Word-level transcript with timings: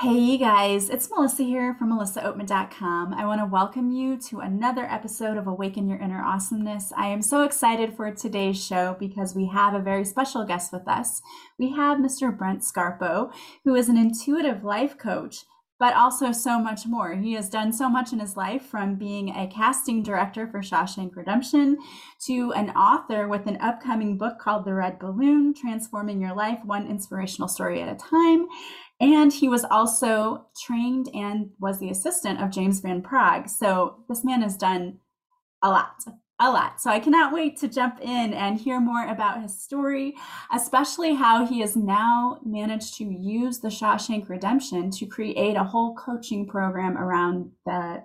Hey, 0.00 0.16
you 0.16 0.38
guys, 0.38 0.90
it's 0.90 1.10
Melissa 1.10 1.42
here 1.42 1.74
from 1.74 1.90
melissaoatman.com. 1.90 3.14
I 3.14 3.26
want 3.26 3.40
to 3.40 3.46
welcome 3.46 3.90
you 3.90 4.16
to 4.28 4.38
another 4.38 4.84
episode 4.84 5.36
of 5.36 5.48
Awaken 5.48 5.88
Your 5.88 5.98
Inner 5.98 6.22
Awesomeness. 6.22 6.92
I 6.96 7.08
am 7.08 7.20
so 7.20 7.42
excited 7.42 7.96
for 7.96 8.12
today's 8.12 8.64
show 8.64 8.96
because 9.00 9.34
we 9.34 9.48
have 9.48 9.74
a 9.74 9.80
very 9.80 10.04
special 10.04 10.44
guest 10.44 10.72
with 10.72 10.86
us. 10.86 11.20
We 11.58 11.72
have 11.72 11.98
Mr. 11.98 12.30
Brent 12.30 12.60
Scarpo, 12.60 13.32
who 13.64 13.74
is 13.74 13.88
an 13.88 13.96
intuitive 13.96 14.62
life 14.62 14.96
coach, 14.96 15.38
but 15.80 15.96
also 15.96 16.30
so 16.30 16.60
much 16.60 16.86
more. 16.86 17.16
He 17.16 17.32
has 17.32 17.50
done 17.50 17.72
so 17.72 17.88
much 17.88 18.12
in 18.12 18.20
his 18.20 18.36
life 18.36 18.62
from 18.62 18.94
being 18.94 19.30
a 19.30 19.48
casting 19.48 20.04
director 20.04 20.46
for 20.46 20.60
Shawshank 20.60 21.16
Redemption 21.16 21.76
to 22.26 22.52
an 22.52 22.70
author 22.70 23.26
with 23.26 23.46
an 23.46 23.58
upcoming 23.60 24.16
book 24.16 24.38
called 24.38 24.64
The 24.64 24.74
Red 24.74 25.00
Balloon 25.00 25.54
Transforming 25.54 26.20
Your 26.20 26.36
Life 26.36 26.60
One 26.64 26.86
Inspirational 26.86 27.48
Story 27.48 27.80
at 27.82 27.88
a 27.88 27.96
Time 27.96 28.46
and 29.00 29.32
he 29.32 29.48
was 29.48 29.64
also 29.64 30.46
trained 30.60 31.08
and 31.14 31.50
was 31.60 31.78
the 31.78 31.90
assistant 31.90 32.40
of 32.40 32.50
James 32.50 32.80
Van 32.80 33.02
Praagh. 33.02 33.48
So 33.48 34.04
this 34.08 34.24
man 34.24 34.42
has 34.42 34.56
done 34.56 34.98
a 35.62 35.68
lot, 35.68 36.02
a 36.40 36.50
lot. 36.50 36.80
So 36.80 36.90
I 36.90 36.98
cannot 36.98 37.32
wait 37.32 37.56
to 37.58 37.68
jump 37.68 38.00
in 38.00 38.34
and 38.34 38.58
hear 38.58 38.80
more 38.80 39.06
about 39.06 39.42
his 39.42 39.62
story, 39.62 40.16
especially 40.52 41.14
how 41.14 41.46
he 41.46 41.60
has 41.60 41.76
now 41.76 42.40
managed 42.44 42.96
to 42.98 43.04
use 43.04 43.58
the 43.58 43.68
Shawshank 43.68 44.28
Redemption 44.28 44.90
to 44.92 45.06
create 45.06 45.56
a 45.56 45.64
whole 45.64 45.94
coaching 45.94 46.46
program 46.46 46.98
around 46.98 47.50
the 47.66 48.02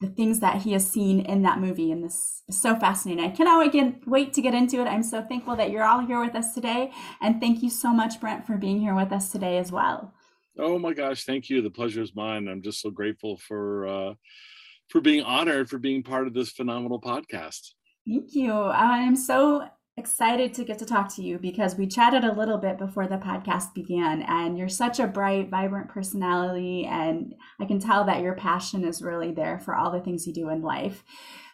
the 0.00 0.08
things 0.08 0.40
that 0.40 0.62
he 0.62 0.72
has 0.72 0.90
seen 0.90 1.20
in 1.20 1.42
that 1.42 1.58
movie. 1.58 1.90
And 1.90 2.04
this 2.04 2.42
is 2.48 2.60
so 2.60 2.76
fascinating. 2.76 3.24
I 3.24 3.30
cannot 3.30 3.66
again 3.66 4.00
wait 4.06 4.32
to 4.34 4.42
get 4.42 4.54
into 4.54 4.80
it. 4.80 4.86
I'm 4.86 5.02
so 5.02 5.22
thankful 5.22 5.56
that 5.56 5.70
you're 5.70 5.84
all 5.84 6.06
here 6.06 6.20
with 6.20 6.34
us 6.34 6.54
today. 6.54 6.92
And 7.20 7.40
thank 7.40 7.62
you 7.62 7.70
so 7.70 7.92
much, 7.92 8.20
Brent, 8.20 8.46
for 8.46 8.56
being 8.56 8.80
here 8.80 8.94
with 8.94 9.12
us 9.12 9.32
today 9.32 9.58
as 9.58 9.72
well. 9.72 10.12
Oh 10.58 10.78
my 10.78 10.92
gosh, 10.92 11.24
thank 11.24 11.48
you. 11.50 11.62
The 11.62 11.70
pleasure 11.70 12.02
is 12.02 12.14
mine. 12.14 12.48
I'm 12.48 12.62
just 12.62 12.80
so 12.80 12.90
grateful 12.90 13.36
for 13.36 13.86
uh, 13.86 14.14
for 14.88 15.00
being 15.00 15.22
honored 15.22 15.68
for 15.68 15.78
being 15.78 16.02
part 16.02 16.26
of 16.26 16.34
this 16.34 16.50
phenomenal 16.50 17.00
podcast. 17.00 17.72
Thank 18.06 18.34
you. 18.34 18.52
I'm 18.52 19.16
so 19.16 19.68
excited 19.98 20.52
to 20.52 20.64
get 20.64 20.78
to 20.78 20.84
talk 20.84 21.14
to 21.14 21.22
you 21.22 21.38
because 21.38 21.76
we 21.76 21.86
chatted 21.86 22.22
a 22.22 22.34
little 22.34 22.58
bit 22.58 22.76
before 22.76 23.06
the 23.06 23.16
podcast 23.16 23.72
began 23.72 24.20
and 24.22 24.58
you're 24.58 24.68
such 24.68 25.00
a 25.00 25.06
bright 25.06 25.48
vibrant 25.48 25.88
personality 25.88 26.84
and 26.84 27.34
i 27.60 27.64
can 27.64 27.80
tell 27.80 28.04
that 28.04 28.20
your 28.20 28.34
passion 28.34 28.84
is 28.84 29.00
really 29.00 29.32
there 29.32 29.58
for 29.58 29.74
all 29.74 29.90
the 29.90 30.00
things 30.00 30.26
you 30.26 30.32
do 30.32 30.50
in 30.50 30.62
life. 30.62 31.02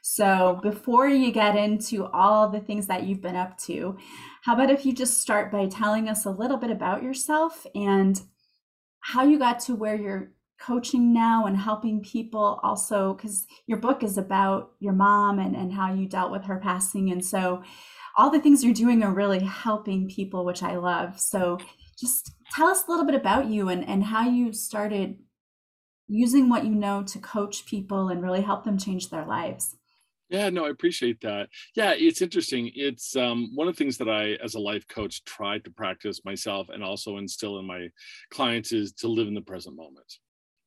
So 0.04 0.58
before 0.64 1.06
you 1.06 1.30
get 1.30 1.54
into 1.54 2.06
all 2.06 2.48
the 2.48 2.58
things 2.58 2.88
that 2.88 3.04
you've 3.04 3.22
been 3.22 3.36
up 3.36 3.56
to 3.58 3.96
how 4.42 4.54
about 4.54 4.70
if 4.70 4.84
you 4.84 4.92
just 4.92 5.20
start 5.20 5.52
by 5.52 5.66
telling 5.66 6.08
us 6.08 6.24
a 6.24 6.30
little 6.30 6.56
bit 6.56 6.70
about 6.70 7.04
yourself 7.04 7.64
and 7.76 8.20
how 8.98 9.22
you 9.22 9.38
got 9.38 9.60
to 9.60 9.76
where 9.76 9.94
you're 9.94 10.32
coaching 10.58 11.12
now 11.12 11.46
and 11.46 11.56
helping 11.56 12.02
people 12.02 12.60
also 12.62 13.14
because 13.14 13.46
your 13.66 13.78
book 13.78 14.02
is 14.02 14.16
about 14.16 14.72
your 14.78 14.92
mom 14.92 15.38
and, 15.38 15.56
and 15.56 15.72
how 15.72 15.92
you 15.92 16.06
dealt 16.06 16.30
with 16.30 16.44
her 16.44 16.58
passing. 16.58 17.10
And 17.10 17.24
so 17.24 17.62
all 18.16 18.30
the 18.30 18.40
things 18.40 18.62
you're 18.62 18.74
doing 18.74 19.02
are 19.02 19.12
really 19.12 19.40
helping 19.40 20.08
people, 20.08 20.44
which 20.44 20.62
I 20.62 20.76
love. 20.76 21.18
So 21.18 21.58
just 21.98 22.32
tell 22.54 22.68
us 22.68 22.86
a 22.86 22.90
little 22.90 23.06
bit 23.06 23.14
about 23.14 23.46
you 23.46 23.68
and, 23.68 23.86
and 23.88 24.04
how 24.04 24.28
you 24.28 24.52
started 24.52 25.18
using 26.08 26.48
what 26.48 26.64
you 26.64 26.74
know 26.74 27.02
to 27.02 27.18
coach 27.18 27.66
people 27.66 28.08
and 28.08 28.22
really 28.22 28.42
help 28.42 28.64
them 28.64 28.78
change 28.78 29.08
their 29.08 29.24
lives. 29.24 29.76
Yeah, 30.28 30.48
no, 30.48 30.64
I 30.64 30.70
appreciate 30.70 31.20
that. 31.20 31.48
Yeah, 31.74 31.92
it's 31.94 32.22
interesting. 32.22 32.70
It's 32.74 33.16
um, 33.16 33.50
one 33.54 33.68
of 33.68 33.74
the 33.74 33.78
things 33.78 33.98
that 33.98 34.08
I, 34.08 34.32
as 34.42 34.54
a 34.54 34.60
life 34.60 34.88
coach, 34.88 35.24
try 35.24 35.58
to 35.58 35.70
practice 35.70 36.24
myself 36.24 36.70
and 36.70 36.82
also 36.82 37.18
instill 37.18 37.58
in 37.58 37.66
my 37.66 37.88
clients 38.30 38.72
is 38.72 38.92
to 38.94 39.08
live 39.08 39.28
in 39.28 39.34
the 39.34 39.42
present 39.42 39.76
moment 39.76 40.18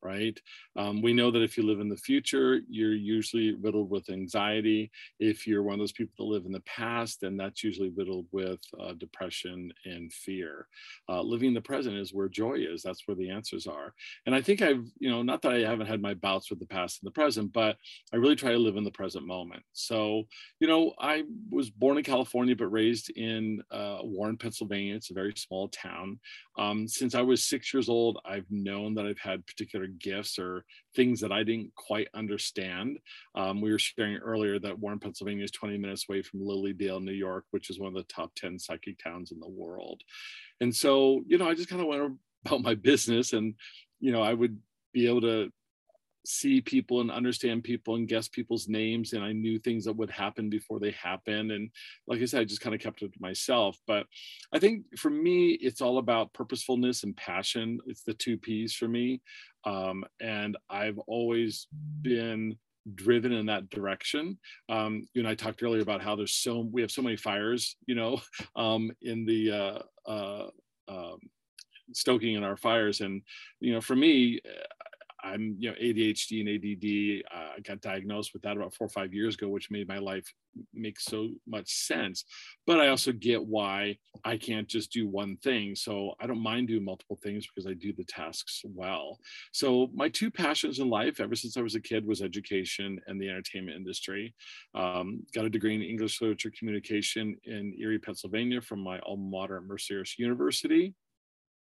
right? 0.06 0.40
Um, 0.76 1.02
we 1.02 1.14
know 1.14 1.32
that 1.32 1.42
if 1.42 1.58
you 1.58 1.64
live 1.64 1.80
in 1.80 1.90
the 1.90 1.98
future, 1.98 2.62
you're 2.70 2.94
usually 2.94 3.56
riddled 3.56 3.90
with 3.90 4.10
anxiety. 4.10 4.92
If 5.20 5.48
you're 5.48 5.64
one 5.64 5.74
of 5.74 5.80
those 5.80 5.92
people 5.92 6.14
that 6.18 6.34
live 6.34 6.46
in 6.46 6.52
the 6.52 6.60
past, 6.62 7.22
then 7.22 7.38
that's 7.38 7.64
usually 7.64 7.90
riddled 7.90 8.28
with 8.32 8.60
uh, 8.80 8.94
depression 8.94 9.72
and 9.86 10.14
fear. 10.14 10.68
Uh, 11.10 11.22
living 11.22 11.50
in 11.50 11.54
the 11.54 11.62
present 11.62 11.98
is 11.98 12.14
where 12.14 12.30
joy 12.30 12.56
is. 12.56 12.84
That's 12.84 13.08
where 13.08 13.16
the 13.16 13.30
answers 13.30 13.66
are. 13.66 13.94
And 14.26 14.36
I 14.36 14.42
think 14.42 14.62
I've, 14.62 14.86
you 15.00 15.10
know, 15.10 15.24
not 15.24 15.42
that 15.42 15.54
I 15.54 15.60
haven't 15.60 15.88
had 15.88 16.02
my 16.02 16.14
bouts 16.14 16.50
with 16.50 16.60
the 16.60 16.68
past 16.68 17.02
and 17.02 17.08
the 17.08 17.12
present, 17.12 17.52
but 17.52 17.78
I 18.14 18.18
really 18.18 18.36
try 18.36 18.52
to 18.52 18.60
live 18.60 18.78
in 18.78 18.84
the 18.84 18.92
present 18.92 19.26
moment. 19.26 19.64
So, 19.74 20.24
you 20.60 20.68
know, 20.68 20.94
I 21.00 21.24
was 21.50 21.70
born 21.72 21.98
in 21.98 22.04
California, 22.04 22.56
but 22.56 22.68
raised 22.68 23.10
in 23.12 23.62
uh, 23.72 24.00
Warren, 24.04 24.38
Pennsylvania. 24.38 24.96
It's 24.96 25.10
a 25.10 25.16
very 25.16 25.34
small 25.36 25.68
town. 25.70 26.20
Um, 26.58 26.88
since 26.88 27.16
I 27.16 27.22
was 27.22 27.44
six 27.44 27.74
years 27.74 27.90
old, 27.90 28.20
I've 28.26 28.50
known 28.50 28.94
that 28.96 29.06
I've 29.06 29.20
had 29.20 29.46
particular 29.48 29.88
gifts 30.00 30.40
or 30.40 30.66
things 30.96 31.20
that 31.22 31.32
I 31.32 31.44
didn't 31.44 31.74
quite 31.76 32.08
understand. 32.14 33.00
Um, 33.36 33.62
we 33.62 33.72
were 33.72 33.80
sharing 33.80 34.18
earlier 34.18 34.60
that 34.60 34.78
Warren, 34.80 35.00
Pennsylvania 35.00 35.44
is 35.44 35.52
20 35.52 35.78
minutes 35.78 36.06
away 36.10 36.22
from 36.22 36.46
Lily 36.46 36.74
Dale, 36.74 37.00
New 37.00 37.12
York, 37.12 37.46
which 37.52 37.70
is 37.70 37.80
one 37.80 37.90
of 37.90 37.96
the 37.96 38.14
top 38.14 38.32
10 38.36 38.60
psychic 38.60 38.98
towns 39.00 39.32
in 39.32 39.40
the 39.40 39.50
world. 39.50 40.02
And 40.62 40.74
so, 40.74 41.24
you 41.28 41.38
know, 41.38 41.48
I 41.48 41.54
just 41.54 41.70
kind 41.70 41.82
of 41.82 41.88
went 41.88 42.18
about 42.46 42.62
my 42.64 42.76
business 42.76 43.34
and, 43.34 43.56
you 44.00 44.12
know, 44.12 44.22
I 44.22 44.34
would 44.34 44.58
be 44.94 45.08
able 45.08 45.22
to 45.22 45.52
see 46.26 46.62
people 46.62 47.02
and 47.02 47.12
understand 47.12 47.64
people 47.64 47.96
and 47.96 48.08
guess 48.08 48.28
people's 48.28 48.68
names 48.68 49.14
and 49.14 49.24
i 49.24 49.32
knew 49.32 49.60
things 49.60 49.86
that 49.86 49.96
would 49.96 50.10
happen 50.10 50.50
before 50.50 50.80
they 50.80 50.92
happened. 50.92 51.52
And 51.52 51.70
like 52.08 52.22
i 52.22 52.26
said 52.26 52.42
i 52.42 52.46
just 52.46 52.62
kind 52.62 52.76
of 52.76 52.82
kept 52.82 53.02
it 53.02 53.14
to 53.14 53.22
myself. 53.22 53.78
But 53.88 54.08
i 54.54 54.60
think 54.60 54.86
for 54.98 55.10
me 55.10 55.52
it's 55.52 55.82
all 55.82 55.98
about 55.98 56.34
purposefulness 56.34 57.04
and 57.04 57.16
passion. 57.16 57.80
It's 57.86 58.04
the 58.04 58.14
two 58.14 58.38
p's 58.38 58.74
for 58.74 58.88
me. 58.88 59.22
Um, 59.66 60.06
and 60.20 60.58
i've 60.70 61.00
always 61.00 61.68
been 62.02 62.58
driven 62.94 63.32
in 63.32 63.48
that 63.48 63.70
direction. 63.70 64.38
Um, 64.70 65.08
you 65.14 65.24
know 65.24 65.30
i 65.30 65.36
talked 65.36 65.64
earlier 65.64 65.82
about 65.82 66.02
how 66.02 66.16
there's 66.16 66.34
so 66.34 66.68
we 66.72 66.82
have 66.82 66.92
so 66.92 67.02
many 67.02 67.18
fires 67.18 67.76
you 67.88 67.96
know 67.96 68.22
um, 68.56 68.92
in 69.02 69.26
the 69.26 69.52
uh, 69.52 70.10
uh, 70.10 70.50
um, 70.88 71.20
stoking 71.94 72.36
in 72.36 72.44
our 72.44 72.58
fires. 72.58 73.02
And 73.02 73.22
you 73.60 73.74
know 73.74 73.82
for 73.82 73.96
me 73.96 74.40
I'm, 75.26 75.56
you 75.60 75.70
know, 75.70 75.76
ADHD 75.82 76.42
and 76.42 76.50
ADD. 76.50 77.36
Uh, 77.36 77.54
I 77.58 77.60
got 77.62 77.82
diagnosed 77.82 78.32
with 78.34 78.44
that 78.44 78.56
about 78.56 78.76
four 78.76 78.86
or 78.86 78.90
five 78.90 79.14
years 79.14 79.36
ago, 79.36 79.50
which 79.50 79.72
made 79.72 79.88
my 79.88 79.98
life 79.98 80.32
make 80.74 81.00
so 81.00 81.30
much 81.48 81.70
sense. 81.70 82.26
But 82.68 82.80
I 82.80 82.90
also 82.90 83.12
get 83.12 83.44
why 83.44 83.98
I 84.24 84.38
can't 84.38 84.68
just 84.68 84.92
do 84.92 85.08
one 85.08 85.38
thing. 85.38 85.76
So 85.76 86.14
I 86.20 86.28
don't 86.28 86.42
mind 86.42 86.68
doing 86.68 86.86
multiple 86.86 87.20
things 87.24 87.48
because 87.48 87.68
I 87.68 87.74
do 87.74 87.92
the 87.92 88.04
tasks 88.04 88.62
well. 88.64 89.18
So 89.52 89.90
my 89.94 90.10
two 90.10 90.30
passions 90.30 90.80
in 90.80 90.90
life, 90.90 91.20
ever 91.20 91.36
since 91.36 91.58
I 91.58 91.62
was 91.62 91.76
a 91.76 91.82
kid, 91.82 92.06
was 92.06 92.22
education 92.22 93.00
and 93.08 93.20
the 93.20 93.30
entertainment 93.30 93.78
industry. 93.78 94.36
Um, 94.76 95.24
got 95.34 95.46
a 95.46 95.50
degree 95.50 95.76
in 95.76 95.82
English 95.82 96.22
literature 96.22 96.52
communication 96.58 97.36
in 97.46 97.74
Erie, 97.80 98.00
Pennsylvania, 98.00 98.62
from 98.62 98.80
my 98.80 99.00
alma 99.00 99.24
mater, 99.24 99.62
Mercyhurst 99.62 100.20
University 100.20 100.94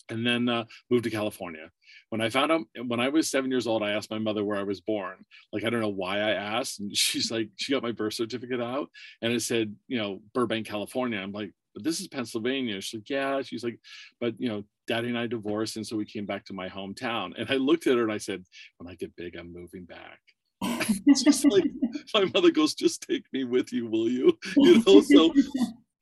and 0.09 0.25
then 0.25 0.49
uh, 0.49 0.65
moved 0.89 1.03
to 1.05 1.09
California. 1.09 1.69
When 2.09 2.21
I 2.21 2.29
found 2.29 2.51
out, 2.51 2.61
when 2.87 2.99
I 2.99 3.09
was 3.09 3.29
seven 3.29 3.49
years 3.49 3.67
old, 3.67 3.83
I 3.83 3.91
asked 3.91 4.11
my 4.11 4.19
mother 4.19 4.43
where 4.43 4.57
I 4.57 4.63
was 4.63 4.81
born. 4.81 5.25
Like, 5.51 5.63
I 5.63 5.69
don't 5.69 5.81
know 5.81 5.89
why 5.89 6.19
I 6.19 6.31
asked. 6.31 6.79
And 6.79 6.95
she's 6.97 7.31
like, 7.31 7.49
she 7.55 7.73
got 7.73 7.83
my 7.83 7.91
birth 7.91 8.13
certificate 8.13 8.61
out 8.61 8.89
and 9.21 9.33
it 9.33 9.41
said, 9.41 9.75
you 9.87 9.97
know, 9.97 10.21
Burbank, 10.33 10.67
California. 10.67 11.19
I'm 11.19 11.31
like, 11.31 11.51
but 11.73 11.83
this 11.83 11.99
is 11.99 12.07
Pennsylvania. 12.07 12.79
She's 12.79 12.99
like, 12.99 13.09
yeah. 13.09 13.41
She's 13.41 13.63
like, 13.63 13.79
but, 14.21 14.33
you 14.39 14.47
know, 14.47 14.63
daddy 14.87 15.09
and 15.09 15.17
I 15.17 15.27
divorced. 15.27 15.75
And 15.75 15.85
so 15.85 15.97
we 15.97 16.05
came 16.05 16.25
back 16.25 16.45
to 16.45 16.53
my 16.53 16.69
hometown. 16.69 17.33
And 17.37 17.49
I 17.49 17.55
looked 17.55 17.87
at 17.87 17.97
her 17.97 18.03
and 18.03 18.11
I 18.11 18.17
said, 18.17 18.43
when 18.77 18.89
I 18.89 18.95
get 18.95 19.15
big, 19.15 19.35
I'm 19.35 19.51
moving 19.51 19.85
back. 19.85 20.19
just 21.23 21.45
like 21.51 21.65
my 22.13 22.25
mother 22.33 22.51
goes, 22.51 22.73
just 22.73 23.05
take 23.07 23.23
me 23.33 23.43
with 23.43 23.73
you, 23.73 23.87
will 23.87 24.09
you? 24.09 24.37
You 24.57 24.83
know, 24.85 25.01
so 25.01 25.33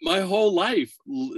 my 0.03 0.19
whole 0.19 0.53
life, 0.53 0.93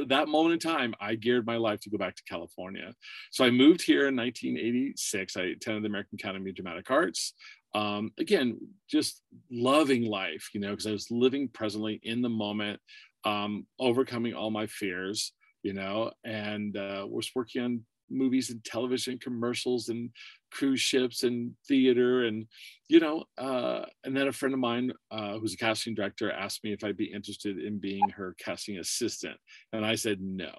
that 0.08 0.28
moment 0.28 0.54
in 0.54 0.60
time, 0.60 0.96
I 1.00 1.16
geared 1.16 1.46
my 1.46 1.58
life 1.58 1.80
to 1.82 1.90
go 1.90 1.98
back 1.98 2.16
to 2.16 2.24
California. 2.24 2.96
So 3.32 3.46
I 3.46 3.52
moved 3.52 3.84
here 3.84 4.08
in 4.08 4.16
1986. 4.16 5.38
I 5.38 5.42
attended 5.42 5.84
the 5.84 5.88
American 5.88 6.18
Academy 6.20 6.50
of 6.50 6.56
Dramatic 6.56 6.90
Arts. 6.90 7.34
Um, 7.76 8.12
again, 8.18 8.58
just 8.90 9.22
loving 9.52 10.06
life, 10.06 10.50
you 10.54 10.60
know, 10.60 10.72
because 10.72 10.88
I 10.88 10.92
was 10.92 11.12
living 11.12 11.48
presently 11.48 12.00
in 12.04 12.24
the 12.24 12.30
moment, 12.30 12.80
um, 13.24 13.68
overcoming 13.80 14.34
all 14.34 14.50
my 14.50 14.66
fears, 14.66 15.34
you 15.62 15.74
know, 15.74 16.12
and 16.24 16.76
uh, 16.76 17.06
was 17.08 17.30
working 17.36 17.62
on 17.62 17.86
movies 18.10 18.50
and 18.50 18.64
television 18.64 19.20
commercials 19.20 19.90
and 19.90 20.10
cruise 20.56 20.80
ships 20.80 21.24
and 21.24 21.52
theater 21.68 22.26
and 22.26 22.48
you 22.88 23.00
know 23.00 23.24
uh, 23.38 23.84
and 24.04 24.16
then 24.16 24.28
a 24.28 24.32
friend 24.32 24.54
of 24.54 24.60
mine 24.60 24.92
uh, 25.12 25.38
who's 25.38 25.54
a 25.54 25.58
casting 25.58 25.94
director 25.94 26.32
asked 26.32 26.64
me 26.64 26.72
if 26.72 26.84
i'd 26.84 26.98
be 26.98 27.14
interested 27.14 27.60
in 27.60 27.78
being 27.78 28.08
her 28.10 28.36
casting 28.40 28.78
assistant 28.78 29.38
and 29.74 29.86
i 29.86 29.96
said 29.96 30.20
no 30.22 30.54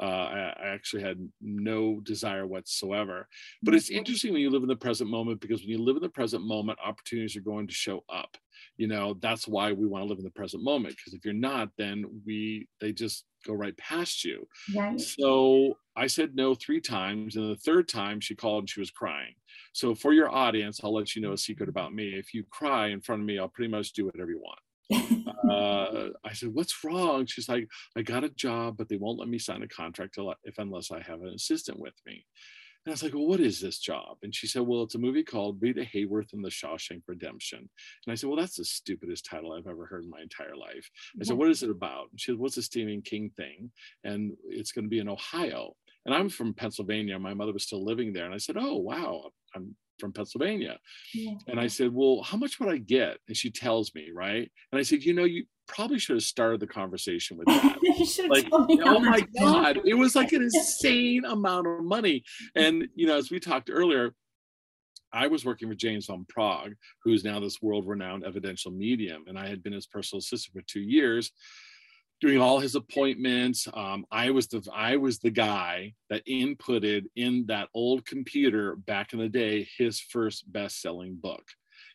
Uh, 0.00 0.28
I, 0.36 0.38
I, 0.64 0.68
actually 0.76 1.02
had 1.02 1.18
no 1.42 2.00
desire 2.12 2.46
whatsoever. 2.46 3.28
But 3.62 3.74
it's 3.74 3.90
interesting 3.90 4.32
when 4.32 4.40
you 4.40 4.48
live 4.48 4.62
in 4.62 4.74
the 4.74 4.84
present 4.86 5.10
moment 5.10 5.42
because 5.42 5.60
when 5.60 5.74
you 5.74 5.82
live 5.84 5.96
in 5.96 6.02
the 6.02 6.18
present 6.20 6.42
moment, 6.42 6.78
opportunities 6.90 7.36
are 7.36 7.52
going 7.52 7.66
to 7.68 7.74
show 7.74 7.98
up. 8.08 8.32
You 8.76 8.86
know, 8.86 9.14
that's 9.14 9.46
why 9.46 9.72
we 9.72 9.86
want 9.86 10.02
to 10.02 10.08
live 10.08 10.18
in 10.18 10.24
the 10.24 10.30
present 10.30 10.62
moment 10.62 10.96
because 10.96 11.12
if 11.14 11.24
you're 11.24 11.34
not, 11.34 11.70
then 11.76 12.22
we 12.24 12.68
they 12.80 12.92
just 12.92 13.26
go 13.46 13.52
right 13.54 13.76
past 13.76 14.24
you. 14.24 14.46
Right. 14.74 15.00
So 15.00 15.74
I 15.96 16.06
said 16.06 16.34
no 16.34 16.54
three 16.54 16.80
times, 16.80 17.36
and 17.36 17.50
the 17.50 17.56
third 17.56 17.88
time 17.88 18.20
she 18.20 18.34
called 18.34 18.62
and 18.62 18.70
she 18.70 18.80
was 18.80 18.90
crying. 18.90 19.34
So 19.72 19.94
for 19.94 20.12
your 20.12 20.30
audience, 20.30 20.80
I'll 20.82 20.94
let 20.94 21.14
you 21.14 21.22
know 21.22 21.32
a 21.32 21.38
secret 21.38 21.68
about 21.68 21.92
me. 21.94 22.14
If 22.14 22.32
you 22.34 22.44
cry 22.44 22.88
in 22.88 23.00
front 23.00 23.22
of 23.22 23.26
me, 23.26 23.38
I'll 23.38 23.48
pretty 23.48 23.70
much 23.70 23.92
do 23.92 24.06
whatever 24.06 24.30
you 24.30 24.40
want 24.40 24.60
uh, 25.48 26.10
I 26.24 26.32
said, 26.32 26.50
"What's 26.54 26.82
wrong?" 26.84 27.26
She's 27.26 27.48
like, 27.48 27.68
"I 27.96 28.02
got 28.02 28.24
a 28.24 28.28
job, 28.30 28.76
but 28.76 28.88
they 28.88 28.96
won't 28.96 29.18
let 29.18 29.28
me 29.28 29.38
sign 29.38 29.62
a 29.62 29.68
contract 29.68 30.18
if 30.44 30.58
unless 30.58 30.90
I 30.90 31.00
have 31.00 31.22
an 31.22 31.28
assistant 31.28 31.78
with 31.78 31.94
me." 32.06 32.26
And 32.84 32.90
I 32.90 32.94
was 32.94 33.02
like, 33.02 33.14
"Well, 33.14 33.26
what 33.26 33.40
is 33.40 33.60
this 33.60 33.78
job?" 33.78 34.18
And 34.22 34.34
she 34.34 34.46
said, 34.46 34.62
"Well, 34.62 34.82
it's 34.82 34.94
a 34.94 34.98
movie 34.98 35.22
called 35.22 35.60
Rita 35.60 35.82
Hayworth 35.82 36.32
and 36.32 36.44
the 36.44 36.48
Shawshank 36.50 37.02
Redemption." 37.06 37.58
And 37.58 38.12
I 38.12 38.14
said, 38.14 38.28
"Well, 38.28 38.38
that's 38.38 38.56
the 38.56 38.64
stupidest 38.64 39.26
title 39.26 39.52
I've 39.52 39.66
ever 39.66 39.86
heard 39.86 40.04
in 40.04 40.10
my 40.10 40.20
entire 40.20 40.56
life." 40.56 40.88
I 41.20 41.24
said, 41.24 41.36
"What 41.36 41.50
is 41.50 41.62
it 41.62 41.70
about?" 41.70 42.10
And 42.10 42.20
she 42.20 42.32
said, 42.32 42.38
"What's 42.38 42.56
well, 42.56 42.62
a 42.62 42.64
Stephen 42.64 43.02
King 43.02 43.30
thing?" 43.36 43.70
And 44.04 44.32
it's 44.44 44.72
going 44.72 44.84
to 44.84 44.90
be 44.90 45.00
in 45.00 45.08
Ohio. 45.08 45.74
And 46.06 46.14
I'm 46.14 46.30
from 46.30 46.54
Pennsylvania. 46.54 47.18
My 47.18 47.34
mother 47.34 47.52
was 47.52 47.64
still 47.64 47.84
living 47.84 48.12
there. 48.12 48.24
And 48.24 48.34
I 48.34 48.38
said, 48.38 48.56
"Oh, 48.58 48.76
wow, 48.76 49.30
I'm 49.54 49.76
from 50.00 50.12
Pennsylvania. 50.12 50.78
Yeah. 51.14 51.34
And 51.46 51.60
I 51.60 51.68
said, 51.68 51.92
Well, 51.92 52.22
how 52.22 52.38
much 52.38 52.58
would 52.58 52.70
I 52.70 52.78
get? 52.78 53.18
And 53.28 53.36
she 53.36 53.50
tells 53.50 53.94
me, 53.94 54.08
right? 54.12 54.50
And 54.72 54.78
I 54.78 54.82
said, 54.82 55.04
You 55.04 55.14
know, 55.14 55.24
you 55.24 55.44
probably 55.74 55.98
should 55.98 56.16
have 56.16 56.22
started 56.22 56.60
the 56.60 56.66
conversation 56.66 57.36
with 57.36 57.46
that. 57.46 57.78
like, 58.28 58.48
oh 58.52 59.00
my 59.00 59.20
God, 59.38 59.80
it 59.84 59.94
was 59.94 60.14
like 60.16 60.32
an 60.32 60.42
insane 60.54 61.24
amount 61.24 61.66
of 61.66 61.84
money. 61.84 62.22
And, 62.54 62.88
you 62.94 63.06
know, 63.06 63.16
as 63.16 63.30
we 63.30 63.40
talked 63.40 63.70
earlier, 63.72 64.14
I 65.12 65.26
was 65.26 65.44
working 65.44 65.68
with 65.68 65.78
James 65.78 66.06
Van 66.06 66.24
Praagh, 66.28 66.74
who's 67.02 67.24
now 67.24 67.40
this 67.40 67.60
world 67.62 67.86
renowned 67.86 68.24
evidential 68.24 68.70
medium. 68.70 69.24
And 69.26 69.38
I 69.38 69.48
had 69.48 69.62
been 69.62 69.72
his 69.72 69.86
personal 69.86 70.20
assistant 70.20 70.54
for 70.54 70.62
two 70.66 70.80
years 70.80 71.32
doing 72.20 72.40
all 72.40 72.60
his 72.60 72.74
appointments. 72.74 73.66
Um, 73.72 74.04
I 74.10 74.30
was 74.30 74.46
the 74.48 74.66
I 74.74 74.96
was 74.96 75.18
the 75.18 75.30
guy 75.30 75.94
that 76.10 76.26
inputted 76.26 77.06
in 77.16 77.46
that 77.46 77.68
old 77.74 78.04
computer 78.04 78.76
back 78.76 79.12
in 79.12 79.18
the 79.18 79.28
day 79.28 79.66
his 79.78 80.00
first 80.00 80.50
best-selling 80.52 81.16
book. 81.20 81.44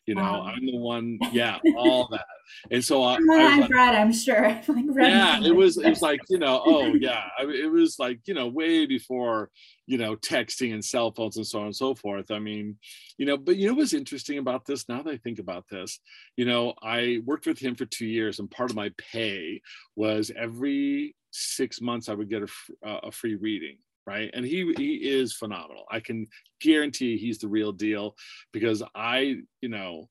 You 0.06 0.14
know, 0.14 0.22
wow. 0.22 0.42
I'm 0.42 0.64
the 0.64 0.76
one, 0.76 1.18
yeah, 1.32 1.58
all 1.76 2.08
that. 2.12 2.26
And 2.70 2.84
so 2.84 3.02
I, 3.02 3.16
I 3.16 3.38
have 3.40 3.70
read, 3.70 3.94
I'm 3.96 4.12
sure. 4.12 4.42
like 4.68 4.84
read 4.88 5.10
yeah, 5.10 5.42
it 5.42 5.54
was 5.54 5.78
it 5.78 5.88
was 5.88 6.00
like, 6.00 6.20
you 6.28 6.38
know, 6.38 6.62
oh 6.64 6.94
yeah. 6.94 7.24
I 7.38 7.44
mean, 7.44 7.62
it 7.62 7.70
was 7.70 7.98
like, 7.98 8.20
you 8.26 8.34
know, 8.34 8.46
way 8.46 8.86
before, 8.86 9.50
you 9.86 9.98
know, 9.98 10.14
texting 10.14 10.72
and 10.72 10.84
cell 10.84 11.10
phones 11.10 11.36
and 11.36 11.46
so 11.46 11.58
on 11.58 11.66
and 11.66 11.76
so 11.76 11.94
forth. 11.96 12.30
I 12.30 12.38
mean, 12.38 12.76
you 13.18 13.26
know, 13.26 13.36
but 13.36 13.56
you 13.56 13.68
know 13.68 13.74
what's 13.74 13.94
interesting 13.94 14.38
about 14.38 14.64
this 14.64 14.88
now 14.88 15.02
that 15.02 15.10
I 15.10 15.16
think 15.16 15.40
about 15.40 15.64
this, 15.68 15.98
you 16.36 16.44
know, 16.44 16.74
I 16.80 17.20
worked 17.24 17.46
with 17.46 17.58
him 17.58 17.74
for 17.74 17.84
two 17.84 18.06
years 18.06 18.38
and 18.38 18.50
part 18.50 18.70
of 18.70 18.76
my 18.76 18.92
pay 18.96 19.60
was 19.96 20.30
every 20.36 21.16
six 21.32 21.80
months 21.80 22.08
I 22.08 22.14
would 22.14 22.30
get 22.30 22.42
a, 22.42 22.88
uh, 22.88 23.00
a 23.04 23.10
free 23.10 23.34
reading 23.34 23.78
right? 24.06 24.30
And 24.32 24.44
he 24.44 24.72
he 24.76 24.94
is 24.94 25.34
phenomenal. 25.34 25.84
I 25.90 26.00
can 26.00 26.26
guarantee 26.60 27.16
he's 27.16 27.38
the 27.38 27.48
real 27.48 27.72
deal 27.72 28.16
because 28.52 28.82
I, 28.94 29.38
you 29.60 29.68
know, 29.68 30.08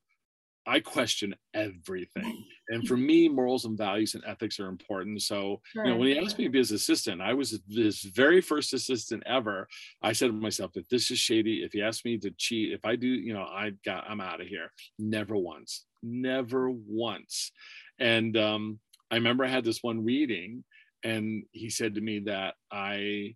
I 0.68 0.80
question 0.80 1.36
everything. 1.54 2.44
And 2.70 2.88
for 2.88 2.98
me, 2.98 3.30
morals 3.30 3.66
and 3.66 3.78
values 3.78 4.16
and 4.16 4.24
ethics 4.26 4.60
are 4.60 4.68
important. 4.68 5.22
So, 5.22 5.62
sure. 5.74 5.86
you 5.86 5.92
know, 5.92 5.98
when 5.98 6.08
he 6.08 6.18
asked 6.18 6.40
me 6.40 6.46
to 6.46 6.50
be 6.50 6.58
his 6.58 6.72
assistant, 6.72 7.22
I 7.22 7.34
was 7.34 7.60
his 7.70 8.02
very 8.02 8.42
first 8.42 8.74
assistant 8.74 9.22
ever. 9.28 9.68
I 10.02 10.14
said 10.14 10.28
to 10.28 10.34
myself, 10.34 10.72
if 10.74 10.90
this 10.90 11.12
is 11.12 11.20
shady, 11.20 11.64
if 11.64 11.74
he 11.74 11.84
asks 11.84 12.04
me 12.04 12.18
to 12.18 12.32
cheat, 12.32 12.74
if 12.74 12.84
I 12.84 12.96
do, 12.96 13.08
you 13.08 13.34
know, 13.34 13.44
I 13.44 13.74
got, 13.86 14.06
I'm 14.10 14.22
out 14.22 14.42
of 14.42 14.48
here. 14.48 14.72
Never 14.98 15.38
once, 15.38 15.86
never 16.02 16.72
once. 16.72 17.52
And 18.00 18.36
um, 18.36 18.80
I 19.12 19.16
remember 19.16 19.46
I 19.46 19.50
had 19.50 19.64
this 19.66 19.84
one 19.84 20.04
reading, 20.04 20.64
and 21.04 21.44
he 21.52 21.70
said 21.70 21.96
to 21.96 22.02
me 22.02 22.24
that 22.26 22.56
I 22.72 23.36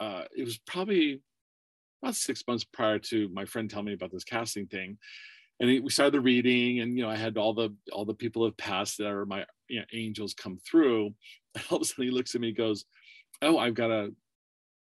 uh, 0.00 0.22
it 0.36 0.44
was 0.44 0.58
probably 0.58 1.20
about 2.02 2.14
six 2.14 2.42
months 2.46 2.64
prior 2.64 2.98
to 2.98 3.28
my 3.32 3.44
friend 3.44 3.70
telling 3.70 3.86
me 3.86 3.94
about 3.94 4.12
this 4.12 4.24
casting 4.24 4.66
thing. 4.66 4.98
And 5.60 5.70
we 5.82 5.90
started 5.90 6.14
the 6.14 6.20
reading 6.20 6.80
and 6.80 6.96
you 6.96 7.02
know 7.02 7.08
i 7.08 7.16
had 7.16 7.38
all 7.38 7.54
the 7.54 7.74
all 7.90 8.04
the 8.04 8.14
people 8.14 8.44
have 8.44 8.56
passed 8.58 8.98
that 8.98 9.06
are 9.06 9.24
my 9.24 9.46
you 9.68 9.80
know, 9.80 9.86
angels 9.94 10.34
come 10.34 10.58
through. 10.68 11.14
And 11.54 11.64
all 11.70 11.78
of 11.78 11.82
a 11.82 11.84
sudden 11.86 12.04
he 12.04 12.10
looks 12.10 12.34
at 12.34 12.40
me 12.40 12.48
and 12.48 12.56
goes 12.56 12.84
oh 13.42 13.58
i've 13.58 13.74
got 13.74 13.88
to 13.88 14.14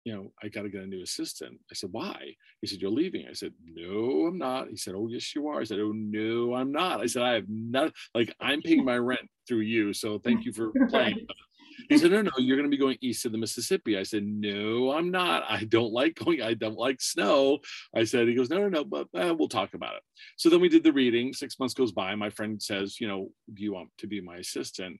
you 0.05 0.15
know 0.15 0.33
i 0.43 0.49
got 0.49 0.62
to 0.62 0.69
get 0.69 0.83
a 0.83 0.87
new 0.87 1.03
assistant. 1.03 1.59
I 1.71 1.75
said 1.75 1.91
why? 1.93 2.35
He 2.61 2.69
said 2.69 2.81
you're 2.81 2.91
leaving. 2.91 3.27
I 3.29 3.33
said 3.33 3.53
no 3.65 4.27
i'm 4.27 4.39
not. 4.39 4.69
He 4.69 4.77
said 4.77 4.95
oh 4.97 5.09
yes 5.09 5.35
you 5.35 5.49
are. 5.49 5.61
I 5.61 5.65
said 5.65 5.81
oh 5.81 5.93
no 5.93 6.55
i'm 6.55 6.71
not. 6.71 7.01
I 7.01 7.07
said 7.07 7.23
i 7.23 7.33
have 7.35 7.49
not 7.49 7.93
like 8.15 8.33
i'm 8.41 8.62
paying 8.62 8.85
my 8.85 8.97
rent 8.97 9.29
through 9.49 9.61
you 9.61 9.93
so 9.93 10.21
thank 10.21 10.45
you 10.45 10.53
for 10.53 10.71
playing 10.89 11.27
he 11.88 11.99
said, 11.99 12.11
No, 12.11 12.23
no, 12.23 12.31
you're 12.38 12.56
going 12.56 12.71
to 12.71 12.77
be 12.77 12.81
going 12.81 12.99
east 13.00 13.25
of 13.27 13.32
the 13.32 13.38
Mississippi. 13.38 13.99
I 13.99 14.03
said, 14.03 14.25
No, 14.25 14.93
I'm 14.93 15.11
not. 15.11 15.44
I 15.49 15.65
don't 15.65 15.93
like 15.93 16.17
going, 16.17 16.43
I 16.43 16.55
don't 16.55 16.79
like 16.79 17.00
snow. 17.00 17.59
I 17.94 18.05
said, 18.05 18.29
He 18.29 18.35
goes, 18.35 18.50
No, 18.50 18.59
no, 18.59 18.69
no, 18.69 18.85
but 18.85 19.09
uh, 19.15 19.35
we'll 19.35 19.49
talk 19.49 19.75
about 19.75 19.97
it. 19.97 20.03
So 20.37 20.49
then 20.49 20.61
we 20.61 20.69
did 20.69 20.85
the 20.85 20.93
reading. 20.93 21.32
Six 21.32 21.59
months 21.59 21.75
goes 21.75 21.93
by. 21.93 22.15
My 22.15 22.31
friend 22.31 22.61
says, 22.61 23.00
You 23.00 23.09
know, 23.09 23.31
do 23.53 23.62
you 23.62 23.73
want 23.73 23.91
to 23.99 24.06
be 24.06 24.21
my 24.21 24.37
assistant? 24.37 24.99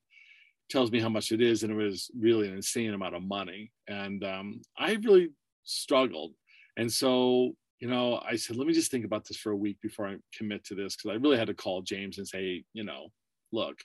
Tells 0.71 0.91
me 0.91 1.01
how 1.01 1.09
much 1.09 1.33
it 1.33 1.41
is. 1.41 1.63
And 1.63 1.73
it 1.73 1.77
was 1.77 2.11
really 2.19 2.49
an 2.49 2.55
insane 2.55 2.95
amount 2.95 3.17
of 3.17 3.23
money. 3.23 3.73
And 3.89 4.23
um, 4.25 4.61
I 4.79 4.93
really 5.03 5.31
struggled. 5.65 6.35
And 6.77 6.91
so 6.91 7.55
you 7.81 7.89
know, 7.89 8.21
I 8.29 8.37
said, 8.37 8.57
let 8.57 8.67
me 8.67 8.75
just 8.75 8.91
think 8.91 9.07
about 9.07 9.27
this 9.27 9.39
for 9.39 9.53
a 9.53 9.57
week 9.57 9.79
before 9.81 10.07
I 10.07 10.17
commit 10.37 10.65
to 10.65 10.75
this 10.75 10.95
because 10.95 11.11
I 11.11 11.15
really 11.15 11.39
had 11.39 11.47
to 11.47 11.55
call 11.55 11.81
James 11.81 12.19
and 12.19 12.29
say, 12.29 12.63
you 12.75 12.85
know, 12.85 13.07
look. 13.53 13.79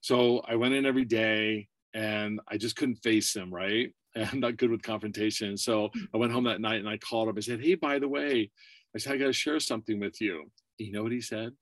So 0.00 0.40
I 0.46 0.54
went 0.54 0.74
in 0.74 0.86
every 0.86 1.04
day 1.04 1.68
and 1.94 2.40
I 2.48 2.56
just 2.56 2.76
couldn't 2.76 2.96
face 2.96 3.34
him, 3.34 3.52
right? 3.52 3.92
And 4.14 4.28
I'm 4.32 4.40
not 4.40 4.56
good 4.56 4.70
with 4.70 4.82
confrontation. 4.82 5.56
So 5.56 5.90
hmm. 5.92 6.04
I 6.14 6.18
went 6.18 6.32
home 6.32 6.44
that 6.44 6.60
night 6.60 6.80
and 6.80 6.88
I 6.88 6.98
called 6.98 7.28
him. 7.28 7.36
I 7.36 7.40
said, 7.40 7.62
Hey, 7.62 7.74
by 7.74 7.98
the 7.98 8.08
way, 8.08 8.50
I 8.94 8.98
said, 8.98 9.14
I 9.14 9.16
got 9.16 9.26
to 9.26 9.32
share 9.32 9.60
something 9.60 9.98
with 9.98 10.20
you. 10.20 10.50
You 10.78 10.92
know 10.92 11.02
what 11.02 11.12
he 11.12 11.20
said? 11.20 11.52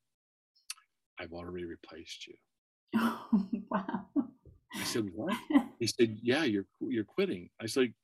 I've 1.18 1.32
already 1.32 1.64
replaced 1.64 2.26
you. 2.26 2.34
Oh, 2.96 3.26
wow. 3.70 4.06
I 4.74 4.84
said, 4.84 5.06
What? 5.14 5.36
He 5.78 5.86
said, 5.86 6.18
Yeah, 6.22 6.44
you're 6.44 6.66
you're 6.80 7.04
quitting. 7.04 7.48
I 7.60 7.66
said, 7.66 7.94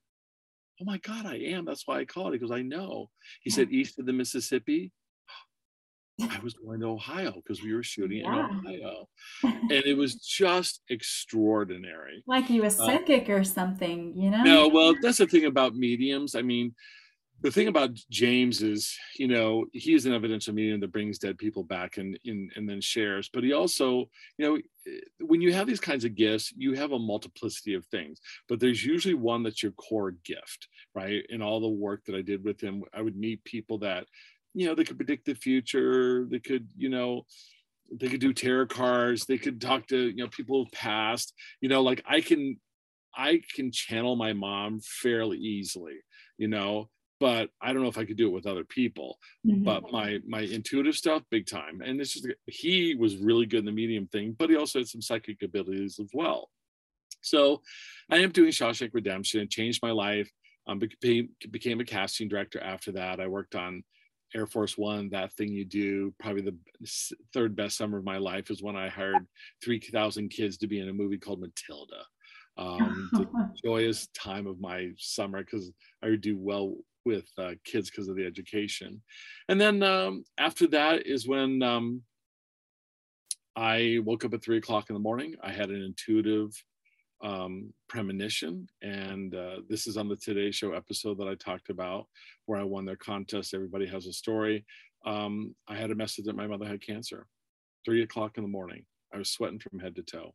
Oh 0.81 0.85
my 0.85 0.97
God, 0.97 1.25
I 1.25 1.35
am. 1.35 1.65
That's 1.65 1.87
why 1.87 1.99
I 1.99 2.05
called. 2.05 2.33
He 2.33 2.39
goes, 2.39 2.51
I 2.51 2.61
know. 2.61 3.09
He 3.41 3.49
said, 3.49 3.71
East 3.71 3.99
of 3.99 4.05
the 4.05 4.13
Mississippi. 4.13 4.91
I 6.21 6.39
was 6.43 6.53
going 6.53 6.79
to 6.79 6.87
Ohio 6.87 7.31
because 7.35 7.61
we 7.61 7.73
were 7.73 7.83
shooting 7.83 8.19
yeah. 8.19 8.49
in 8.49 8.65
Ohio. 8.65 9.07
And 9.43 9.71
it 9.71 9.95
was 9.95 10.15
just 10.15 10.81
extraordinary. 10.89 12.23
Like 12.25 12.45
he 12.45 12.59
was 12.59 12.79
uh, 12.79 12.85
psychic 12.85 13.29
uh, 13.29 13.33
or 13.33 13.43
something, 13.43 14.13
you 14.15 14.31
know? 14.31 14.43
No, 14.43 14.67
well, 14.67 14.95
that's 15.01 15.19
the 15.19 15.27
thing 15.27 15.45
about 15.45 15.75
mediums. 15.75 16.35
I 16.35 16.41
mean, 16.41 16.73
the 17.41 17.51
thing 17.51 17.67
about 17.67 17.91
James 18.09 18.63
is, 18.63 18.97
you 19.19 19.27
know, 19.27 19.65
he 19.71 19.93
is 19.93 20.07
an 20.07 20.13
evidential 20.13 20.55
medium 20.55 20.79
that 20.79 20.91
brings 20.91 21.19
dead 21.19 21.37
people 21.37 21.63
back 21.63 21.97
and, 21.97 22.17
and, 22.25 22.51
and 22.55 22.67
then 22.67 22.81
shares. 22.81 23.29
But 23.31 23.43
he 23.43 23.53
also, 23.53 24.09
you 24.37 24.45
know, 24.45 24.57
when 25.19 25.41
you 25.41 25.53
have 25.53 25.67
these 25.67 25.79
kinds 25.79 26.03
of 26.03 26.15
gifts, 26.15 26.51
you 26.57 26.73
have 26.73 26.93
a 26.93 26.99
multiplicity 26.99 27.75
of 27.75 27.85
things. 27.87 28.19
But 28.49 28.59
there's 28.59 28.83
usually 28.83 29.13
one 29.13 29.43
that's 29.43 29.61
your 29.61 29.73
core 29.73 30.15
gift, 30.25 30.67
right? 30.95 31.23
In 31.29 31.43
all 31.43 31.59
the 31.59 31.67
work 31.67 32.05
that 32.05 32.15
I 32.15 32.23
did 32.23 32.43
with 32.43 32.59
him, 32.59 32.83
I 32.91 33.03
would 33.03 33.15
meet 33.15 33.43
people 33.43 33.77
that 33.79 34.07
you 34.57 34.65
know 34.65 34.73
they 34.73 34.83
could 34.83 34.97
predict 34.97 35.25
the 35.25 35.35
future. 35.35 36.25
They 36.25 36.39
could 36.39 36.67
you 36.75 36.89
know 36.89 37.25
they 37.91 38.07
could 38.07 38.19
do 38.19 38.33
tarot 38.33 38.67
cards. 38.67 39.25
They 39.25 39.37
could 39.37 39.61
talk 39.61 39.85
to 39.87 40.09
you 40.09 40.15
know 40.15 40.27
people 40.29 40.63
of 40.63 40.71
past. 40.71 41.33
You 41.61 41.69
know 41.69 41.83
like 41.83 42.01
i 42.07 42.21
can 42.21 42.59
i 43.15 43.39
can 43.55 43.71
channel 43.71 44.15
my 44.15 44.33
mom 44.33 44.79
fairly 44.79 45.37
easily 45.37 45.95
you 46.37 46.47
know 46.47 46.87
but 47.19 47.49
i 47.61 47.73
don't 47.73 47.81
know 47.81 47.87
if 47.87 47.97
i 47.97 48.05
could 48.05 48.17
do 48.17 48.27
it 48.27 48.33
with 48.33 48.45
other 48.45 48.63
people. 48.63 49.17
Mm-hmm. 49.45 49.63
but 49.63 49.91
my 49.91 50.19
my 50.27 50.41
intuitive 50.41 50.95
stuff 50.95 51.21
big 51.29 51.45
time. 51.45 51.81
And 51.81 52.01
it's 52.01 52.13
just 52.13 52.27
he 52.47 52.95
was 52.95 53.17
really 53.17 53.45
good 53.45 53.59
in 53.59 53.65
the 53.65 53.71
medium 53.83 54.07
thing 54.07 54.35
but 54.39 54.49
he 54.49 54.55
also 54.55 54.79
had 54.79 54.87
some 54.87 55.03
psychic 55.03 55.43
abilities 55.43 55.99
as 55.99 56.09
well. 56.15 56.49
So 57.21 57.61
i 58.09 58.17
am 58.17 58.31
doing 58.31 58.51
shawshank 58.51 58.89
redemption. 58.93 59.41
It 59.41 59.51
changed 59.51 59.83
my 59.83 59.91
life. 59.91 60.31
Um, 60.69 60.79
became, 60.79 61.29
became 61.49 61.79
a 61.79 61.85
casting 61.85 62.27
director 62.27 62.59
after 62.59 62.91
that. 62.93 63.21
I 63.21 63.27
worked 63.27 63.55
on 63.55 63.85
Air 64.35 64.45
Force 64.45 64.77
One, 64.77 65.09
that 65.09 65.33
thing 65.33 65.49
you 65.49 65.65
do, 65.65 66.13
probably 66.19 66.41
the 66.41 66.57
third 67.33 67.55
best 67.55 67.77
summer 67.77 67.97
of 67.97 68.03
my 68.03 68.17
life 68.17 68.49
is 68.49 68.61
when 68.61 68.75
I 68.75 68.89
hired 68.89 69.25
3,000 69.63 70.29
kids 70.29 70.57
to 70.57 70.67
be 70.67 70.79
in 70.79 70.89
a 70.89 70.93
movie 70.93 71.17
called 71.17 71.41
Matilda. 71.41 72.03
Um, 72.57 73.09
the 73.13 73.27
joyous 73.63 74.07
time 74.07 74.47
of 74.47 74.59
my 74.59 74.91
summer 74.97 75.43
because 75.43 75.71
I 76.03 76.09
would 76.09 76.21
do 76.21 76.37
well 76.37 76.75
with 77.05 77.25
uh, 77.37 77.51
kids 77.63 77.89
because 77.89 78.09
of 78.09 78.15
the 78.15 78.25
education. 78.25 79.01
And 79.47 79.61
then 79.61 79.81
um, 79.83 80.23
after 80.37 80.67
that 80.67 81.07
is 81.07 81.27
when 81.27 81.61
um, 81.63 82.01
I 83.55 83.99
woke 84.03 84.25
up 84.25 84.33
at 84.33 84.43
three 84.43 84.57
o'clock 84.57 84.89
in 84.89 84.93
the 84.93 84.99
morning. 84.99 85.35
I 85.41 85.51
had 85.51 85.69
an 85.69 85.81
intuitive 85.81 86.51
um, 87.23 87.73
premonition. 87.89 88.67
And 88.81 89.33
uh, 89.35 89.57
this 89.69 89.87
is 89.87 89.97
on 89.97 90.07
the 90.07 90.15
Today 90.15 90.51
Show 90.51 90.73
episode 90.73 91.17
that 91.19 91.27
I 91.27 91.35
talked 91.35 91.69
about 91.69 92.07
where 92.45 92.59
I 92.59 92.63
won 92.63 92.85
their 92.85 92.95
contest. 92.95 93.53
Everybody 93.53 93.87
has 93.87 94.05
a 94.05 94.13
story. 94.13 94.65
Um, 95.05 95.55
I 95.67 95.75
had 95.75 95.91
a 95.91 95.95
message 95.95 96.25
that 96.25 96.35
my 96.35 96.47
mother 96.47 96.65
had 96.65 96.85
cancer, 96.85 97.27
three 97.85 98.03
o'clock 98.03 98.37
in 98.37 98.43
the 98.43 98.49
morning. 98.49 98.83
I 99.13 99.17
was 99.17 99.29
sweating 99.29 99.59
from 99.59 99.79
head 99.79 99.95
to 99.95 100.03
toe. 100.03 100.33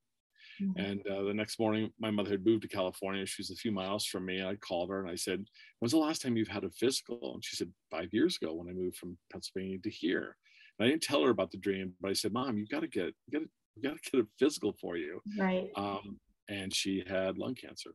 Mm-hmm. 0.61 0.81
And 0.81 1.07
uh, 1.07 1.23
the 1.23 1.35
next 1.35 1.59
morning, 1.59 1.91
my 1.99 2.11
mother 2.11 2.31
had 2.31 2.45
moved 2.45 2.63
to 2.63 2.69
California. 2.69 3.27
She 3.27 3.41
was 3.41 3.51
a 3.51 3.57
few 3.57 3.73
miles 3.73 4.05
from 4.05 4.27
me. 4.27 4.45
I 4.45 4.57
called 4.57 4.91
her 4.91 5.01
and 5.01 5.11
I 5.11 5.15
said, 5.15 5.45
When's 5.79 5.93
the 5.93 5.99
last 5.99 6.23
time 6.23 6.37
you've 6.37 6.49
had 6.49 6.65
a 6.65 6.71
physical? 6.71 7.35
And 7.35 7.45
she 7.45 7.57
said, 7.57 7.71
Five 7.91 8.09
years 8.13 8.39
ago 8.41 8.53
when 8.55 8.69
I 8.69 8.73
moved 8.73 8.97
from 8.97 9.17
Pennsylvania 9.31 9.79
to 9.83 9.91
here. 9.91 10.37
And 10.79 10.87
I 10.87 10.91
didn't 10.91 11.03
tell 11.03 11.23
her 11.23 11.31
about 11.31 11.51
the 11.51 11.59
dream, 11.59 11.95
but 12.01 12.11
I 12.11 12.15
said, 12.15 12.33
Mom, 12.33 12.59
you 12.59 12.67
got 12.67 12.81
to 12.81 12.89
get, 12.89 13.15
you 13.27 13.33
got 13.33 13.41
to, 13.41 13.51
you 13.77 13.83
got 13.83 13.97
to 13.97 14.11
get 14.11 14.21
a 14.21 14.27
physical 14.39 14.75
for 14.81 14.97
you. 14.97 15.21
Right. 15.39 15.71
Um, 15.77 16.19
and 16.53 16.75
she 16.75 17.03
had 17.09 17.39
lung 17.39 17.55
cancer. 17.55 17.95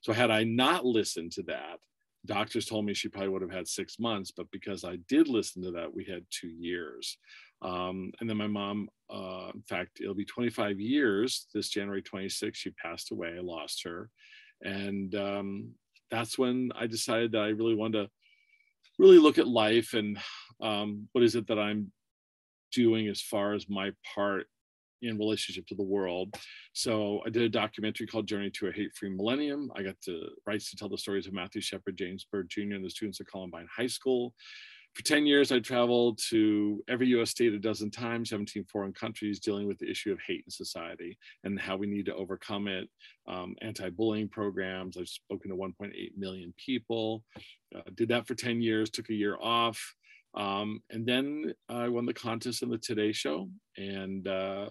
So 0.00 0.12
had 0.12 0.30
I 0.30 0.44
not 0.44 0.84
listened 0.84 1.32
to 1.32 1.42
that, 1.44 1.78
doctors 2.26 2.66
told 2.66 2.84
me 2.84 2.94
she 2.94 3.08
probably 3.08 3.28
would 3.28 3.42
have 3.42 3.50
had 3.50 3.68
six 3.68 3.98
months, 3.98 4.32
but 4.34 4.50
because 4.50 4.84
I 4.84 4.96
did 5.08 5.28
listen 5.28 5.62
to 5.62 5.70
that, 5.72 5.94
we 5.94 6.04
had 6.04 6.24
two 6.30 6.48
years. 6.48 7.16
Um, 7.62 8.12
and 8.20 8.28
then 8.28 8.36
my 8.36 8.46
mom, 8.46 8.88
uh, 9.12 9.50
in 9.54 9.62
fact, 9.68 10.00
it'll 10.00 10.14
be 10.14 10.24
25 10.24 10.80
years 10.80 11.46
this 11.54 11.68
January 11.68 12.02
26th, 12.02 12.56
she 12.56 12.70
passed 12.70 13.12
away. 13.12 13.34
I 13.36 13.40
lost 13.40 13.82
her. 13.84 14.10
And 14.62 15.14
um, 15.14 15.70
that's 16.10 16.38
when 16.38 16.70
I 16.74 16.86
decided 16.86 17.32
that 17.32 17.42
I 17.42 17.48
really 17.48 17.74
wanted 17.74 18.04
to 18.04 18.10
really 18.98 19.18
look 19.18 19.38
at 19.38 19.48
life 19.48 19.94
and 19.94 20.18
um, 20.60 21.08
what 21.12 21.24
is 21.24 21.36
it 21.36 21.46
that 21.46 21.58
I'm 21.58 21.90
doing 22.72 23.08
as 23.08 23.20
far 23.20 23.54
as 23.54 23.68
my 23.68 23.92
part 24.14 24.46
in 25.02 25.18
relationship 25.18 25.66
to 25.68 25.74
the 25.74 25.82
world. 25.82 26.34
So 26.72 27.20
I 27.26 27.30
did 27.30 27.42
a 27.42 27.48
documentary 27.48 28.06
called 28.06 28.26
Journey 28.26 28.50
to 28.50 28.68
a 28.68 28.72
Hate-Free 28.72 29.10
Millennium. 29.10 29.70
I 29.74 29.82
got 29.82 29.96
the 30.06 30.28
rights 30.46 30.70
to 30.70 30.76
tell 30.76 30.88
the 30.88 30.98
stories 30.98 31.26
of 31.26 31.32
Matthew 31.32 31.60
Shepard, 31.60 31.96
James 31.96 32.26
Byrd 32.30 32.48
Jr., 32.48 32.74
and 32.74 32.84
the 32.84 32.90
students 32.90 33.20
at 33.20 33.26
Columbine 33.26 33.68
High 33.74 33.86
School. 33.86 34.34
For 34.94 35.02
10 35.04 35.24
years, 35.24 35.52
I 35.52 35.60
traveled 35.60 36.18
to 36.30 36.82
every 36.88 37.06
US 37.08 37.30
state 37.30 37.52
a 37.52 37.58
dozen 37.58 37.90
times, 37.90 38.30
17 38.30 38.64
foreign 38.64 38.92
countries, 38.92 39.38
dealing 39.38 39.68
with 39.68 39.78
the 39.78 39.88
issue 39.88 40.10
of 40.10 40.18
hate 40.26 40.42
in 40.44 40.50
society 40.50 41.16
and 41.44 41.60
how 41.60 41.76
we 41.76 41.86
need 41.86 42.06
to 42.06 42.14
overcome 42.14 42.66
it. 42.66 42.88
Um, 43.28 43.54
anti-bullying 43.62 44.28
programs, 44.28 44.96
I've 44.96 45.08
spoken 45.08 45.50
to 45.50 45.56
1.8 45.56 45.92
million 46.16 46.52
people. 46.56 47.22
Uh, 47.74 47.82
did 47.94 48.08
that 48.08 48.26
for 48.26 48.34
10 48.34 48.60
years, 48.60 48.90
took 48.90 49.10
a 49.10 49.14
year 49.14 49.36
off. 49.40 49.80
Um, 50.34 50.82
and 50.90 51.06
then 51.06 51.54
I 51.68 51.88
won 51.88 52.06
the 52.06 52.14
contest 52.14 52.62
in 52.62 52.68
the 52.68 52.78
Today 52.78 53.12
Show. 53.12 53.48
And 53.76 54.26
uh, 54.26 54.70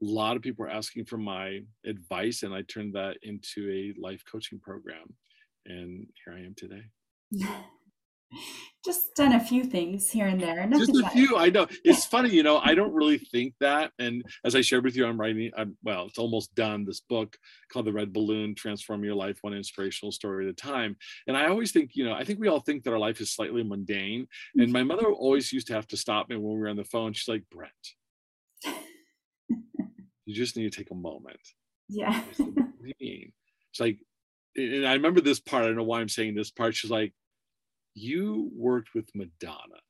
lot 0.00 0.36
of 0.36 0.42
people 0.42 0.64
were 0.64 0.70
asking 0.70 1.04
for 1.04 1.16
my 1.16 1.60
advice 1.86 2.42
and 2.42 2.54
i 2.54 2.62
turned 2.62 2.94
that 2.94 3.16
into 3.22 3.70
a 3.70 4.00
life 4.00 4.22
coaching 4.30 4.58
program 4.60 5.14
and 5.66 6.06
here 6.24 6.34
i 6.34 6.40
am 6.40 6.54
today. 6.56 6.82
Just 8.84 9.14
done 9.16 9.32
a 9.32 9.40
few 9.40 9.64
things 9.64 10.10
here 10.10 10.26
and 10.26 10.40
there 10.40 10.66
Nothing 10.66 10.94
just 10.94 11.06
a 11.06 11.10
few 11.10 11.36
i 11.36 11.48
know. 11.48 11.66
It's 11.84 12.04
funny 12.04 12.30
you 12.30 12.42
know 12.42 12.58
i 12.58 12.74
don't 12.74 12.92
really 12.92 13.18
think 13.18 13.54
that 13.60 13.92
and 14.00 14.24
as 14.44 14.54
i 14.54 14.60
shared 14.60 14.84
with 14.84 14.96
you 14.96 15.06
i'm 15.06 15.18
writing 15.18 15.50
i'm 15.56 15.76
well 15.84 16.06
it's 16.06 16.18
almost 16.18 16.54
done 16.54 16.84
this 16.84 17.00
book 17.00 17.36
called 17.72 17.86
the 17.86 17.92
red 17.92 18.12
balloon 18.12 18.54
transform 18.54 19.04
your 19.04 19.14
life 19.14 19.38
one 19.42 19.54
inspirational 19.54 20.12
story 20.12 20.44
at 20.44 20.50
a 20.50 20.54
time. 20.54 20.96
And 21.28 21.36
i 21.36 21.46
always 21.46 21.70
think 21.72 21.92
you 21.94 22.04
know 22.04 22.14
i 22.14 22.24
think 22.24 22.40
we 22.40 22.48
all 22.48 22.60
think 22.60 22.82
that 22.82 22.92
our 22.92 22.98
life 22.98 23.20
is 23.20 23.32
slightly 23.32 23.62
mundane 23.62 24.26
and 24.54 24.64
mm-hmm. 24.64 24.72
my 24.72 24.82
mother 24.82 25.06
always 25.06 25.52
used 25.52 25.68
to 25.68 25.74
have 25.74 25.86
to 25.88 25.96
stop 25.96 26.28
me 26.28 26.36
when 26.36 26.54
we 26.54 26.58
were 26.58 26.68
on 26.68 26.76
the 26.76 26.84
phone. 26.84 27.12
She's 27.12 27.28
like 27.28 27.44
brent 27.50 27.72
you 30.26 30.34
just 30.34 30.56
need 30.56 30.70
to 30.70 30.76
take 30.76 30.90
a 30.90 30.94
moment. 30.94 31.40
Yeah. 31.88 32.20
what 32.36 32.54
do 32.54 32.64
you 32.84 32.94
mean? 33.00 33.32
It's 33.70 33.80
like, 33.80 33.98
and 34.56 34.86
I 34.86 34.94
remember 34.94 35.20
this 35.20 35.40
part. 35.40 35.64
I 35.64 35.66
don't 35.68 35.76
know 35.76 35.84
why 35.84 36.00
I'm 36.00 36.08
saying 36.08 36.34
this 36.34 36.50
part. 36.50 36.74
She's 36.74 36.90
like, 36.90 37.14
you 37.94 38.50
worked 38.54 38.94
with 38.94 39.08
Madonna. 39.14 39.80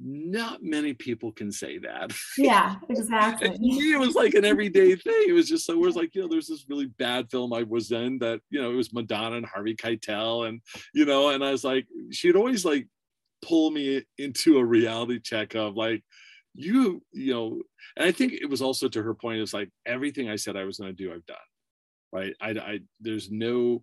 Not 0.00 0.62
many 0.62 0.94
people 0.94 1.32
can 1.32 1.52
say 1.52 1.76
that. 1.78 2.12
Yeah, 2.38 2.76
exactly. 2.88 3.50
it 3.60 4.00
was 4.00 4.14
like 4.14 4.32
an 4.34 4.46
everyday 4.46 4.96
thing. 4.96 5.24
It 5.28 5.34
was 5.34 5.48
just 5.48 5.66
so 5.66 5.74
it 5.74 5.80
was 5.80 5.96
like, 5.96 6.14
you 6.14 6.22
know, 6.22 6.28
there's 6.28 6.48
this 6.48 6.64
really 6.68 6.86
bad 6.86 7.30
film 7.30 7.52
I 7.52 7.64
was 7.64 7.92
in 7.92 8.18
that, 8.20 8.40
you 8.48 8.62
know, 8.62 8.70
it 8.70 8.76
was 8.76 8.94
Madonna 8.94 9.36
and 9.36 9.46
Harvey 9.46 9.74
Keitel. 9.74 10.48
And, 10.48 10.62
you 10.94 11.04
know, 11.04 11.28
and 11.30 11.44
I 11.44 11.50
was 11.50 11.62
like, 11.62 11.86
she'd 12.10 12.36
always 12.36 12.64
like 12.64 12.88
pull 13.42 13.70
me 13.70 14.02
into 14.16 14.56
a 14.58 14.64
reality 14.64 15.20
check 15.20 15.54
of 15.54 15.76
like, 15.76 16.02
you 16.54 17.02
you 17.12 17.32
know 17.32 17.62
and 17.96 18.06
i 18.06 18.12
think 18.12 18.32
it 18.32 18.48
was 18.48 18.62
also 18.62 18.88
to 18.88 19.02
her 19.02 19.14
point 19.14 19.40
it's 19.40 19.54
like 19.54 19.70
everything 19.86 20.28
i 20.28 20.36
said 20.36 20.56
i 20.56 20.64
was 20.64 20.78
going 20.78 20.94
to 20.94 21.02
do 21.02 21.12
i've 21.12 21.26
done 21.26 21.36
right? 22.12 22.34
I, 22.42 22.50
I 22.50 22.80
there's 23.00 23.30
no 23.30 23.82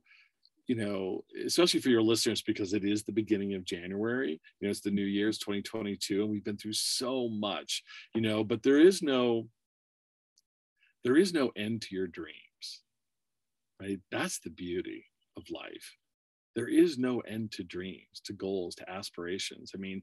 you 0.68 0.76
know 0.76 1.24
especially 1.46 1.80
for 1.80 1.90
your 1.90 2.04
listeners 2.04 2.44
because 2.44 2.74
it 2.74 2.86
is 2.86 3.04
the 3.04 3.12
beginning 3.12 3.56
of 3.56 3.66
january 3.66 4.40
you 4.60 4.68
know 4.68 4.70
it's 4.70 4.82
the 4.82 4.92
new 4.92 5.02
year's 5.02 5.40
2022 5.40 6.22
and 6.22 6.30
we've 6.30 6.44
been 6.44 6.58
through 6.58 6.74
so 6.74 7.28
much 7.28 7.84
you 8.14 8.22
know 8.22 8.44
but 8.44 8.62
there 8.62 8.80
is 8.80 9.02
no 9.02 9.48
there 11.04 11.18
is 11.18 11.34
no 11.34 11.52
end 11.56 11.82
to 11.82 11.96
your 11.96 12.08
dreams 12.08 12.36
right? 13.82 14.00
That's 14.12 14.40
the 14.40 14.50
beauty 14.50 15.06
of 15.38 15.44
life. 15.50 15.96
There 16.56 16.68
is 16.68 16.98
no 16.98 17.20
end 17.22 17.52
to 17.54 17.64
dreams 17.64 18.22
to 18.26 18.34
goals 18.34 18.76
to 18.76 18.90
aspirations. 18.90 19.72
I 19.74 19.78
mean 19.78 20.02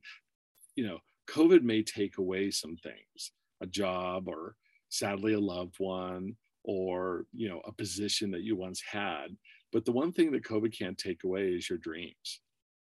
you 0.74 0.86
know 0.86 0.98
COVID 1.28 1.62
may 1.62 1.82
take 1.82 2.18
away 2.18 2.50
some 2.50 2.76
things, 2.76 3.32
a 3.60 3.66
job 3.66 4.28
or 4.28 4.56
sadly 4.88 5.32
a 5.32 5.40
loved 5.40 5.76
one 5.78 6.36
or 6.64 7.26
you 7.32 7.48
know 7.48 7.60
a 7.66 7.72
position 7.72 8.30
that 8.32 8.42
you 8.42 8.56
once 8.56 8.82
had. 8.88 9.28
But 9.72 9.84
the 9.84 9.92
one 9.92 10.12
thing 10.12 10.32
that 10.32 10.44
covid 10.44 10.76
can't 10.76 10.98
take 10.98 11.24
away 11.24 11.48
is 11.48 11.68
your 11.68 11.78
dreams. 11.78 12.40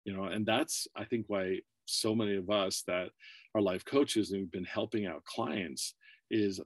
You 0.04 0.16
know 0.16 0.24
and 0.24 0.46
that's 0.46 0.86
i 0.96 1.04
think 1.04 1.24
why 1.26 1.58
so 1.86 2.14
many 2.14 2.36
of 2.36 2.48
us 2.50 2.82
that 2.86 3.10
are 3.54 3.60
life 3.60 3.84
coaches 3.84 4.30
and 4.30 4.40
we've 4.40 4.52
been 4.52 4.64
helping 4.64 5.06
out 5.06 5.24
clients 5.24 5.94
is 6.30 6.60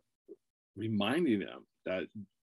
reminding 0.77 1.41
them 1.41 1.67
that 1.87 2.05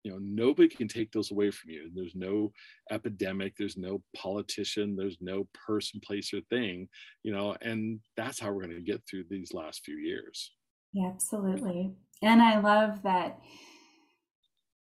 you 0.04 0.12
know 0.12 0.20
nobody 0.22 0.68
can 0.68 0.88
take 0.88 1.12
those 1.12 1.32
away 1.32 1.50
from 1.50 1.72
you. 1.72 1.90
There's 1.94 2.16
no 2.16 2.52
epidemic 2.92 3.56
there's 3.58 3.78
no 3.78 4.02
politician 4.16 4.96
there's 4.96 5.18
no 5.22 5.48
person 5.68 6.00
place 6.06 6.34
or 6.34 6.42
thing 6.50 6.88
you 7.24 7.34
know 7.34 7.56
and 7.62 8.00
that's 8.18 8.40
how 8.40 8.52
we're 8.52 8.64
going 8.64 8.76
to 8.76 8.82
get 8.82 9.02
through 9.10 9.24
these 9.30 9.54
last 9.54 9.84
few 9.84 9.98
years. 9.98 10.52
Yeah 10.94 11.10
absolutely. 11.14 11.94
And 12.22 12.42
i 12.42 12.60
love 12.60 13.04
that 13.04 13.40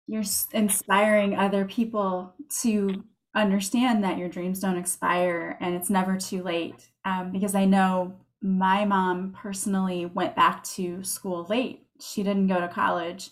you're 0.07 0.23
inspiring 0.53 1.35
other 1.35 1.65
people 1.65 2.33
to 2.61 3.03
understand 3.35 4.03
that 4.03 4.17
your 4.17 4.27
dreams 4.27 4.59
don't 4.59 4.77
expire 4.77 5.55
and 5.61 5.75
it's 5.75 5.89
never 5.89 6.17
too 6.17 6.41
late. 6.43 6.89
Um, 7.05 7.31
because 7.31 7.55
i 7.55 7.65
know 7.65 8.15
my 8.41 8.85
mom 8.85 9.35
personally 9.37 10.05
went 10.05 10.35
back 10.35 10.63
to 10.63 11.03
school 11.03 11.45
late. 11.49 11.85
She 11.99 12.23
didn't 12.23 12.47
go 12.47 12.61
to 12.61 12.69
college 12.69 13.31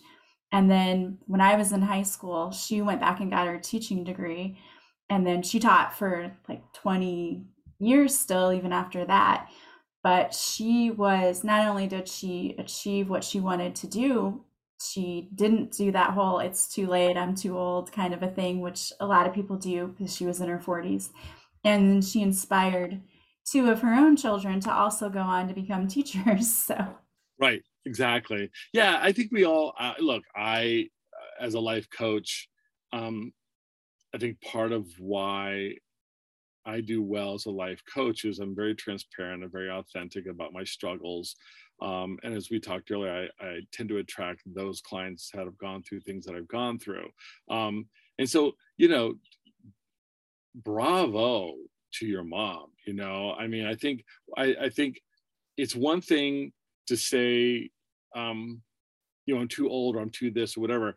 and 0.51 0.71
then 0.71 1.17
when 1.25 1.41
I 1.41 1.55
was 1.55 1.71
in 1.71 1.81
high 1.81 2.03
school, 2.03 2.51
she 2.51 2.81
went 2.81 3.01
back 3.01 3.19
and 3.19 3.31
got 3.31 3.47
her 3.47 3.59
teaching 3.59 4.03
degree. 4.03 4.57
And 5.09 5.25
then 5.25 5.41
she 5.43 5.59
taught 5.59 5.97
for 5.97 6.31
like 6.47 6.61
20 6.73 7.43
years 7.79 8.17
still, 8.17 8.53
even 8.53 8.71
after 8.71 9.05
that. 9.05 9.49
But 10.03 10.33
she 10.33 10.91
was 10.91 11.43
not 11.43 11.67
only 11.67 11.87
did 11.87 12.07
she 12.07 12.55
achieve 12.57 13.09
what 13.09 13.23
she 13.23 13.39
wanted 13.39 13.75
to 13.75 13.87
do, 13.87 14.45
she 14.81 15.29
didn't 15.35 15.71
do 15.71 15.91
that 15.91 16.11
whole 16.11 16.39
it's 16.39 16.71
too 16.73 16.87
late, 16.87 17.17
I'm 17.17 17.35
too 17.35 17.57
old 17.57 17.91
kind 17.91 18.13
of 18.13 18.21
a 18.21 18.29
thing, 18.29 18.61
which 18.61 18.93
a 18.99 19.07
lot 19.07 19.27
of 19.27 19.33
people 19.33 19.57
do 19.57 19.87
because 19.87 20.15
she 20.15 20.25
was 20.25 20.39
in 20.39 20.49
her 20.49 20.59
40s. 20.59 21.09
And 21.63 22.05
she 22.05 22.21
inspired 22.21 23.01
two 23.43 23.69
of 23.69 23.81
her 23.81 23.93
own 23.93 24.15
children 24.15 24.59
to 24.61 24.71
also 24.71 25.09
go 25.09 25.19
on 25.19 25.47
to 25.47 25.53
become 25.53 25.87
teachers. 25.89 26.53
So, 26.53 26.95
right 27.37 27.63
exactly. 27.85 28.49
Yeah 28.73 28.99
i 29.01 29.11
think 29.11 29.31
we 29.31 29.45
all 29.45 29.73
uh, 29.79 29.93
look 29.99 30.23
i 30.35 30.87
uh, 31.13 31.45
as 31.45 31.53
a 31.53 31.59
life 31.59 31.87
coach 31.89 32.49
um 32.93 33.31
i 34.13 34.17
think 34.17 34.39
part 34.41 34.71
of 34.71 34.87
why 34.99 35.73
i 36.65 36.81
do 36.81 37.01
well 37.01 37.33
as 37.33 37.45
a 37.45 37.51
life 37.51 37.81
coach 37.93 38.25
is 38.25 38.39
i'm 38.39 38.55
very 38.55 38.75
transparent 38.75 39.43
and 39.43 39.51
very 39.51 39.69
authentic 39.69 40.27
about 40.27 40.53
my 40.53 40.63
struggles. 40.63 41.35
Um, 41.79 42.17
and 42.23 42.33
as 42.33 42.49
we 42.49 42.59
talked 42.59 42.89
earlier 42.89 43.29
I, 43.39 43.45
I, 43.45 43.59
tend 43.71 43.89
to 43.89 43.97
attract 43.97 44.41
those 44.47 44.81
clients 44.81 45.29
that 45.29 45.45
have 45.45 45.59
gone 45.59 45.83
through 45.83 45.99
things 46.01 46.25
that 46.25 46.35
i've 46.35 46.47
gone 46.47 46.79
through. 46.79 47.07
Um, 47.49 47.85
and 48.17 48.27
so 48.27 48.53
you 48.77 48.87
know 48.87 49.13
bravo 50.55 51.53
to 51.93 52.07
your 52.07 52.23
mom 52.23 52.71
you 52.87 52.93
know? 52.93 53.33
I 53.33 53.45
mean 53.47 53.65
i 53.67 53.75
think 53.75 54.03
I, 54.35 54.55
I 54.63 54.69
think 54.69 54.99
it's 55.55 55.75
one 55.75 56.01
thing 56.01 56.51
to 56.87 56.97
say 56.97 57.69
um, 58.15 58.61
you 59.27 59.35
know, 59.35 59.41
I'm 59.41 59.47
too 59.47 59.69
old 59.69 59.95
or 59.95 59.99
I'm 59.99 60.09
too 60.09 60.31
this 60.31 60.57
or 60.57 60.61
whatever. 60.61 60.95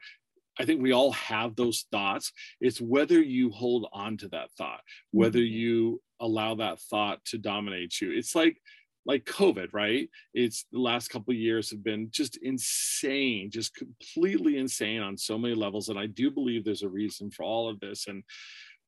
I 0.58 0.64
think 0.64 0.80
we 0.82 0.92
all 0.92 1.12
have 1.12 1.56
those 1.56 1.86
thoughts. 1.90 2.32
It's 2.60 2.80
whether 2.80 3.20
you 3.20 3.50
hold 3.50 3.88
on 3.92 4.16
to 4.18 4.28
that 4.28 4.50
thought, 4.56 4.80
whether 5.10 5.38
mm-hmm. 5.38 5.54
you 5.54 6.02
allow 6.20 6.54
that 6.56 6.80
thought 6.80 7.24
to 7.26 7.38
dominate 7.38 8.00
you. 8.00 8.12
It's 8.12 8.34
like, 8.34 8.60
like 9.06 9.24
COVID, 9.24 9.72
right? 9.72 10.08
It's 10.34 10.66
the 10.70 10.78
last 10.78 11.08
couple 11.08 11.32
of 11.32 11.38
years 11.38 11.70
have 11.70 11.82
been 11.82 12.08
just 12.10 12.36
insane, 12.42 13.50
just 13.50 13.74
completely 13.74 14.58
insane 14.58 15.00
on 15.00 15.16
so 15.16 15.38
many 15.38 15.54
levels. 15.54 15.88
And 15.88 15.98
I 15.98 16.06
do 16.06 16.30
believe 16.30 16.64
there's 16.64 16.82
a 16.82 16.88
reason 16.88 17.30
for 17.30 17.42
all 17.42 17.68
of 17.68 17.80
this. 17.80 18.06
And 18.08 18.22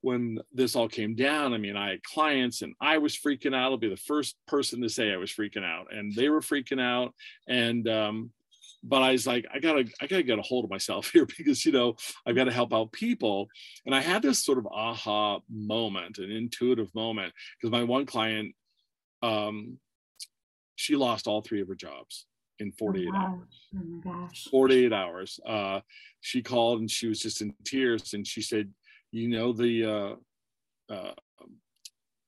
when 0.03 0.39
this 0.53 0.77
all 0.77 0.89
came 0.89 1.15
down, 1.15 1.55
I 1.55 1.59
mean, 1.59 1.77
I 1.77 1.91
had 1.91 2.03
clients 2.03 2.63
and 2.63 2.75
I 2.81 2.99
was 2.99 3.17
freaking 3.17 3.55
out. 3.55 3.71
I'll 3.71 3.79
be 3.79 3.89
the 3.89 3.97
first 3.97 4.37
person 4.47 4.83
to 4.83 4.89
say 4.89 5.13
I 5.13 5.17
was 5.17 5.33
freaking 5.33 5.65
out, 5.65 5.87
and 5.93 6.15
they 6.15 6.29
were 6.29 6.41
freaking 6.41 6.81
out. 6.81 7.15
And 7.49 7.89
um, 7.89 8.31
but 8.83 9.01
I 9.01 9.13
was 9.13 9.27
like, 9.27 9.47
I 9.55 9.61
gotta, 9.61 9.85
I 10.01 10.07
gotta 10.09 10.25
get 10.25 10.41
a 10.41 10.43
hold 10.43 10.65
of 10.65 10.71
myself 10.71 11.11
here 11.13 11.27
because 11.27 11.65
you 11.65 11.73
know 11.73 11.95
I've 12.27 12.37
got 12.37 12.45
to 12.45 12.53
help 12.53 12.75
out 12.75 12.93
people. 12.93 13.49
And 13.87 13.95
I 13.95 14.01
had 14.01 14.23
this 14.23 14.45
sort 14.45 14.59
of 14.59 14.67
aha 14.67 15.39
moment, 15.49 16.19
an 16.19 16.31
intuitive 16.31 16.93
moment, 16.95 17.33
because 17.57 17.73
my 17.73 17.85
one 17.85 18.05
client, 18.05 18.55
um, 19.23 19.79
she 20.75 20.97
lost 20.97 21.29
all 21.29 21.43
three 21.43 21.61
of 21.61 21.69
her 21.69 21.77
jobs 21.77 22.27
in 22.59 22.73
48 22.73 23.09
oh, 23.09 23.17
hours. 23.17 23.69
Oh 23.75 23.85
my 23.85 24.13
gosh. 24.13 24.49
48 24.51 24.93
hours. 24.93 25.41
Uh, 25.47 25.81
she 26.21 26.43
called 26.43 26.81
and 26.81 26.91
she 26.91 27.07
was 27.07 27.21
just 27.21 27.41
in 27.41 27.55
tears 27.65 28.15
and 28.15 28.27
she 28.27 28.43
said, 28.43 28.71
you 29.13 29.29
know, 29.29 29.53
the, 29.53 30.19
uh, 30.91 30.93
uh, 30.93 31.15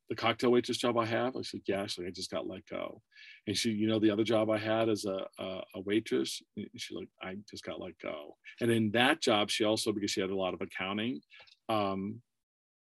the 0.08 0.14
cocktail 0.14 0.52
waitress 0.52 0.78
job 0.78 0.96
I 0.98 1.06
have? 1.06 1.36
I 1.36 1.42
said, 1.42 1.62
yeah, 1.66 1.82
actually, 1.82 2.06
I 2.06 2.10
just 2.10 2.30
got 2.30 2.46
let 2.46 2.66
go. 2.66 3.02
And 3.46 3.56
she, 3.56 3.70
you 3.70 3.88
know, 3.88 3.98
the 3.98 4.10
other 4.10 4.24
job 4.24 4.50
I 4.50 4.58
had 4.58 4.88
as 4.88 5.04
a, 5.06 5.26
a, 5.38 5.60
a 5.74 5.80
waitress, 5.80 6.42
she 6.76 6.94
like, 6.94 7.08
I 7.22 7.36
just 7.50 7.64
got 7.64 7.80
let 7.80 7.98
go. 7.98 8.36
And 8.60 8.70
in 8.70 8.90
that 8.92 9.20
job, 9.20 9.50
she 9.50 9.64
also, 9.64 9.92
because 9.92 10.10
she 10.10 10.20
had 10.20 10.30
a 10.30 10.36
lot 10.36 10.54
of 10.54 10.60
accounting, 10.60 11.20
um, 11.68 12.20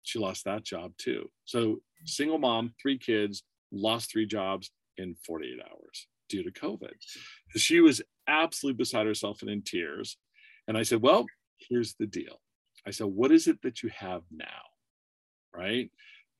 she 0.02 0.18
lost 0.18 0.44
that 0.44 0.64
job 0.64 0.92
too. 0.98 1.30
So 1.46 1.78
single 2.04 2.38
mom, 2.38 2.74
three 2.80 2.98
kids, 2.98 3.42
lost 3.72 4.12
three 4.12 4.26
jobs, 4.26 4.70
in 4.96 5.16
48 5.26 5.60
hours 5.60 6.06
due 6.28 6.42
to 6.42 6.50
COVID. 6.50 6.92
She 7.56 7.80
was 7.80 8.02
absolutely 8.26 8.78
beside 8.78 9.06
herself 9.06 9.42
and 9.42 9.50
in 9.50 9.62
tears. 9.62 10.16
And 10.68 10.76
I 10.76 10.82
said, 10.82 11.02
Well, 11.02 11.26
here's 11.58 11.94
the 11.98 12.06
deal. 12.06 12.40
I 12.86 12.90
said, 12.90 13.06
What 13.06 13.32
is 13.32 13.46
it 13.46 13.62
that 13.62 13.82
you 13.82 13.90
have 13.96 14.22
now? 14.30 14.46
Right 15.54 15.90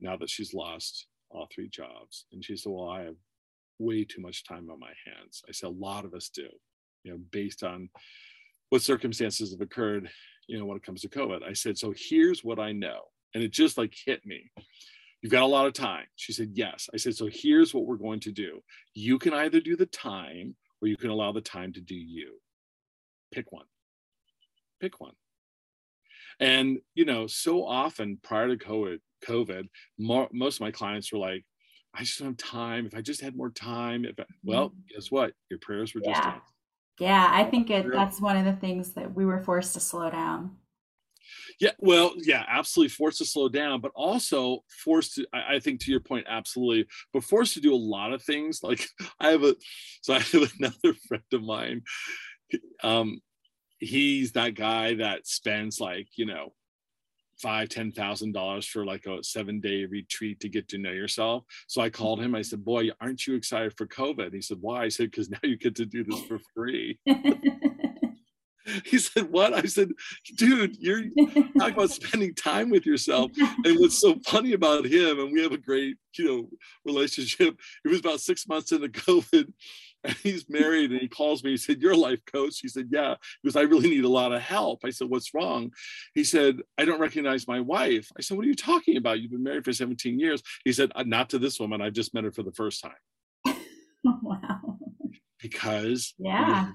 now 0.01 0.17
that 0.17 0.31
she's 0.31 0.55
lost 0.55 1.07
all 1.31 1.49
three 1.53 1.69
jobs. 1.69 2.27
And 2.33 2.45
she 2.45 2.57
said, 2.57 2.73
Well, 2.73 2.89
I 2.89 3.03
have 3.03 3.17
way 3.79 4.05
too 4.05 4.21
much 4.21 4.45
time 4.45 4.71
on 4.71 4.79
my 4.79 4.93
hands. 5.07 5.43
I 5.49 5.53
said, 5.53 5.69
A 5.69 5.71
lot 5.71 6.05
of 6.05 6.15
us 6.15 6.29
do, 6.29 6.49
you 7.03 7.13
know, 7.13 7.19
based 7.31 7.63
on 7.63 7.89
what 8.71 8.83
circumstances 8.83 9.53
have 9.53 9.61
occurred, 9.61 10.11
you 10.47 10.59
know, 10.59 10.65
when 10.65 10.77
it 10.77 10.85
comes 10.85 11.03
to 11.03 11.09
COVID. 11.09 11.43
I 11.43 11.53
said, 11.53 11.79
So 11.79 11.93
here's 11.97 12.45
what 12.45 12.59
I 12.59 12.73
know. 12.73 13.03
And 13.35 13.43
it 13.43 13.53
just 13.53 13.77
like 13.77 13.95
hit 14.05 14.25
me. 14.25 14.51
You've 15.23 15.33
got 15.33 15.43
a 15.43 15.47
lot 15.47 15.67
of 15.67 15.73
time. 15.73 16.05
She 16.17 16.33
said, 16.33 16.51
Yes. 16.53 16.89
I 16.93 16.97
said, 16.97 17.17
So 17.17 17.29
here's 17.31 17.75
what 17.75 17.87
we're 17.87 17.97
going 17.97 18.21
to 18.21 18.33
do. 18.33 18.61
You 18.95 19.19
can 19.19 19.35
either 19.35 19.61
do 19.61 19.77
the 19.77 19.87
time 19.87 20.57
or 20.81 20.89
you 20.89 20.97
can 20.97 21.11
allow 21.11 21.33
the 21.33 21.41
time 21.41 21.73
to 21.75 21.81
do 21.81 21.95
you. 21.95 22.35
Pick 23.33 23.51
one. 23.51 23.67
Pick 24.81 25.01
one. 25.01 25.15
And, 26.41 26.79
you 26.95 27.05
know, 27.05 27.27
so 27.27 27.65
often 27.65 28.19
prior 28.23 28.49
to 28.49 28.57
COVID, 28.57 28.99
COVID 29.27 29.69
more, 29.99 30.29
most 30.33 30.57
of 30.57 30.61
my 30.63 30.71
clients 30.71 31.13
were 31.13 31.19
like, 31.19 31.45
I 31.95 32.01
just 32.01 32.19
don't 32.19 32.29
have 32.29 32.37
time. 32.37 32.87
If 32.87 32.95
I 32.95 33.01
just 33.01 33.21
had 33.21 33.37
more 33.37 33.51
time, 33.51 34.05
if 34.05 34.19
I, 34.19 34.25
well, 34.43 34.71
mm-hmm. 34.71 34.95
guess 34.95 35.11
what? 35.11 35.33
Your 35.51 35.61
prayers 35.61 35.95
were 35.95 36.01
just 36.01 36.21
yeah. 36.21 36.39
Yeah, 37.01 37.29
I 37.31 37.45
think 37.45 37.71
it, 37.71 37.91
that's 37.93 38.21
one 38.21 38.37
of 38.37 38.45
the 38.45 38.53
things 38.53 38.93
that 38.95 39.13
we 39.15 39.25
were 39.25 39.41
forced 39.41 39.75
to 39.75 39.81
slow 39.81 40.11
down. 40.11 40.57
Yeah, 41.61 41.73
well, 41.79 42.13
yeah, 42.17 42.45
absolutely 42.49 42.91
forced 42.91 43.19
to 43.19 43.25
slow 43.25 43.49
down, 43.49 43.81
but 43.81 43.93
also 43.95 44.61
forced 44.69 45.15
to, 45.17 45.27
I, 45.33 45.57
I, 45.57 45.59
think 45.59 45.81
to 45.81 45.91
your 45.91 46.01
point, 46.01 46.27
absolutely, 46.29 46.87
but 47.13 47.25
forced 47.25 47.55
to 47.55 47.61
do 47.61 47.75
a 47.75 47.77
lot 47.77 48.13
of 48.13 48.23
things. 48.23 48.61
Like 48.63 48.87
I 49.21 49.31
have 49.31 49.43
a, 49.43 49.55
so 50.03 50.15
I 50.15 50.21
have 50.21 50.53
another 50.59 50.97
friend 51.09 51.23
of 51.33 51.43
mine. 51.43 51.83
Um, 52.83 53.21
he's 53.79 54.33
that 54.33 54.55
guy 54.55 54.95
that 54.95 55.27
spends 55.27 55.81
like, 55.81 56.09
you 56.17 56.27
know, 56.27 56.53
five, 57.39 57.69
ten 57.69 57.93
thousand 57.93 58.33
dollars 58.33 58.67
for 58.67 58.85
like 58.85 59.07
a 59.07 59.23
seven 59.23 59.61
day 59.61 59.85
retreat 59.85 60.41
to 60.41 60.49
get 60.49 60.69
to 60.69 60.79
know 60.79 60.93
yourself. 60.93 61.45
So 61.67 61.81
I 61.83 61.91
called 61.91 62.21
him. 62.21 62.35
I 62.35 62.43
said, 62.43 62.65
Boy, 62.65 62.91
aren't 63.01 63.27
you 63.27 63.35
excited 63.35 63.75
for 63.77 63.87
COVID? 63.87 64.33
He 64.33 64.41
said, 64.41 64.59
Why? 64.61 64.85
I 64.85 64.89
said, 64.89 65.11
Because 65.11 65.31
now 65.31 65.39
you 65.43 65.57
get 65.57 65.75
to 65.77 65.87
do 65.87 66.05
this 66.05 66.23
for 66.23 66.39
free. 66.55 66.99
he 68.85 68.99
said, 68.99 69.31
What? 69.31 69.53
I 69.53 69.63
said, 69.63 69.91
Dude, 70.37 70.77
you're 70.79 71.03
talking 71.59 71.75
about 71.75 71.91
spending 71.91 72.35
time 72.35 72.71
with 72.71 72.87
yourself. 72.87 73.33
And 73.65 73.79
what's 73.79 73.99
so 73.99 74.17
funny 74.27 74.53
about 74.53 74.87
him, 74.87 75.21
and 75.21 75.33
we 75.33 75.43
have 75.43 75.53
a 75.53 75.59
great, 75.59 75.97
you 76.17 76.25
know, 76.25 76.49
relationship. 76.85 77.59
It 77.85 77.89
was 77.89 78.01
about 78.01 78.21
six 78.21 78.47
months 78.49 78.73
into 78.73 78.89
COVID, 78.89 79.53
and 80.05 80.15
he's 80.23 80.49
married, 80.49 80.93
and 80.93 81.01
he 81.01 81.09
calls 81.09 81.43
me. 81.43 81.51
He 81.51 81.57
said, 81.57 81.81
You're 81.81 81.93
a 81.93 81.97
life 81.97 82.21
coach. 82.27 82.59
He 82.61 82.69
said, 82.69 82.89
Yeah, 82.91 83.15
because 83.43 83.57
I 83.57 83.63
really 83.63 83.91
need 83.91 84.05
a 84.05 84.09
lot 84.09 84.33
of 84.33 84.41
help. 84.41 84.81
I 84.85 84.91
said, 84.91 85.09
What's 85.09 85.35
wrong? 85.35 85.73
He 86.15 86.25
said, 86.25 86.61
I 86.79 86.85
don't 86.85 87.01
recognize 87.01 87.49
my 87.49 87.61
wife. 87.61 88.09
I 88.17 88.23
said, 88.23 88.37
What 88.37 88.45
are 88.45 88.49
you 88.49 88.55
talking 88.55 88.97
about? 88.97 89.21
You've 89.21 89.33
been 89.33 89.43
married 89.43 89.65
for 89.65 89.73
17 89.73 90.19
years. 90.19 90.43
He 90.65 90.73
said, 90.73 90.93
uh, 90.95 91.05
Not 91.05 91.31
to 91.31 91.39
this 91.39 91.59
woman. 91.59 91.81
I've 91.81 91.93
just 91.93 92.15
met 92.15 92.25
her 92.25 92.33
for 92.33 92.43
the 92.43 92.53
first 92.53 92.83
time. 92.83 93.57
wow. 94.23 94.79
Because 95.41 96.15
yeah. 96.19 96.71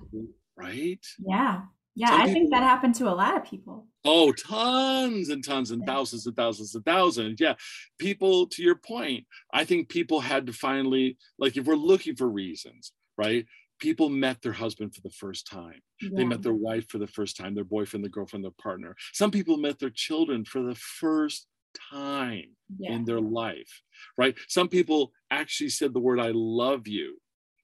Right? 0.58 1.06
Yeah. 1.20 1.62
Yeah, 1.96 2.12
Some 2.12 2.22
I 2.22 2.32
think 2.32 2.52
that 2.52 2.64
happened 2.64 2.96
to 2.96 3.10
a 3.10 3.12
lot 3.12 3.36
of 3.36 3.44
people. 3.44 3.88
Oh, 4.06 4.32
tons 4.32 5.30
and 5.30 5.44
tons 5.44 5.72
and 5.72 5.82
yeah. 5.82 5.94
thousands 5.94 6.26
and 6.26 6.36
thousands 6.36 6.74
and 6.74 6.86
thousands. 6.86 7.42
Yeah. 7.42 7.56
People, 7.98 8.48
to 8.48 8.64
your 8.64 8.76
point, 8.76 9.26
I 9.54 9.66
think 9.66 9.90
people 9.90 10.22
had 10.22 10.48
to 10.48 10.54
finally, 10.54 11.18
like, 11.38 11.58
if 11.58 11.66
we're 11.66 11.76
looking 11.76 12.16
for 12.16 12.30
reasons, 12.30 12.94
right? 13.20 13.46
People 13.80 14.10
met 14.10 14.42
their 14.42 14.54
husband 14.54 14.96
for 14.96 15.02
the 15.02 15.10
first 15.10 15.46
time. 15.46 15.82
Yeah. 16.02 16.10
They 16.14 16.26
met 16.26 16.42
their 16.42 16.54
wife 16.54 16.90
for 16.90 16.98
the 16.98 17.08
first 17.08 17.36
time, 17.36 17.54
their 17.54 17.64
boyfriend, 17.66 18.04
their 18.04 18.10
girlfriend, 18.10 18.46
their 18.46 18.52
partner. 18.62 18.96
Some 19.14 19.32
people 19.32 19.58
met 19.58 19.80
their 19.80 19.90
children 19.90 20.46
for 20.46 20.62
the 20.64 20.76
first 20.76 21.48
time 21.92 22.56
yeah. 22.80 22.94
in 22.94 23.04
their 23.04 23.20
life, 23.20 23.82
right? 24.18 24.38
Some 24.48 24.70
people 24.70 25.12
actually 25.30 25.70
said 25.70 25.94
the 25.94 26.00
word, 26.00 26.20
I 26.20 26.32
love 26.34 26.88
you 26.88 27.20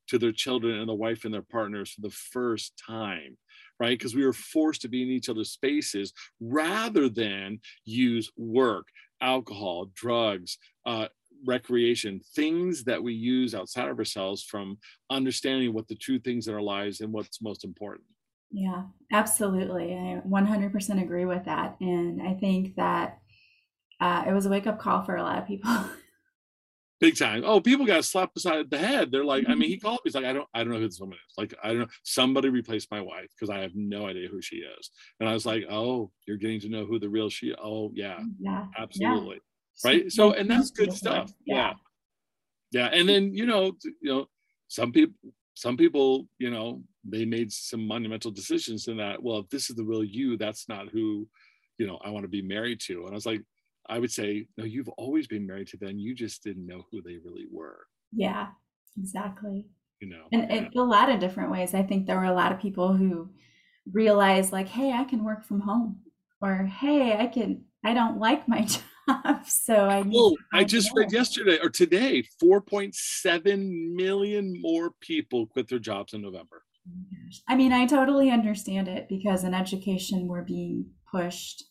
to 0.07 0.19
their 0.19 0.33
children 0.33 0.79
and 0.79 0.89
the 0.89 0.93
wife 0.93 1.23
and 1.23 1.33
their 1.33 1.41
partners 1.41 1.91
for 1.91 2.01
the 2.01 2.15
first 2.33 2.73
time 2.85 3.37
right? 3.79 3.97
Because 3.97 4.15
we 4.15 4.25
were 4.25 4.33
forced 4.33 4.81
to 4.81 4.87
be 4.87 5.01
in 5.01 5.09
each 5.09 5.29
other's 5.29 5.51
spaces 5.51 6.13
rather 6.39 7.09
than 7.09 7.59
use 7.83 8.31
work, 8.37 8.87
alcohol, 9.21 9.91
drugs, 9.93 10.57
uh, 10.85 11.07
recreation, 11.45 12.21
things 12.36 12.84
that 12.86 13.01
we 13.01 13.13
use 13.13 13.55
outside 13.55 13.89
of 13.89 13.97
ourselves 13.97 14.43
from 14.43 14.77
understanding 15.10 15.73
what 15.73 15.88
the 15.88 15.95
true 15.95 16.19
things 16.19 16.47
in 16.47 16.53
our 16.53 16.62
lives 16.62 17.01
and 17.01 17.12
what's 17.12 17.41
most 17.41 17.63
important. 17.63 18.05
Yeah, 18.51 18.84
absolutely. 19.12 19.93
I 19.93 20.21
100% 20.27 21.01
agree 21.01 21.25
with 21.25 21.45
that. 21.45 21.75
And 21.81 22.21
I 22.21 22.34
think 22.34 22.75
that 22.75 23.19
uh, 23.99 24.23
it 24.27 24.34
was 24.34 24.45
a 24.45 24.49
wake 24.49 24.67
up 24.67 24.79
call 24.79 25.03
for 25.03 25.15
a 25.15 25.23
lot 25.23 25.39
of 25.39 25.47
people. 25.47 25.71
big 26.99 27.17
time. 27.17 27.43
Oh, 27.45 27.60
people 27.60 27.86
got 27.86 28.05
slapped 28.05 28.34
beside 28.34 28.69
the 28.69 28.77
head. 28.77 29.12
They're 29.12 29.25
like, 29.25 29.45
I 29.47 29.55
mean, 29.55 29.69
he 29.69 29.77
called 29.77 29.97
me. 29.97 30.01
He's 30.05 30.15
like, 30.15 30.25
I 30.25 30.34
don't, 30.34 30.47
I 30.53 30.60
don't 30.60 30.73
know 30.73 30.79
who 30.79 30.88
this 30.88 30.99
woman 30.99 31.17
is. 31.17 31.38
Like, 31.38 31.53
I 31.63 31.69
don't 31.69 31.79
know. 31.79 31.88
Somebody 32.03 32.49
replaced 32.49 32.89
my 32.91 33.01
wife 33.01 33.27
because 33.36 33.49
I 33.49 33.60
have 33.60 33.75
no 33.75 34.08
idea 34.08 34.29
who 34.29 34.41
she 34.41 34.58
is. 34.58 34.89
And 35.19 35.27
I 35.27 35.34
was 35.34 35.45
like, 35.45 35.65
oh, 35.69 36.12
you're 36.25 36.38
getting 36.38 36.60
to 36.62 36.69
know 36.69 36.86
who 36.86 36.99
the 36.99 37.10
real 37.10 37.29
she. 37.29 37.53
Oh, 37.62 37.91
yeah, 37.93 38.19
yeah, 38.39 38.67
absolutely, 38.77 39.36
yeah. 39.36 39.41
Right. 39.83 40.11
So, 40.11 40.33
and 40.33 40.49
that's 40.49 40.71
good 40.71 40.93
stuff. 40.93 41.33
Yeah. 41.45 41.73
yeah, 42.71 42.89
yeah. 42.91 42.97
And 42.97 43.07
then 43.07 43.33
you 43.33 43.45
know, 43.45 43.73
you 43.83 44.11
know, 44.11 44.27
some 44.67 44.91
people, 44.91 45.15
some 45.55 45.77
people, 45.77 46.27
you 46.38 46.51
know, 46.51 46.81
they 47.03 47.25
made 47.25 47.51
some 47.51 47.88
monumental 47.88 48.31
decisions 48.31 48.88
in 48.88 48.97
that. 48.97 49.21
Well, 49.21 49.39
if 49.39 49.49
this 49.49 49.69
is 49.69 49.75
the 49.75 49.83
real 49.83 50.03
you, 50.03 50.38
that's 50.38 50.67
not 50.67 50.89
who, 50.89 51.27
you 51.77 51.88
know, 51.88 51.99
I 52.03 52.09
want 52.09 52.23
to 52.23 52.29
be 52.29 52.41
married 52.41 52.79
to. 52.81 53.03
And 53.03 53.11
I 53.11 53.13
was 53.13 53.25
like, 53.25 53.41
I 53.88 53.99
would 53.99 54.11
say, 54.11 54.47
no, 54.57 54.65
you've 54.65 54.89
always 54.89 55.27
been 55.27 55.45
married 55.45 55.67
to 55.69 55.77
them. 55.77 55.99
You 55.99 56.15
just 56.15 56.43
didn't 56.43 56.65
know 56.65 56.85
who 56.91 57.01
they 57.01 57.17
really 57.23 57.45
were. 57.51 57.85
Yeah, 58.11 58.47
exactly. 58.97 59.67
You 60.01 60.09
know, 60.09 60.25
and, 60.31 60.51
and 60.51 60.75
a 60.75 60.81
lot 60.81 61.09
of 61.09 61.19
different 61.19 61.51
ways. 61.51 61.73
I 61.73 61.83
think 61.83 62.05
there 62.05 62.17
were 62.17 62.25
a 62.25 62.33
lot 62.33 62.51
of 62.51 62.59
people 62.59 62.93
who 62.93 63.29
realized, 63.91 64.51
like, 64.51 64.67
hey, 64.67 64.91
I 64.91 65.03
can 65.03 65.23
work 65.23 65.45
from 65.45 65.61
home, 65.61 65.99
or 66.41 66.65
hey, 66.65 67.15
I 67.17 67.27
can, 67.27 67.63
I 67.83 67.93
don't 67.93 68.19
like 68.19 68.47
my 68.47 68.61
job. 68.65 68.81
So 69.47 69.75
I 69.75 70.03
oh, 70.13 70.35
I 70.53 70.63
just 70.63 70.91
read 70.95 71.11
yesterday 71.11 71.59
or 71.61 71.69
today 71.69 72.23
4.7 72.43 73.93
million 73.93 74.59
more 74.59 74.91
people 75.01 75.45
quit 75.45 75.67
their 75.67 75.79
jobs 75.79 76.13
in 76.13 76.21
November. 76.21 76.63
Oh 76.87 76.91
I 77.47 77.55
mean, 77.55 77.71
I 77.71 77.85
totally 77.85 78.31
understand 78.31 78.87
it 78.87 79.07
because 79.07 79.43
in 79.43 79.53
education, 79.53 80.27
we're 80.27 80.43
being 80.43 80.87
pushed 81.11 81.63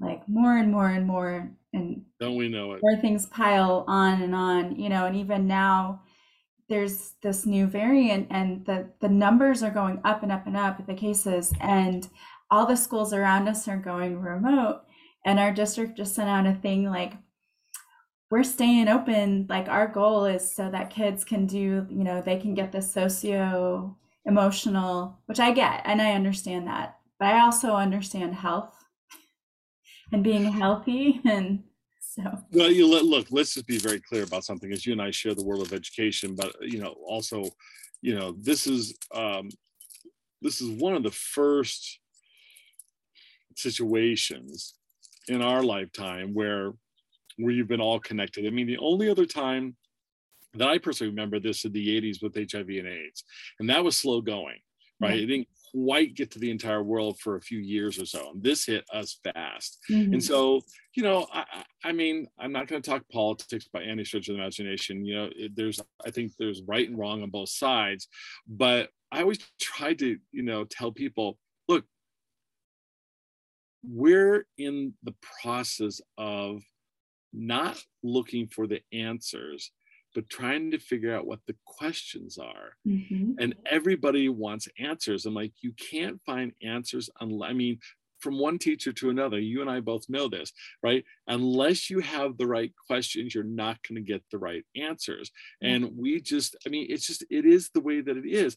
like 0.00 0.22
more 0.28 0.56
and 0.56 0.72
more 0.72 0.88
and 0.88 1.06
more 1.06 1.50
and 1.72 2.02
don't 2.18 2.36
we 2.36 2.48
know 2.48 2.72
it? 2.72 2.80
more 2.82 2.96
things 2.96 3.26
pile 3.26 3.84
on 3.86 4.22
and 4.22 4.34
on 4.34 4.74
you 4.76 4.88
know 4.88 5.06
and 5.06 5.14
even 5.14 5.46
now 5.46 6.00
there's 6.68 7.12
this 7.22 7.46
new 7.46 7.66
variant 7.66 8.26
and 8.30 8.64
the 8.64 8.88
the 9.00 9.08
numbers 9.08 9.62
are 9.62 9.70
going 9.70 10.00
up 10.04 10.22
and 10.22 10.32
up 10.32 10.46
and 10.46 10.56
up 10.56 10.84
the 10.86 10.94
cases 10.94 11.52
and 11.60 12.08
all 12.50 12.66
the 12.66 12.76
schools 12.76 13.12
around 13.12 13.46
us 13.46 13.68
are 13.68 13.76
going 13.76 14.18
remote 14.18 14.80
and 15.24 15.38
our 15.38 15.52
district 15.52 15.96
just 15.96 16.14
sent 16.14 16.28
out 16.28 16.46
a 16.46 16.54
thing 16.54 16.84
like 16.84 17.14
we're 18.30 18.44
staying 18.44 18.88
open. 18.88 19.46
Like 19.48 19.68
our 19.68 19.88
goal 19.88 20.24
is 20.24 20.54
so 20.54 20.70
that 20.70 20.90
kids 20.90 21.24
can 21.24 21.46
do, 21.46 21.86
you 21.90 22.04
know, 22.04 22.22
they 22.22 22.38
can 22.38 22.54
get 22.54 22.70
the 22.70 22.80
socio 22.80 23.96
emotional, 24.24 25.18
which 25.26 25.40
I 25.40 25.52
get 25.52 25.82
and 25.84 26.00
I 26.00 26.12
understand 26.12 26.66
that. 26.68 26.98
But 27.18 27.34
I 27.34 27.40
also 27.40 27.74
understand 27.74 28.34
health 28.34 28.74
and 30.12 30.24
being 30.24 30.44
healthy 30.44 31.20
and 31.24 31.62
so 32.00 32.22
well 32.52 32.70
you 32.70 32.90
let, 32.90 33.04
look 33.04 33.26
let's 33.30 33.54
just 33.54 33.66
be 33.66 33.78
very 33.78 34.00
clear 34.00 34.24
about 34.24 34.44
something 34.44 34.72
as 34.72 34.84
you 34.84 34.92
and 34.92 35.02
i 35.02 35.10
share 35.10 35.34
the 35.34 35.44
world 35.44 35.62
of 35.62 35.72
education 35.72 36.34
but 36.34 36.52
you 36.60 36.78
know 36.78 36.96
also 37.06 37.44
you 38.02 38.18
know 38.18 38.34
this 38.40 38.66
is 38.66 38.94
um 39.14 39.48
this 40.42 40.60
is 40.60 40.70
one 40.80 40.94
of 40.94 41.02
the 41.02 41.10
first 41.10 42.00
situations 43.54 44.74
in 45.28 45.42
our 45.42 45.62
lifetime 45.62 46.34
where 46.34 46.72
where 47.36 47.52
you've 47.52 47.68
been 47.68 47.80
all 47.80 48.00
connected 48.00 48.46
i 48.46 48.50
mean 48.50 48.66
the 48.66 48.78
only 48.78 49.08
other 49.08 49.26
time 49.26 49.76
that 50.54 50.68
i 50.68 50.78
personally 50.78 51.10
remember 51.10 51.38
this 51.38 51.64
in 51.64 51.72
the 51.72 52.00
80s 52.00 52.22
with 52.22 52.34
hiv 52.34 52.68
and 52.68 52.88
aids 52.88 53.24
and 53.58 53.70
that 53.70 53.84
was 53.84 53.96
slow 53.96 54.20
going 54.20 54.58
right 55.00 55.12
mm-hmm. 55.12 55.22
it 55.22 55.26
didn't 55.26 55.48
quite 55.72 56.14
get 56.14 56.30
to 56.32 56.38
the 56.38 56.50
entire 56.50 56.82
world 56.82 57.18
for 57.20 57.36
a 57.36 57.40
few 57.40 57.58
years 57.58 58.00
or 58.00 58.06
so. 58.06 58.30
And 58.32 58.42
this 58.42 58.66
hit 58.66 58.84
us 58.92 59.18
fast. 59.22 59.78
Mm-hmm. 59.90 60.14
And 60.14 60.24
so, 60.24 60.60
you 60.94 61.02
know, 61.02 61.26
I, 61.32 61.44
I 61.84 61.92
mean, 61.92 62.26
I'm 62.38 62.52
not 62.52 62.66
going 62.66 62.82
to 62.82 62.90
talk 62.90 63.02
politics 63.12 63.68
by 63.72 63.82
any 63.82 64.04
stretch 64.04 64.28
of 64.28 64.36
the 64.36 64.40
imagination. 64.40 65.04
You 65.04 65.14
know, 65.14 65.28
it, 65.34 65.52
there's, 65.54 65.80
I 66.04 66.10
think 66.10 66.32
there's 66.38 66.62
right 66.66 66.88
and 66.88 66.98
wrong 66.98 67.22
on 67.22 67.30
both 67.30 67.50
sides. 67.50 68.08
But 68.48 68.90
I 69.12 69.20
always 69.20 69.38
try 69.60 69.94
to, 69.94 70.16
you 70.32 70.42
know, 70.42 70.64
tell 70.64 70.92
people, 70.92 71.38
we're 73.82 74.46
in 74.58 74.94
the 75.02 75.14
process 75.42 76.00
of 76.18 76.62
not 77.32 77.82
looking 78.02 78.48
for 78.48 78.66
the 78.66 78.80
answers 78.92 79.70
but 80.14 80.28
trying 80.28 80.70
to 80.70 80.78
figure 80.78 81.14
out 81.14 81.26
what 81.26 81.40
the 81.46 81.54
questions 81.66 82.38
are. 82.38 82.72
Mm-hmm. 82.86 83.32
And 83.38 83.54
everybody 83.66 84.28
wants 84.28 84.68
answers. 84.78 85.26
I'm 85.26 85.34
like, 85.34 85.52
you 85.60 85.72
can't 85.72 86.20
find 86.26 86.52
answers 86.62 87.08
unless, 87.20 87.50
I 87.50 87.52
mean, 87.52 87.78
from 88.20 88.38
one 88.38 88.58
teacher 88.58 88.92
to 88.92 89.10
another, 89.10 89.38
you 89.38 89.62
and 89.62 89.70
I 89.70 89.80
both 89.80 90.04
know 90.08 90.28
this, 90.28 90.52
right? 90.82 91.04
Unless 91.28 91.88
you 91.88 92.00
have 92.00 92.36
the 92.36 92.46
right 92.46 92.72
questions, 92.86 93.34
you're 93.34 93.44
not 93.44 93.78
going 93.88 93.96
to 93.96 94.12
get 94.12 94.22
the 94.30 94.38
right 94.38 94.64
answers. 94.76 95.30
Mm-hmm. 95.64 95.74
And 95.84 95.96
we 95.96 96.20
just, 96.20 96.56
I 96.66 96.70
mean, 96.70 96.86
it's 96.90 97.06
just, 97.06 97.24
it 97.30 97.46
is 97.46 97.70
the 97.72 97.80
way 97.80 98.00
that 98.00 98.16
it 98.16 98.26
is. 98.26 98.56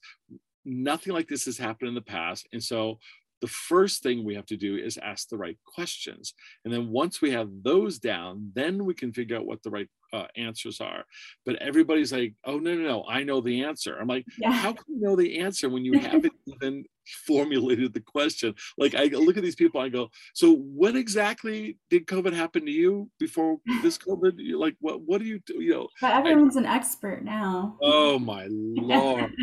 Nothing 0.66 1.14
like 1.14 1.28
this 1.28 1.46
has 1.46 1.58
happened 1.58 1.90
in 1.90 1.96
the 1.96 2.02
past. 2.02 2.48
And 2.52 2.64
so 2.64 3.00
the 3.44 3.48
first 3.50 4.02
thing 4.02 4.24
we 4.24 4.36
have 4.36 4.46
to 4.46 4.56
do 4.56 4.78
is 4.78 4.98
ask 4.98 5.28
the 5.28 5.38
right 5.38 5.58
questions. 5.66 6.34
And 6.64 6.74
then 6.74 6.88
once 6.88 7.22
we 7.22 7.30
have 7.32 7.50
those 7.62 8.00
down, 8.00 8.54
then 8.56 8.86
we 8.86 8.94
can 8.94 9.12
figure 9.12 9.36
out 9.36 9.46
what 9.46 9.62
the 9.64 9.70
right 9.70 9.90
uh, 10.14 10.28
answers 10.38 10.80
are. 10.80 11.04
But 11.46 11.58
everybody's 11.58 12.14
like, 12.14 12.36
oh, 12.46 12.58
no, 12.58 12.74
no, 12.74 12.88
no, 12.88 13.06
I 13.10 13.24
know 13.24 13.42
the 13.42 13.66
answer. 13.66 13.98
I'm 14.00 14.08
like, 14.08 14.26
yeah. 14.38 14.52
how 14.52 14.72
can 14.72 14.86
you 14.88 15.02
know 15.02 15.18
the 15.18 15.40
answer 15.40 15.68
when 15.68 15.84
you 15.84 16.00
haven't 16.00 16.34
even 16.46 16.86
formulated 17.26 17.94
the 17.94 18.00
question? 18.00 18.56
Like, 18.78 18.96
I 18.96 19.06
look 19.06 19.36
at 19.36 19.44
these 19.44 19.56
people, 19.56 19.82
I 19.82 19.90
go, 19.90 20.10
so 20.34 20.56
when 20.56 20.96
exactly 20.96 21.78
did 21.90 22.06
COVID 22.06 22.34
happen 22.34 22.66
to 22.66 22.72
you 22.72 23.10
before 23.20 23.58
this 23.82 23.98
COVID? 24.08 24.36
You're 24.38 24.60
like, 24.60 24.78
what, 24.80 25.02
what 25.02 25.20
do 25.20 25.28
you 25.28 25.42
do? 25.46 25.62
You 25.62 25.74
know, 25.74 25.88
but 26.00 26.14
everyone's 26.14 26.56
I, 26.56 26.62
an 26.62 26.66
expert 26.68 27.26
now. 27.26 27.78
Oh, 27.82 28.20
my 28.20 28.46
Lord. 28.50 29.34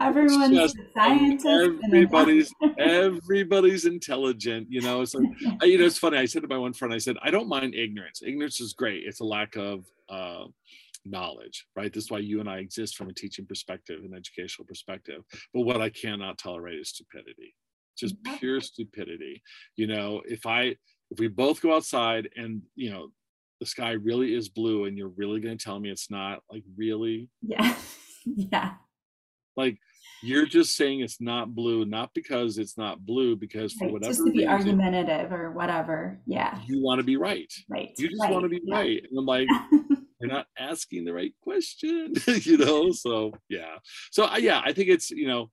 Everyone's 0.00 0.56
just, 0.56 0.76
a 0.76 0.84
scientist. 0.94 1.80
Everybody's, 1.86 2.52
everybody's 2.78 3.86
intelligent, 3.86 4.66
you 4.70 4.82
know. 4.82 5.04
So, 5.04 5.20
you 5.62 5.78
know, 5.78 5.86
it's 5.86 5.98
funny. 5.98 6.18
I 6.18 6.26
said 6.26 6.42
to 6.42 6.48
my 6.48 6.58
one 6.58 6.72
friend, 6.72 6.92
I 6.92 6.98
said, 6.98 7.16
I 7.22 7.30
don't 7.30 7.48
mind 7.48 7.74
ignorance. 7.74 8.22
Ignorance 8.22 8.60
is 8.60 8.72
great. 8.72 9.04
It's 9.06 9.20
a 9.20 9.24
lack 9.24 9.56
of 9.56 9.70
of 9.70 9.84
uh, 10.08 10.48
knowledge, 11.04 11.66
right? 11.76 11.92
This 11.92 12.04
is 12.04 12.10
why 12.10 12.18
you 12.18 12.40
and 12.40 12.48
I 12.48 12.58
exist 12.58 12.96
from 12.96 13.08
a 13.08 13.14
teaching 13.14 13.46
perspective, 13.46 14.00
an 14.04 14.14
educational 14.14 14.66
perspective. 14.66 15.22
But 15.54 15.62
what 15.62 15.80
I 15.80 15.90
cannot 15.90 16.38
tolerate 16.38 16.80
is 16.80 16.90
stupidity, 16.90 17.54
just 17.96 18.20
mm-hmm. 18.22 18.36
pure 18.36 18.60
stupidity. 18.60 19.42
You 19.76 19.86
know, 19.86 20.22
if 20.26 20.46
I, 20.46 20.76
if 21.10 21.18
we 21.18 21.28
both 21.28 21.60
go 21.60 21.74
outside 21.74 22.28
and, 22.36 22.62
you 22.74 22.90
know, 22.90 23.08
the 23.60 23.66
sky 23.66 23.92
really 23.92 24.34
is 24.34 24.48
blue 24.48 24.86
and 24.86 24.96
you're 24.96 25.12
really 25.16 25.40
going 25.40 25.56
to 25.56 25.62
tell 25.62 25.78
me 25.78 25.90
it's 25.90 26.10
not, 26.10 26.40
like, 26.50 26.64
really? 26.76 27.28
Yeah. 27.42 27.76
yeah. 28.24 28.72
Like, 29.56 29.76
you're 30.22 30.46
just 30.46 30.76
saying 30.76 31.00
it's 31.00 31.20
not 31.20 31.54
blue, 31.54 31.84
not 31.84 32.10
because 32.14 32.58
it's 32.58 32.76
not 32.76 33.04
blue, 33.04 33.36
because 33.36 33.72
for 33.72 33.84
right. 33.84 33.92
whatever 33.92 34.10
just 34.10 34.26
to 34.26 34.32
be 34.32 34.40
reason, 34.40 34.48
argumentative 34.48 35.32
or 35.32 35.52
whatever. 35.52 36.20
Yeah. 36.26 36.58
You 36.66 36.82
want 36.82 36.98
to 36.98 37.04
be 37.04 37.16
right. 37.16 37.52
Right. 37.68 37.92
You 37.96 38.08
just 38.08 38.20
right. 38.20 38.32
want 38.32 38.44
to 38.44 38.48
be 38.48 38.60
yeah. 38.64 38.74
right. 38.74 39.02
And 39.08 39.18
I'm 39.18 39.26
like, 39.26 39.48
you're 40.20 40.30
not 40.30 40.46
asking 40.58 41.04
the 41.04 41.12
right 41.12 41.32
question, 41.42 42.14
you 42.26 42.58
know? 42.58 42.92
So 42.92 43.32
yeah. 43.48 43.76
So 44.10 44.24
uh, 44.24 44.36
yeah, 44.38 44.60
I 44.64 44.72
think 44.72 44.88
it's, 44.88 45.10
you 45.10 45.26
know, 45.26 45.50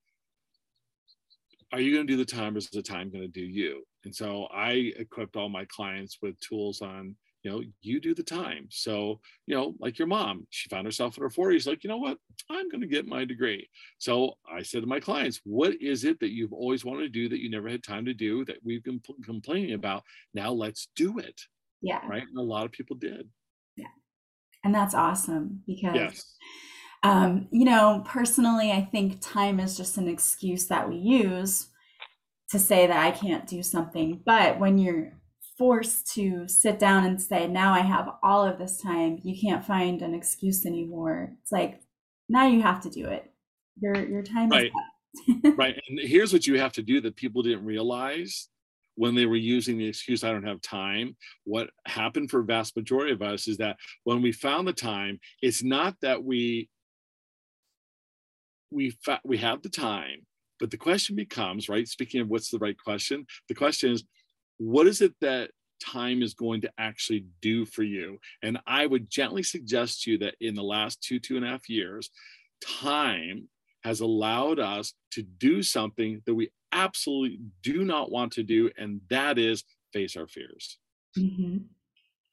are 1.71 1.79
you 1.79 1.93
going 1.93 2.07
to 2.07 2.13
do 2.13 2.17
the 2.17 2.25
time 2.25 2.55
or 2.55 2.59
is 2.59 2.69
the 2.69 2.81
time 2.81 3.09
going 3.09 3.23
to 3.23 3.27
do 3.27 3.45
you? 3.45 3.83
And 4.05 4.15
so 4.15 4.47
I 4.53 4.93
equipped 4.97 5.35
all 5.35 5.49
my 5.49 5.65
clients 5.65 6.19
with 6.21 6.39
tools 6.39 6.81
on, 6.81 7.15
you 7.47 7.53
know, 7.53 7.63
you 7.81 8.01
do 8.01 8.13
the 8.13 8.23
time. 8.23 8.67
So, 8.69 9.21
you 9.45 9.55
know, 9.55 9.73
like 9.79 9.97
your 9.97 10.07
mom, 10.07 10.45
she 10.49 10.67
found 10.67 10.85
herself 10.85 11.15
in 11.15 11.23
her 11.23 11.29
40s, 11.29 11.65
like, 11.65 11.81
you 11.81 11.89
know 11.89 11.97
what, 11.97 12.17
I'm 12.49 12.69
going 12.69 12.81
to 12.81 12.87
get 12.87 13.07
my 13.07 13.23
degree. 13.23 13.69
So 13.99 14.33
I 14.51 14.63
said 14.63 14.81
to 14.81 14.87
my 14.87 14.99
clients, 14.99 15.39
what 15.45 15.73
is 15.81 16.03
it 16.03 16.19
that 16.19 16.33
you've 16.33 16.51
always 16.51 16.83
wanted 16.83 17.03
to 17.03 17.09
do 17.09 17.29
that 17.29 17.39
you 17.39 17.49
never 17.49 17.69
had 17.69 17.83
time 17.83 18.03
to 18.05 18.13
do 18.13 18.43
that 18.45 18.57
we've 18.65 18.83
been 18.83 19.01
complaining 19.23 19.75
about? 19.75 20.03
Now 20.33 20.51
let's 20.51 20.89
do 20.97 21.19
it. 21.19 21.39
Yeah. 21.81 22.05
Right. 22.05 22.23
And 22.23 22.37
a 22.37 22.41
lot 22.41 22.65
of 22.65 22.73
people 22.73 22.97
did. 22.97 23.29
Yeah. 23.77 23.85
And 24.65 24.75
that's 24.75 24.93
awesome 24.93 25.61
because, 25.65 25.95
yes. 25.95 26.35
um, 27.03 27.47
you 27.51 27.63
know, 27.63 28.03
personally, 28.05 28.73
I 28.73 28.81
think 28.91 29.21
time 29.21 29.61
is 29.61 29.77
just 29.77 29.97
an 29.97 30.09
excuse 30.09 30.67
that 30.67 30.89
we 30.89 30.97
use 30.97 31.67
to 32.49 32.59
say 32.59 32.87
that 32.87 33.05
I 33.05 33.11
can't 33.11 33.47
do 33.47 33.63
something. 33.63 34.21
But 34.25 34.59
when 34.59 34.77
you're 34.77 35.13
forced 35.57 36.13
to 36.13 36.47
sit 36.47 36.79
down 36.79 37.05
and 37.05 37.21
say, 37.21 37.47
now 37.47 37.73
I 37.73 37.79
have 37.79 38.09
all 38.23 38.45
of 38.45 38.59
this 38.59 38.79
time, 38.79 39.19
you 39.23 39.39
can't 39.39 39.65
find 39.65 40.01
an 40.01 40.13
excuse 40.13 40.65
anymore. 40.65 41.33
It's 41.41 41.51
like, 41.51 41.81
now 42.29 42.47
you 42.47 42.61
have 42.61 42.81
to 42.81 42.89
do 42.89 43.07
it. 43.07 43.31
Your, 43.79 43.95
your 44.07 44.23
time 44.23 44.49
right. 44.49 44.71
is 45.27 45.53
right. 45.57 45.79
And 45.89 45.99
here's 45.99 46.33
what 46.33 46.47
you 46.47 46.59
have 46.59 46.73
to 46.73 46.83
do 46.83 47.01
that 47.01 47.15
people 47.15 47.41
didn't 47.41 47.65
realize 47.65 48.49
when 48.97 49.13
they 49.13 49.25
were 49.25 49.35
using 49.35 49.77
the 49.77 49.87
excuse 49.87 50.23
i 50.23 50.31
don't 50.31 50.43
have 50.43 50.59
time 50.61 51.15
what 51.45 51.69
happened 51.85 52.29
for 52.29 52.39
a 52.39 52.43
vast 52.43 52.75
majority 52.75 53.13
of 53.13 53.21
us 53.21 53.47
is 53.47 53.57
that 53.57 53.77
when 54.03 54.21
we 54.21 54.31
found 54.31 54.67
the 54.67 54.73
time 54.73 55.19
it's 55.41 55.63
not 55.63 55.95
that 56.01 56.23
we 56.23 56.67
we 58.71 58.89
fa- 59.05 59.21
we 59.23 59.37
have 59.37 59.61
the 59.61 59.69
time 59.69 60.25
but 60.59 60.71
the 60.71 60.77
question 60.77 61.15
becomes 61.15 61.69
right 61.69 61.87
speaking 61.87 62.21
of 62.21 62.27
what's 62.27 62.49
the 62.49 62.57
right 62.57 62.77
question 62.83 63.25
the 63.47 63.55
question 63.55 63.91
is 63.91 64.03
what 64.57 64.87
is 64.87 65.01
it 65.01 65.13
that 65.21 65.51
time 65.83 66.23
is 66.23 66.33
going 66.33 66.61
to 66.61 66.71
actually 66.79 67.25
do 67.41 67.65
for 67.65 67.83
you 67.83 68.17
and 68.41 68.57
i 68.65 68.85
would 68.85 69.09
gently 69.09 69.43
suggest 69.43 70.01
to 70.01 70.11
you 70.11 70.17
that 70.17 70.33
in 70.41 70.55
the 70.55 70.63
last 70.63 71.01
two 71.03 71.19
two 71.19 71.35
and 71.35 71.45
a 71.45 71.49
half 71.49 71.69
years 71.69 72.09
time 72.65 73.47
has 73.83 74.01
allowed 74.01 74.59
us 74.59 74.93
to 75.11 75.21
do 75.21 75.61
something 75.61 76.21
that 76.25 76.35
we 76.35 76.49
absolutely 76.71 77.39
do 77.63 77.83
not 77.83 78.11
want 78.11 78.33
to 78.33 78.43
do, 78.43 78.69
and 78.77 79.01
that 79.09 79.37
is 79.37 79.63
face 79.93 80.15
our 80.15 80.27
fears. 80.27 80.77
Mm-hmm. 81.17 81.57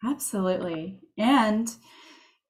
Absolutely. 0.09 1.01
And 1.17 1.71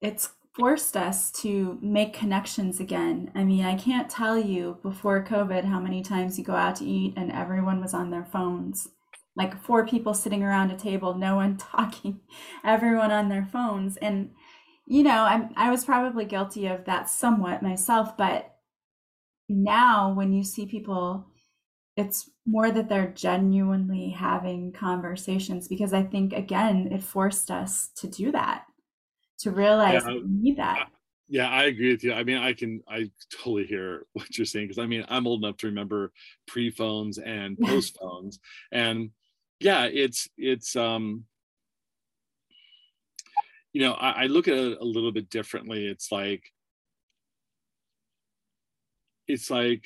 it's 0.01 0.29
forced 0.53 0.97
us 0.97 1.31
to 1.31 1.77
make 1.81 2.13
connections 2.13 2.79
again. 2.79 3.31
I 3.35 3.43
mean, 3.43 3.65
I 3.65 3.75
can't 3.75 4.09
tell 4.09 4.37
you 4.37 4.77
before 4.81 5.23
COVID 5.23 5.65
how 5.65 5.79
many 5.79 6.01
times 6.01 6.37
you 6.37 6.43
go 6.43 6.55
out 6.55 6.77
to 6.77 6.85
eat 6.85 7.13
and 7.15 7.31
everyone 7.31 7.81
was 7.81 7.93
on 7.93 8.09
their 8.09 8.25
phones. 8.25 8.87
Like 9.35 9.61
four 9.61 9.85
people 9.85 10.13
sitting 10.13 10.43
around 10.43 10.71
a 10.71 10.77
table, 10.77 11.13
no 11.13 11.35
one 11.35 11.57
talking, 11.73 12.21
everyone 12.63 13.11
on 13.11 13.29
their 13.29 13.45
phones. 13.45 13.97
And, 13.97 14.31
you 14.85 15.03
know, 15.03 15.23
I'm, 15.23 15.49
I 15.55 15.71
was 15.71 15.85
probably 15.85 16.25
guilty 16.25 16.67
of 16.67 16.85
that 16.85 17.09
somewhat 17.09 17.63
myself, 17.63 18.15
but 18.17 18.55
now 19.47 20.13
when 20.13 20.33
you 20.33 20.43
see 20.43 20.65
people 20.65 21.27
it's 21.97 22.29
more 22.45 22.71
that 22.71 22.89
they're 22.89 23.13
genuinely 23.15 24.09
having 24.09 24.71
conversations 24.73 25.67
because 25.67 25.93
I 25.93 26.03
think 26.03 26.33
again 26.33 26.89
it 26.91 27.01
forced 27.03 27.49
us 27.49 27.89
to 27.97 28.07
do 28.07 28.31
that 28.31 28.65
to 29.39 29.51
realize 29.51 30.03
yeah, 30.05 30.13
we 30.13 30.23
need 30.27 30.57
that. 30.57 30.87
Yeah, 31.27 31.49
I 31.49 31.63
agree 31.63 31.91
with 31.91 32.03
you. 32.03 32.13
I 32.13 32.23
mean, 32.23 32.37
I 32.37 32.53
can 32.53 32.81
I 32.87 33.09
totally 33.31 33.65
hear 33.65 34.05
what 34.13 34.37
you're 34.37 34.45
saying 34.45 34.67
because 34.67 34.81
I 34.81 34.87
mean 34.87 35.05
I'm 35.07 35.27
old 35.27 35.43
enough 35.43 35.57
to 35.57 35.67
remember 35.67 36.11
pre 36.47 36.69
phones 36.69 37.17
and 37.17 37.57
post 37.63 37.97
phones, 37.99 38.39
and 38.71 39.09
yeah, 39.59 39.85
it's 39.85 40.27
it's 40.37 40.75
um 40.75 41.25
you 43.73 43.81
know 43.81 43.93
I, 43.93 44.23
I 44.23 44.25
look 44.27 44.47
at 44.47 44.57
it 44.57 44.77
a 44.79 44.85
little 44.85 45.11
bit 45.11 45.29
differently. 45.29 45.87
It's 45.87 46.11
like 46.11 46.43
it's 49.27 49.49
like 49.49 49.85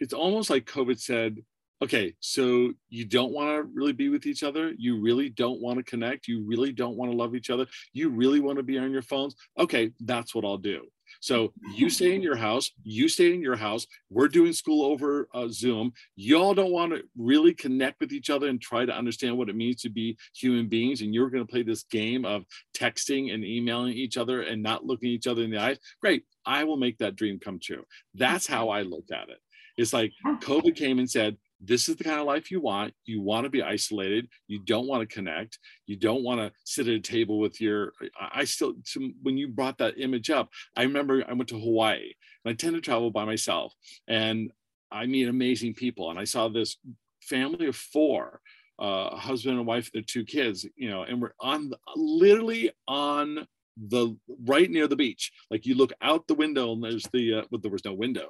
it's 0.00 0.12
almost 0.12 0.50
like 0.50 0.66
COVID 0.66 0.98
said, 0.98 1.38
okay, 1.82 2.14
so 2.20 2.72
you 2.88 3.04
don't 3.04 3.32
want 3.32 3.48
to 3.48 3.70
really 3.72 3.92
be 3.92 4.08
with 4.08 4.26
each 4.26 4.42
other. 4.42 4.72
You 4.76 5.00
really 5.00 5.28
don't 5.28 5.60
want 5.60 5.78
to 5.78 5.84
connect. 5.84 6.28
You 6.28 6.44
really 6.46 6.72
don't 6.72 6.96
want 6.96 7.10
to 7.10 7.16
love 7.16 7.34
each 7.34 7.50
other. 7.50 7.66
You 7.92 8.10
really 8.10 8.40
want 8.40 8.56
to 8.56 8.62
be 8.62 8.78
on 8.78 8.90
your 8.90 9.02
phones. 9.02 9.36
Okay, 9.58 9.92
that's 10.00 10.34
what 10.34 10.44
I'll 10.44 10.58
do. 10.58 10.86
So 11.24 11.54
you 11.74 11.88
stay 11.88 12.14
in 12.14 12.20
your 12.20 12.36
house, 12.36 12.70
you 12.82 13.08
stay 13.08 13.32
in 13.32 13.40
your 13.40 13.56
house. 13.56 13.86
We're 14.10 14.28
doing 14.28 14.52
school 14.52 14.84
over 14.84 15.26
uh, 15.32 15.48
Zoom. 15.48 15.94
Y'all 16.16 16.52
don't 16.52 16.70
want 16.70 16.92
to 16.92 17.02
really 17.16 17.54
connect 17.54 17.98
with 18.00 18.12
each 18.12 18.28
other 18.28 18.46
and 18.48 18.60
try 18.60 18.84
to 18.84 18.94
understand 18.94 19.38
what 19.38 19.48
it 19.48 19.56
means 19.56 19.80
to 19.80 19.88
be 19.88 20.18
human 20.36 20.68
beings. 20.68 21.00
And 21.00 21.14
you're 21.14 21.30
going 21.30 21.42
to 21.42 21.50
play 21.50 21.62
this 21.62 21.84
game 21.84 22.26
of 22.26 22.44
texting 22.76 23.32
and 23.32 23.42
emailing 23.42 23.94
each 23.94 24.18
other 24.18 24.42
and 24.42 24.62
not 24.62 24.84
looking 24.84 25.08
each 25.08 25.26
other 25.26 25.42
in 25.42 25.50
the 25.50 25.56
eyes. 25.56 25.78
Great. 25.98 26.24
I 26.44 26.64
will 26.64 26.76
make 26.76 26.98
that 26.98 27.16
dream 27.16 27.40
come 27.40 27.58
true. 27.58 27.86
That's 28.12 28.46
how 28.46 28.68
I 28.68 28.82
looked 28.82 29.10
at 29.10 29.30
it. 29.30 29.38
It's 29.78 29.94
like 29.94 30.12
COVID 30.24 30.76
came 30.76 30.98
and 30.98 31.10
said, 31.10 31.38
this 31.60 31.88
is 31.88 31.96
the 31.96 32.04
kind 32.04 32.20
of 32.20 32.26
life 32.26 32.50
you 32.50 32.60
want. 32.60 32.94
You 33.04 33.20
want 33.20 33.44
to 33.44 33.50
be 33.50 33.62
isolated. 33.62 34.28
You 34.48 34.60
don't 34.64 34.86
want 34.86 35.08
to 35.08 35.14
connect. 35.14 35.58
You 35.86 35.96
don't 35.96 36.22
want 36.22 36.40
to 36.40 36.52
sit 36.64 36.88
at 36.88 36.94
a 36.94 37.00
table 37.00 37.38
with 37.38 37.60
your. 37.60 37.92
I 38.18 38.44
still, 38.44 38.74
when 39.22 39.38
you 39.38 39.48
brought 39.48 39.78
that 39.78 39.98
image 39.98 40.30
up, 40.30 40.50
I 40.76 40.82
remember 40.82 41.24
I 41.26 41.32
went 41.32 41.48
to 41.48 41.58
Hawaii 41.58 42.12
and 42.44 42.52
I 42.52 42.54
tend 42.54 42.74
to 42.74 42.80
travel 42.80 43.10
by 43.10 43.24
myself 43.24 43.72
and 44.08 44.52
I 44.90 45.06
meet 45.06 45.28
amazing 45.28 45.74
people. 45.74 46.10
And 46.10 46.18
I 46.18 46.24
saw 46.24 46.48
this 46.48 46.76
family 47.22 47.66
of 47.66 47.76
four, 47.76 48.40
uh, 48.80 49.10
a 49.12 49.16
husband 49.16 49.58
and 49.58 49.66
wife, 49.66 49.90
their 49.92 50.02
two 50.02 50.24
kids, 50.24 50.66
you 50.76 50.90
know, 50.90 51.02
and 51.02 51.20
we're 51.20 51.32
on 51.40 51.72
literally 51.96 52.70
on 52.86 53.46
the 53.76 54.16
right 54.46 54.70
near 54.70 54.86
the 54.86 54.96
beach. 54.96 55.32
Like 55.50 55.66
you 55.66 55.74
look 55.74 55.92
out 56.00 56.26
the 56.26 56.34
window 56.34 56.72
and 56.72 56.84
there's 56.84 57.06
the, 57.12 57.34
uh, 57.34 57.42
well, 57.50 57.60
there 57.60 57.72
was 57.72 57.84
no 57.84 57.94
windows. 57.94 58.28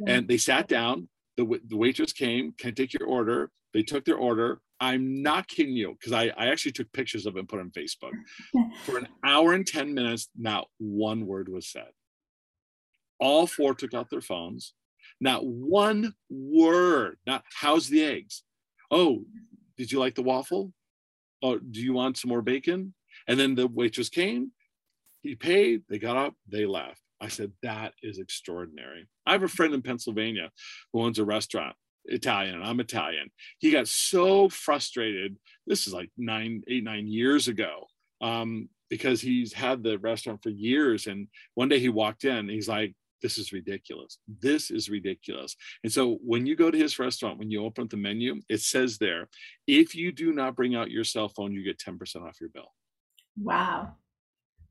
Yeah. 0.00 0.14
And 0.14 0.28
they 0.28 0.36
sat 0.36 0.68
down 0.68 1.08
the, 1.38 1.60
the 1.68 1.76
waitress 1.76 2.12
came, 2.12 2.52
can 2.58 2.70
I 2.70 2.72
take 2.72 2.92
your 2.92 3.08
order? 3.08 3.50
They 3.72 3.84
took 3.84 4.04
their 4.04 4.16
order. 4.16 4.60
I'm 4.80 5.22
not 5.22 5.46
kidding 5.46 5.76
you 5.76 5.96
because 5.98 6.12
I, 6.12 6.32
I 6.36 6.48
actually 6.48 6.72
took 6.72 6.92
pictures 6.92 7.26
of 7.26 7.36
it 7.36 7.38
and 7.38 7.48
put 7.48 7.60
on 7.60 7.70
Facebook. 7.70 8.12
For 8.84 8.98
an 8.98 9.06
hour 9.24 9.52
and 9.52 9.64
10 9.64 9.94
minutes, 9.94 10.28
not 10.36 10.66
one 10.78 11.26
word 11.26 11.48
was 11.48 11.68
said. 11.68 11.90
All 13.20 13.46
four 13.46 13.74
took 13.74 13.94
out 13.94 14.10
their 14.10 14.20
phones. 14.20 14.74
Not 15.20 15.46
one 15.46 16.12
word. 16.28 17.18
Not 17.24 17.44
how's 17.54 17.88
the 17.88 18.04
eggs? 18.04 18.42
Oh, 18.90 19.24
did 19.76 19.92
you 19.92 20.00
like 20.00 20.16
the 20.16 20.22
waffle? 20.22 20.72
Oh, 21.40 21.58
do 21.58 21.80
you 21.80 21.92
want 21.92 22.18
some 22.18 22.30
more 22.30 22.42
bacon? 22.42 22.94
And 23.28 23.38
then 23.38 23.54
the 23.54 23.68
waitress 23.68 24.08
came, 24.08 24.50
he 25.22 25.36
paid, 25.36 25.82
they 25.88 25.98
got 25.98 26.16
up, 26.16 26.34
they 26.48 26.66
left. 26.66 27.00
I 27.20 27.28
said, 27.28 27.52
that 27.62 27.94
is 28.02 28.18
extraordinary. 28.18 29.08
I 29.26 29.32
have 29.32 29.42
a 29.42 29.48
friend 29.48 29.74
in 29.74 29.82
Pennsylvania 29.82 30.50
who 30.92 31.02
owns 31.02 31.18
a 31.18 31.24
restaurant, 31.24 31.74
Italian, 32.04 32.56
and 32.56 32.64
I'm 32.64 32.80
Italian. 32.80 33.30
He 33.58 33.70
got 33.70 33.88
so 33.88 34.48
frustrated. 34.48 35.36
This 35.66 35.86
is 35.86 35.92
like 35.92 36.10
nine, 36.16 36.62
eight, 36.68 36.84
nine 36.84 37.06
years 37.06 37.48
ago. 37.48 37.86
Um, 38.20 38.68
because 38.88 39.20
he's 39.20 39.52
had 39.52 39.82
the 39.82 39.98
restaurant 39.98 40.42
for 40.42 40.50
years. 40.50 41.06
And 41.06 41.28
one 41.54 41.68
day 41.68 41.78
he 41.78 41.88
walked 41.88 42.24
in, 42.24 42.48
he's 42.48 42.68
like, 42.68 42.94
this 43.20 43.38
is 43.38 43.52
ridiculous. 43.52 44.18
This 44.40 44.70
is 44.70 44.88
ridiculous. 44.88 45.56
And 45.82 45.92
so 45.92 46.18
when 46.24 46.46
you 46.46 46.54
go 46.54 46.70
to 46.70 46.78
his 46.78 46.98
restaurant, 46.98 47.38
when 47.38 47.50
you 47.50 47.64
open 47.64 47.84
up 47.84 47.90
the 47.90 47.96
menu, 47.96 48.40
it 48.48 48.60
says 48.60 48.98
there, 48.98 49.28
if 49.66 49.94
you 49.94 50.12
do 50.12 50.32
not 50.32 50.54
bring 50.54 50.74
out 50.74 50.90
your 50.90 51.04
cell 51.04 51.28
phone, 51.28 51.52
you 51.52 51.64
get 51.64 51.78
10% 51.78 52.22
off 52.22 52.40
your 52.40 52.50
bill. 52.50 52.72
Wow. 53.36 53.94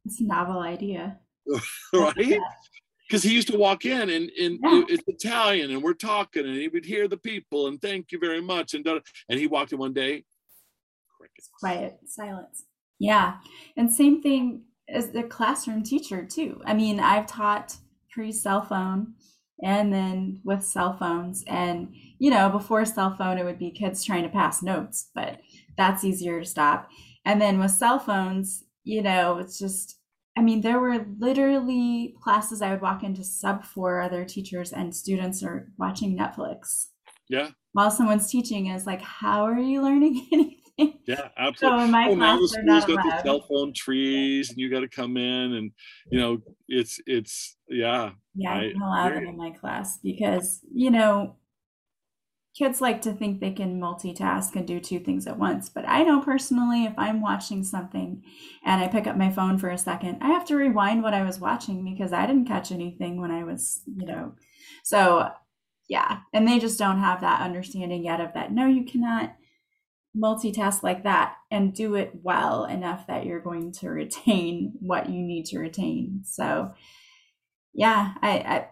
It's 0.06 0.22
a 0.22 0.24
novel 0.24 0.60
idea. 0.60 1.20
right? 1.94 2.40
Because 3.08 3.24
he 3.24 3.34
used 3.34 3.48
to 3.50 3.58
walk 3.58 3.86
in 3.86 4.10
and, 4.10 4.30
and 4.32 4.60
yeah. 4.62 4.84
it's 4.90 5.04
Italian 5.08 5.72
and 5.72 5.82
we're 5.82 5.94
talking 5.94 6.46
and 6.46 6.56
he 6.56 6.68
would 6.68 6.86
hear 6.86 7.08
the 7.08 7.18
people 7.18 7.68
and 7.68 7.82
thank 7.82 8.12
you 8.12 8.20
very 8.20 8.42
much. 8.42 8.74
And, 8.74 8.86
and 8.86 9.40
he 9.40 9.48
walked 9.48 9.72
in 9.72 9.80
one 9.80 9.94
day, 9.94 10.26
crickets. 11.18 11.50
Quiet, 11.60 12.00
silence. 12.06 12.66
Yeah. 13.00 13.38
And 13.76 13.92
same 13.92 14.22
thing 14.22 14.64
as 14.90 15.12
the 15.12 15.24
classroom 15.24 15.84
teacher, 15.84 16.26
too. 16.26 16.62
I 16.66 16.74
mean, 16.74 17.00
I've 17.00 17.28
taught 17.28 17.76
pre 18.10 18.32
cell 18.32 18.62
phone 18.62 19.14
and 19.64 19.92
then 19.92 20.42
with 20.44 20.64
cell 20.64 20.96
phones. 20.98 21.44
And, 21.48 21.94
you 22.20 22.30
know, 22.30 22.50
before 22.50 22.86
cell 22.86 23.16
phone, 23.16 23.38
it 23.38 23.46
would 23.46 23.60
be 23.60 23.72
kids 23.72 24.04
trying 24.04 24.24
to 24.24 24.30
pass 24.30 24.62
notes, 24.62 25.10
but 25.14 25.40
that's 25.78 26.04
easier 26.04 26.40
to 26.40 26.46
stop. 26.46 26.90
And 27.26 27.42
then 27.42 27.60
with 27.60 27.72
cell 27.72 28.00
phones, 28.00 28.64
you 28.84 29.02
know, 29.02 29.38
it's 29.38 29.60
just 29.60 29.97
I 30.38 30.42
mean, 30.42 30.62
there 30.62 30.80
were 30.80 31.04
literally 31.18 32.16
classes 32.22 32.62
I 32.62 32.70
would 32.70 32.82
walk 32.82 33.04
into 33.04 33.24
sub 33.24 33.66
for 33.66 34.00
other 34.00 34.24
teachers 34.24 34.72
and 34.72 34.96
students 34.96 35.42
are 35.44 35.72
watching 35.78 36.16
Netflix. 36.16 36.90
Yeah. 37.28 37.50
While 37.74 37.90
someone's 37.90 38.30
teaching 38.30 38.68
is 38.68 38.86
like, 38.86 39.02
how 39.02 39.46
are 39.46 39.60
you 39.60 39.82
learning 39.82 40.28
anything? 40.32 41.00
Yeah, 41.08 41.30
absolutely. 41.40 41.80
So 41.80 41.86
in 41.86 41.92
my 41.92 42.08
oh, 42.10 42.16
class, 42.16 42.40
the 42.40 42.48
schools 42.50 42.86
got 42.86 43.04
the 43.04 43.24
cell 43.24 43.46
phone 43.50 43.74
trees 43.74 44.50
and 44.50 44.60
you 44.60 44.70
got 44.70 44.82
to 44.82 44.88
come 44.88 45.18
in 45.18 45.54
and, 45.54 45.72
you 46.12 46.20
know, 46.20 46.38
it's, 46.68 47.00
it's, 47.08 47.58
yeah. 47.68 48.12
Yeah, 48.36 48.52
I, 48.52 48.72
I'm 48.76 48.82
allowed 48.82 49.14
them 49.14 49.26
in 49.26 49.38
my 49.38 49.50
class 49.50 49.98
because, 50.04 50.60
you 50.72 50.92
know, 50.92 51.36
kids 52.58 52.82
like 52.82 53.02
to 53.04 53.14
think 53.14 53.40
they 53.40 53.52
can 53.52 53.80
multitask 53.80 54.56
and 54.56 54.66
do 54.66 54.80
two 54.80 55.00
things 55.00 55.28
at 55.28 55.38
once. 55.38 55.70
But 55.70 55.88
I 55.88 56.04
know 56.04 56.22
personally, 56.22 56.86
if 56.86 56.94
I'm 56.98 57.22
watching 57.22 57.64
something 57.64 58.24
and 58.66 58.82
I 58.82 58.88
pick 58.88 59.06
up 59.06 59.16
my 59.16 59.30
phone 59.30 59.58
for 59.58 59.70
a 59.70 59.78
second, 59.78 60.18
I 60.22 60.30
have 60.30 60.46
to 60.48 60.56
rewind 60.56 61.04
what 61.04 61.14
I 61.14 61.24
was 61.24 61.40
watching 61.40 61.84
because 61.84 62.12
I 62.12 62.26
didn't 62.26 62.48
catch 62.48 62.72
anything 62.72 63.22
when 63.22 63.30
I 63.30 63.44
was, 63.44 63.82
you 63.86 64.08
know. 64.08 64.34
So, 64.84 65.30
yeah. 65.88 66.20
And 66.34 66.48
they 66.48 66.58
just 66.58 66.80
don't 66.80 67.00
have 67.00 67.22
that 67.22 67.42
understanding 67.42 68.04
yet 68.04 68.22
of 68.22 68.34
that. 68.34 68.52
No, 68.52 68.66
you 68.66 68.86
cannot 68.86 69.36
multitask 70.16 70.82
like 70.82 71.04
that 71.04 71.36
and 71.52 71.76
do 71.76 71.94
it 71.94 72.12
well 72.24 72.66
enough 72.66 73.06
that 73.06 73.26
you're 73.26 73.40
going 73.40 73.72
to 73.74 73.90
retain 73.90 74.74
what 74.80 75.10
you 75.10 75.22
need 75.22 75.46
to 75.48 75.60
retain. 75.60 76.22
So, 76.24 76.74
yeah, 77.74 78.16
I, 78.24 78.30
I 78.40 78.68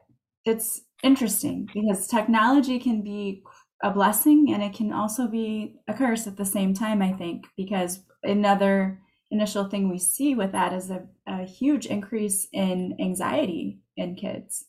it's 0.45 0.81
interesting 1.03 1.69
because 1.73 2.07
technology 2.07 2.79
can 2.79 3.03
be 3.03 3.43
a 3.85 3.91
blessing 3.91 4.51
and 4.51 4.63
it 4.63 4.73
can 4.73 4.91
also 4.91 5.27
be 5.27 5.75
a 5.87 5.93
curse 5.93 6.25
at 6.25 6.37
the 6.37 6.45
same 6.45 6.73
time, 6.73 7.03
I 7.03 7.13
think, 7.13 7.45
because 7.55 7.99
another 8.23 8.99
initial 9.29 9.65
thing 9.65 9.89
we 9.89 9.99
see 9.99 10.33
with 10.33 10.51
that 10.53 10.73
is 10.73 10.89
a, 10.89 11.03
a 11.27 11.43
huge 11.43 11.85
increase 11.85 12.47
in 12.51 12.97
anxiety 12.99 13.81
in 13.95 14.15
kids. 14.15 14.65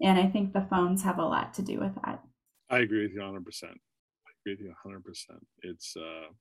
And 0.00 0.18
I 0.18 0.26
think 0.26 0.54
the 0.54 0.66
phones 0.70 1.02
have 1.02 1.18
a 1.18 1.24
lot 1.26 1.52
to 1.54 1.62
do 1.62 1.80
with 1.80 1.94
that. 2.02 2.22
I 2.70 2.78
agree 2.78 3.02
with 3.02 3.12
you 3.12 3.20
100%. 3.20 3.64
I 3.64 3.72
agree 4.40 4.54
with 4.54 4.60
you 4.60 4.74
100%. 4.86 5.02
It's, 5.62 5.94
uh, 5.98 6.32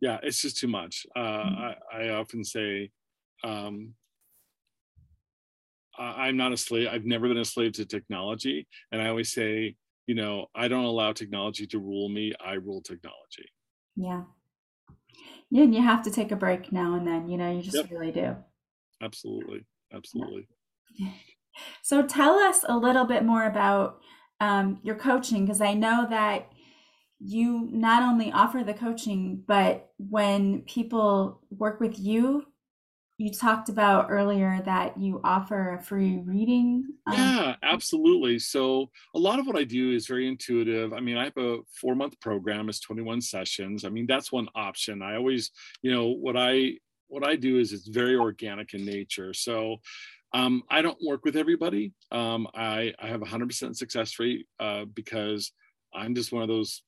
yeah, 0.00 0.18
it's 0.24 0.42
just 0.42 0.58
too 0.58 0.66
much. 0.66 1.06
Uh, 1.14 1.20
mm-hmm. 1.20 1.96
I, 1.96 2.02
I 2.02 2.08
often 2.14 2.42
say, 2.42 2.90
um, 3.44 3.94
I'm 5.96 6.36
not 6.36 6.52
a 6.52 6.56
slave. 6.56 6.88
I've 6.90 7.04
never 7.04 7.28
been 7.28 7.38
a 7.38 7.44
slave 7.44 7.72
to 7.74 7.84
technology. 7.84 8.66
And 8.90 9.00
I 9.00 9.08
always 9.08 9.30
say, 9.30 9.76
you 10.06 10.14
know, 10.14 10.46
I 10.54 10.68
don't 10.68 10.84
allow 10.84 11.12
technology 11.12 11.66
to 11.68 11.78
rule 11.78 12.08
me. 12.08 12.32
I 12.44 12.54
rule 12.54 12.82
technology. 12.82 13.46
Yeah. 13.96 14.22
Yeah, 15.50 15.64
and 15.64 15.74
you 15.74 15.82
have 15.82 16.02
to 16.04 16.10
take 16.10 16.32
a 16.32 16.36
break 16.36 16.72
now 16.72 16.94
and 16.94 17.06
then, 17.06 17.28
you 17.28 17.36
know, 17.36 17.52
you 17.52 17.62
just 17.62 17.76
yep. 17.76 17.90
really 17.90 18.10
do. 18.10 18.36
Absolutely. 19.02 19.64
Absolutely. 19.92 20.48
Yeah. 20.96 21.10
So 21.82 22.02
tell 22.02 22.38
us 22.38 22.64
a 22.66 22.78
little 22.78 23.04
bit 23.04 23.26
more 23.26 23.44
about 23.44 24.00
um, 24.40 24.80
your 24.82 24.94
coaching, 24.94 25.44
because 25.44 25.60
I 25.60 25.74
know 25.74 26.06
that 26.08 26.50
you 27.20 27.68
not 27.70 28.02
only 28.02 28.32
offer 28.32 28.64
the 28.64 28.72
coaching, 28.72 29.44
but 29.46 29.90
when 29.98 30.62
people 30.62 31.42
work 31.50 31.78
with 31.78 31.98
you, 31.98 32.46
you 33.22 33.30
talked 33.30 33.68
about 33.68 34.08
earlier 34.10 34.60
that 34.64 34.98
you 34.98 35.20
offer 35.22 35.74
a 35.74 35.80
free 35.80 36.18
reading. 36.24 36.84
Um, 37.06 37.14
yeah, 37.14 37.54
absolutely. 37.62 38.40
So 38.40 38.90
a 39.14 39.18
lot 39.18 39.38
of 39.38 39.46
what 39.46 39.54
I 39.54 39.62
do 39.62 39.92
is 39.92 40.08
very 40.08 40.26
intuitive. 40.26 40.92
I 40.92 40.98
mean, 40.98 41.16
I 41.16 41.24
have 41.24 41.36
a 41.36 41.58
four 41.80 41.94
month 41.94 42.18
program, 42.18 42.68
it's 42.68 42.80
21 42.80 43.20
sessions. 43.20 43.84
I 43.84 43.90
mean, 43.90 44.06
that's 44.08 44.32
one 44.32 44.48
option. 44.56 45.02
I 45.02 45.14
always, 45.14 45.52
you 45.82 45.92
know, 45.92 46.08
what 46.08 46.36
I 46.36 46.78
what 47.06 47.24
I 47.24 47.36
do 47.36 47.58
is 47.58 47.72
it's 47.72 47.86
very 47.86 48.16
organic 48.16 48.74
in 48.74 48.84
nature. 48.84 49.32
So 49.34 49.76
um, 50.34 50.64
I 50.68 50.82
don't 50.82 50.98
work 51.06 51.24
with 51.24 51.36
everybody. 51.36 51.92
Um, 52.10 52.48
I, 52.54 52.92
I 52.98 53.06
have 53.06 53.20
100% 53.20 53.76
success 53.76 54.18
rate 54.18 54.46
uh, 54.58 54.86
because 54.86 55.52
I'm 55.94 56.16
just 56.16 56.32
one 56.32 56.42
of 56.42 56.48
those 56.48 56.82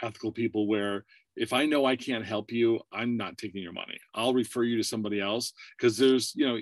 ethical 0.00 0.30
people 0.30 0.68
where 0.68 1.04
if 1.36 1.52
I 1.52 1.66
know 1.66 1.84
I 1.84 1.96
can't 1.96 2.24
help 2.24 2.52
you, 2.52 2.80
I'm 2.92 3.16
not 3.16 3.38
taking 3.38 3.62
your 3.62 3.72
money. 3.72 3.98
I'll 4.14 4.34
refer 4.34 4.62
you 4.64 4.76
to 4.76 4.84
somebody 4.84 5.20
else 5.20 5.52
because 5.76 5.96
there's, 5.96 6.32
you 6.34 6.46
know, 6.46 6.58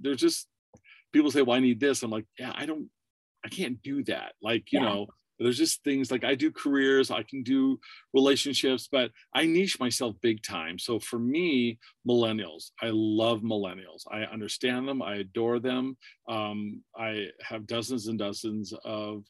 there's 0.00 0.20
just 0.20 0.48
people 1.12 1.30
say, 1.30 1.42
well, 1.42 1.56
I 1.56 1.60
need 1.60 1.80
this. 1.80 2.02
I'm 2.02 2.10
like, 2.10 2.26
yeah, 2.38 2.52
I 2.54 2.66
don't, 2.66 2.88
I 3.44 3.48
can't 3.48 3.82
do 3.82 4.04
that. 4.04 4.32
Like, 4.42 4.72
you 4.72 4.80
yeah. 4.80 4.86
know, 4.86 5.06
there's 5.40 5.56
just 5.56 5.82
things 5.82 6.10
like 6.10 6.22
I 6.22 6.34
do 6.34 6.52
careers, 6.52 7.10
I 7.10 7.22
can 7.22 7.42
do 7.42 7.80
relationships, 8.12 8.88
but 8.92 9.10
I 9.34 9.46
niche 9.46 9.80
myself 9.80 10.14
big 10.20 10.42
time. 10.42 10.78
So 10.78 11.00
for 11.00 11.18
me, 11.18 11.78
millennials, 12.06 12.72
I 12.82 12.90
love 12.92 13.40
millennials. 13.40 14.02
I 14.10 14.24
understand 14.24 14.86
them, 14.86 15.00
I 15.00 15.16
adore 15.16 15.58
them. 15.58 15.96
Um, 16.28 16.82
I 16.94 17.28
have 17.42 17.66
dozens 17.66 18.06
and 18.06 18.18
dozens 18.18 18.74
of 18.84 19.24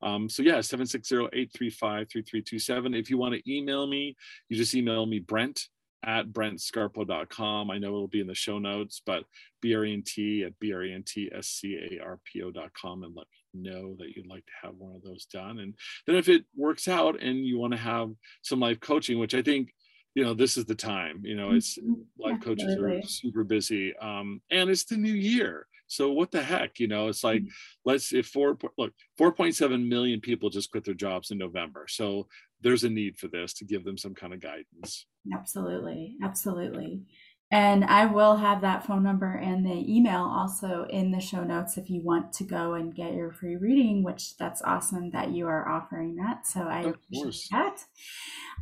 Um, 0.01 0.27
so 0.29 0.41
yeah, 0.41 0.59
760-835-3327. 0.59 2.97
If 2.97 3.09
you 3.09 3.17
want 3.17 3.35
to 3.35 3.51
email 3.51 3.85
me, 3.85 4.15
you 4.49 4.55
just 4.57 4.75
email 4.75 5.05
me 5.05 5.19
Brent 5.19 5.67
at 6.05 6.31
brentscarpo.com. 6.31 7.71
I 7.71 7.77
know 7.77 7.87
it'll 7.87 8.07
be 8.07 8.21
in 8.21 8.27
the 8.27 8.35
show 8.35 8.59
notes, 8.59 9.01
but 9.05 9.25
B-R-E-N-T 9.61 10.43
at 10.43 10.57
B-R-E-N-T-S-C-A-R-P-O.com 10.59 13.03
and 13.03 13.15
let 13.15 13.27
me 13.53 13.69
know 13.69 13.95
that 13.99 14.15
you'd 14.15 14.27
like 14.27 14.45
to 14.45 14.51
have 14.61 14.75
one 14.77 14.95
of 14.95 15.03
those 15.03 15.25
done. 15.25 15.59
And 15.59 15.73
then 16.05 16.15
if 16.15 16.29
it 16.29 16.45
works 16.55 16.87
out 16.87 17.21
and 17.21 17.45
you 17.45 17.57
want 17.57 17.73
to 17.73 17.79
have 17.79 18.11
some 18.43 18.59
life 18.59 18.79
coaching, 18.79 19.19
which 19.19 19.33
I 19.33 19.41
think, 19.41 19.73
you 20.13 20.23
know, 20.23 20.33
this 20.33 20.57
is 20.57 20.65
the 20.65 20.75
time, 20.75 21.21
you 21.23 21.35
know, 21.35 21.51
it's 21.51 21.77
mm-hmm. 21.77 21.93
life 22.17 22.41
coaches 22.41 22.77
are 22.77 23.01
super 23.03 23.43
busy. 23.43 23.93
Um, 23.97 24.41
and 24.51 24.69
it's 24.69 24.85
the 24.85 24.97
new 24.97 25.13
year. 25.13 25.67
So 25.87 26.11
what 26.11 26.31
the 26.31 26.41
heck, 26.41 26.79
you 26.79 26.87
know, 26.87 27.09
it's 27.09 27.23
like, 27.23 27.41
mm-hmm. 27.41 27.49
let's, 27.85 28.13
if 28.13 28.27
four, 28.27 28.57
look, 28.77 28.93
4.7 29.19 29.87
million 29.87 30.19
people 30.19 30.49
just 30.49 30.71
quit 30.71 30.83
their 30.83 30.93
jobs 30.93 31.31
in 31.31 31.37
November. 31.37 31.85
So 31.87 32.27
there's 32.65 32.83
a 32.83 32.89
need 32.89 33.15
for 33.15 33.27
this 33.27 33.53
to 33.53 33.63
give 33.63 33.85
them 33.85 33.95
some 33.95 34.15
kind 34.15 34.33
of 34.33 34.41
guidance. 34.41 35.05
Absolutely. 35.31 36.17
Absolutely. 36.23 37.03
And 37.51 37.85
I 37.85 38.07
will 38.07 38.37
have 38.37 38.61
that 38.61 38.87
phone 38.87 39.03
number 39.03 39.31
and 39.35 39.63
the 39.63 39.85
email 39.87 40.23
also 40.23 40.87
in 40.89 41.11
the 41.11 41.19
show 41.19 41.43
notes 41.43 41.77
if 41.77 41.91
you 41.91 42.01
want 42.01 42.33
to 42.33 42.43
go 42.43 42.73
and 42.73 42.93
get 42.93 43.13
your 43.13 43.31
free 43.31 43.55
reading, 43.55 44.03
which 44.03 44.35
that's 44.37 44.63
awesome 44.63 45.11
that 45.11 45.29
you 45.29 45.45
are 45.45 45.69
offering 45.69 46.15
that. 46.15 46.47
So 46.47 46.61
I 46.61 46.79
of 46.79 46.95
appreciate 46.95 47.23
course. 47.23 47.47
that. 47.51 47.85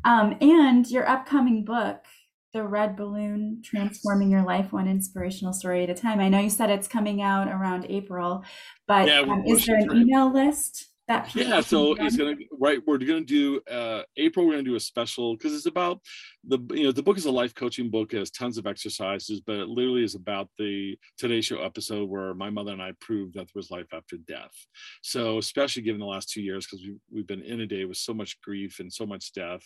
Um, 0.03 0.35
and 0.41 0.85
your 0.91 1.07
upcoming 1.07 1.63
book, 1.63 2.03
The 2.51 2.63
Red 2.63 2.97
Balloon 2.97 3.61
Transforming 3.63 4.29
Your 4.29 4.43
Life 4.43 4.73
One 4.73 4.89
Inspirational 4.89 5.53
Story 5.53 5.83
at 5.83 5.89
a 5.89 5.95
Time. 5.95 6.19
I 6.19 6.27
know 6.27 6.41
you 6.41 6.49
said 6.49 6.69
it's 6.69 6.89
coming 6.89 7.21
out 7.21 7.47
around 7.47 7.85
April, 7.87 8.43
but 8.85 9.07
yeah, 9.07 9.21
um, 9.21 9.45
is 9.45 9.65
there 9.65 9.77
an 9.77 9.95
email 9.95 10.31
list? 10.31 10.89
That 11.07 11.33
yeah 11.35 11.59
so 11.59 11.95
it's 11.99 12.15
gonna 12.15 12.35
right 12.59 12.79
we're 12.87 12.97
gonna 12.97 13.21
do 13.21 13.59
uh 13.69 14.01
april 14.17 14.45
we're 14.45 14.53
gonna 14.53 14.63
do 14.63 14.75
a 14.75 14.79
special 14.79 15.35
because 15.35 15.53
it's 15.53 15.65
about 15.65 15.99
the 16.47 16.59
you 16.71 16.83
know 16.83 16.91
the 16.91 17.03
book 17.03 17.17
is 17.17 17.25
a 17.25 17.31
life 17.31 17.55
coaching 17.55 17.89
book 17.89 18.13
it 18.13 18.19
has 18.19 18.29
tons 18.29 18.57
of 18.57 18.67
exercises 18.67 19.39
but 19.39 19.55
it 19.55 19.69
literally 19.69 20.03
is 20.03 20.15
about 20.15 20.49
the 20.57 20.97
today 21.17 21.39
show 21.39 21.61
episode 21.63 22.09
where 22.09 22.33
my 22.33 22.49
mother 22.49 22.71
and 22.71 22.81
i 22.81 22.91
proved 22.99 23.33
that 23.33 23.45
there 23.45 23.51
was 23.55 23.71
life 23.71 23.87
after 23.93 24.17
death 24.27 24.53
so 25.01 25.37
especially 25.37 25.81
given 25.81 25.99
the 25.99 26.05
last 26.05 26.29
two 26.29 26.41
years 26.41 26.65
because 26.65 26.85
we, 26.85 26.95
we've 27.11 27.27
been 27.27 27.41
in 27.41 27.61
a 27.61 27.65
day 27.65 27.85
with 27.85 27.97
so 27.97 28.13
much 28.13 28.39
grief 28.41 28.79
and 28.79 28.91
so 28.91 29.05
much 29.05 29.31
death 29.33 29.63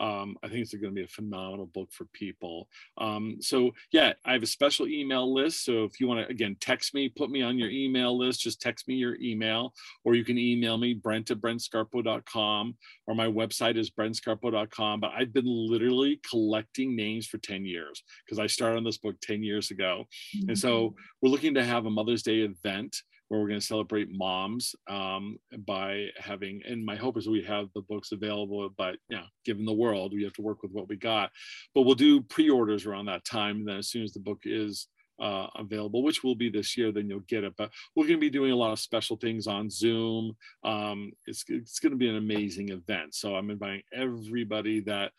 um, 0.00 0.36
I 0.42 0.48
think 0.48 0.60
it's 0.60 0.74
going 0.74 0.92
to 0.92 1.00
be 1.00 1.04
a 1.04 1.08
phenomenal 1.08 1.66
book 1.66 1.90
for 1.92 2.06
people. 2.12 2.68
Um, 2.98 3.36
so 3.40 3.72
yeah, 3.92 4.14
I 4.24 4.32
have 4.32 4.42
a 4.42 4.46
special 4.46 4.88
email 4.88 5.32
list. 5.32 5.64
So 5.64 5.84
if 5.84 6.00
you 6.00 6.08
want 6.08 6.26
to, 6.26 6.32
again, 6.32 6.56
text 6.60 6.94
me, 6.94 7.08
put 7.08 7.30
me 7.30 7.42
on 7.42 7.58
your 7.58 7.70
email 7.70 8.18
list, 8.18 8.40
just 8.40 8.60
text 8.60 8.88
me 8.88 8.94
your 8.94 9.16
email, 9.20 9.72
or 10.04 10.14
you 10.14 10.24
can 10.24 10.38
email 10.38 10.76
me, 10.76 10.94
brent 10.94 11.30
at 11.30 11.38
brentscarpo.com, 11.38 12.76
or 13.06 13.14
my 13.14 13.26
website 13.26 13.76
is 13.76 13.90
brentscarpo.com. 13.90 15.00
But 15.00 15.12
I've 15.16 15.32
been 15.32 15.46
literally 15.46 16.11
collecting 16.28 16.96
names 16.96 17.26
for 17.26 17.38
10 17.38 17.64
years 17.64 18.02
because 18.24 18.38
I 18.38 18.46
started 18.46 18.78
on 18.78 18.84
this 18.84 18.98
book 18.98 19.16
10 19.22 19.42
years 19.42 19.70
ago. 19.70 20.04
Mm-hmm. 20.36 20.50
And 20.50 20.58
so 20.58 20.88
mm-hmm. 20.88 20.94
we're 21.20 21.30
looking 21.30 21.54
to 21.54 21.64
have 21.64 21.86
a 21.86 21.90
Mother's 21.90 22.22
Day 22.22 22.40
event 22.40 22.96
where 23.32 23.40
we're 23.40 23.48
going 23.48 23.60
to 23.60 23.66
celebrate 23.66 24.10
moms 24.10 24.74
um, 24.90 25.38
by 25.66 26.08
having, 26.18 26.60
and 26.68 26.84
my 26.84 26.96
hope 26.96 27.16
is 27.16 27.26
we 27.26 27.42
have 27.42 27.68
the 27.74 27.80
books 27.80 28.12
available, 28.12 28.68
but 28.76 28.96
you 29.08 29.16
know, 29.16 29.24
given 29.46 29.64
the 29.64 29.72
world, 29.72 30.12
we 30.12 30.22
have 30.22 30.34
to 30.34 30.42
work 30.42 30.62
with 30.62 30.70
what 30.72 30.86
we 30.86 30.96
got. 30.96 31.30
But 31.74 31.82
we'll 31.82 31.94
do 31.94 32.20
pre-orders 32.20 32.84
around 32.84 33.06
that 33.06 33.24
time. 33.24 33.60
And 33.60 33.68
then 33.68 33.78
as 33.78 33.88
soon 33.88 34.02
as 34.02 34.12
the 34.12 34.20
book 34.20 34.40
is 34.44 34.88
uh, 35.18 35.46
available, 35.56 36.02
which 36.02 36.22
will 36.22 36.34
be 36.34 36.50
this 36.50 36.76
year, 36.76 36.92
then 36.92 37.08
you'll 37.08 37.20
get 37.20 37.44
it. 37.44 37.54
But 37.56 37.70
we're 37.96 38.06
going 38.06 38.18
to 38.18 38.20
be 38.20 38.28
doing 38.28 38.52
a 38.52 38.56
lot 38.56 38.72
of 38.72 38.80
special 38.80 39.16
things 39.16 39.46
on 39.46 39.70
Zoom. 39.70 40.36
Um, 40.62 41.12
it's, 41.26 41.44
it's 41.48 41.78
going 41.78 41.92
to 41.92 41.98
be 41.98 42.08
an 42.08 42.16
amazing 42.16 42.68
event. 42.68 43.14
So 43.14 43.34
I'm 43.34 43.50
inviting 43.50 43.82
everybody 43.94 44.80
that 44.80 45.12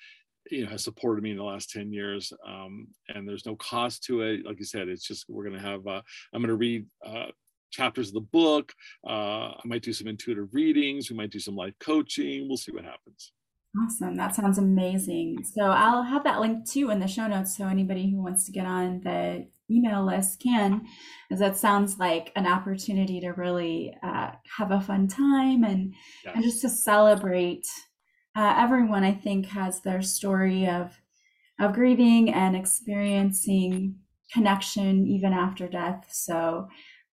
you 0.51 0.63
know 0.63 0.71
has 0.71 0.83
supported 0.83 1.23
me 1.23 1.31
in 1.31 1.37
the 1.37 1.43
last 1.43 1.69
10 1.69 1.91
years 1.93 2.33
um, 2.47 2.87
and 3.09 3.27
there's 3.27 3.45
no 3.45 3.55
cost 3.55 4.03
to 4.03 4.21
it 4.21 4.45
like 4.45 4.59
you 4.59 4.65
said 4.65 4.87
it's 4.87 5.07
just 5.07 5.25
we're 5.29 5.43
going 5.43 5.59
to 5.59 5.67
have 5.67 5.85
uh, 5.87 6.01
i'm 6.33 6.41
going 6.41 6.47
to 6.49 6.55
read 6.55 6.85
uh, 7.05 7.27
chapters 7.73 8.09
of 8.09 8.13
the 8.13 8.21
book. 8.21 8.71
Uh, 9.05 9.49
I 9.49 9.61
might 9.65 9.81
do 9.81 9.91
some 9.91 10.07
intuitive 10.07 10.53
readings. 10.53 11.09
We 11.09 11.17
might 11.17 11.31
do 11.31 11.39
some 11.39 11.55
life 11.55 11.73
coaching. 11.79 12.47
We'll 12.47 12.57
see 12.57 12.71
what 12.71 12.85
happens. 12.85 13.33
Awesome. 13.83 14.15
That 14.15 14.35
sounds 14.35 14.59
amazing. 14.59 15.43
So 15.43 15.63
I'll 15.63 16.03
have 16.03 16.23
that 16.25 16.39
link 16.39 16.69
too 16.69 16.91
in 16.91 16.99
the 16.99 17.07
show 17.07 17.27
notes 17.27 17.57
so 17.57 17.67
anybody 17.67 18.11
who 18.11 18.21
wants 18.21 18.45
to 18.45 18.51
get 18.51 18.67
on 18.67 19.01
the 19.03 19.47
email 19.71 20.05
list 20.05 20.39
can, 20.39 20.85
as 21.31 21.39
that 21.39 21.57
sounds 21.57 21.97
like 21.97 22.31
an 22.35 22.45
opportunity 22.45 23.19
to 23.21 23.29
really 23.31 23.95
uh, 24.03 24.31
have 24.57 24.71
a 24.71 24.79
fun 24.79 25.07
time 25.07 25.63
and, 25.63 25.95
yes. 26.23 26.35
and 26.35 26.43
just 26.43 26.61
to 26.61 26.69
celebrate. 26.69 27.65
Uh, 28.35 28.55
everyone, 28.57 29.03
I 29.03 29.13
think, 29.13 29.47
has 29.47 29.81
their 29.81 30.01
story 30.01 30.67
of 30.67 30.99
of 31.59 31.73
grieving 31.73 32.33
and 32.33 32.55
experiencing 32.55 33.95
connection 34.31 35.05
even 35.05 35.33
after 35.33 35.67
death. 35.67 36.07
So 36.11 36.67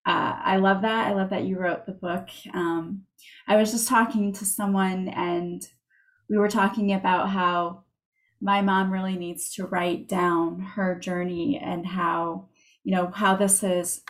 uh, 0.06 0.32
I 0.42 0.56
love 0.56 0.80
that. 0.82 1.08
I 1.08 1.12
love 1.12 1.28
that 1.30 1.44
you 1.44 1.58
wrote 1.58 1.84
the 1.84 1.92
book. 1.92 2.28
Um, 2.54 3.02
I 3.46 3.56
was 3.56 3.70
just 3.70 3.86
talking 3.86 4.32
to 4.32 4.46
someone 4.46 5.08
and 5.08 5.62
we 6.30 6.38
were 6.38 6.48
talking 6.48 6.92
about 6.94 7.28
how 7.28 7.84
my 8.40 8.62
mom 8.62 8.90
really 8.90 9.16
needs 9.16 9.52
to 9.54 9.66
write 9.66 10.08
down 10.08 10.60
her 10.60 10.98
journey 10.98 11.60
and 11.62 11.86
how, 11.86 12.48
you 12.82 12.96
know, 12.96 13.10
how 13.14 13.36
this 13.36 13.60
has 13.60 14.02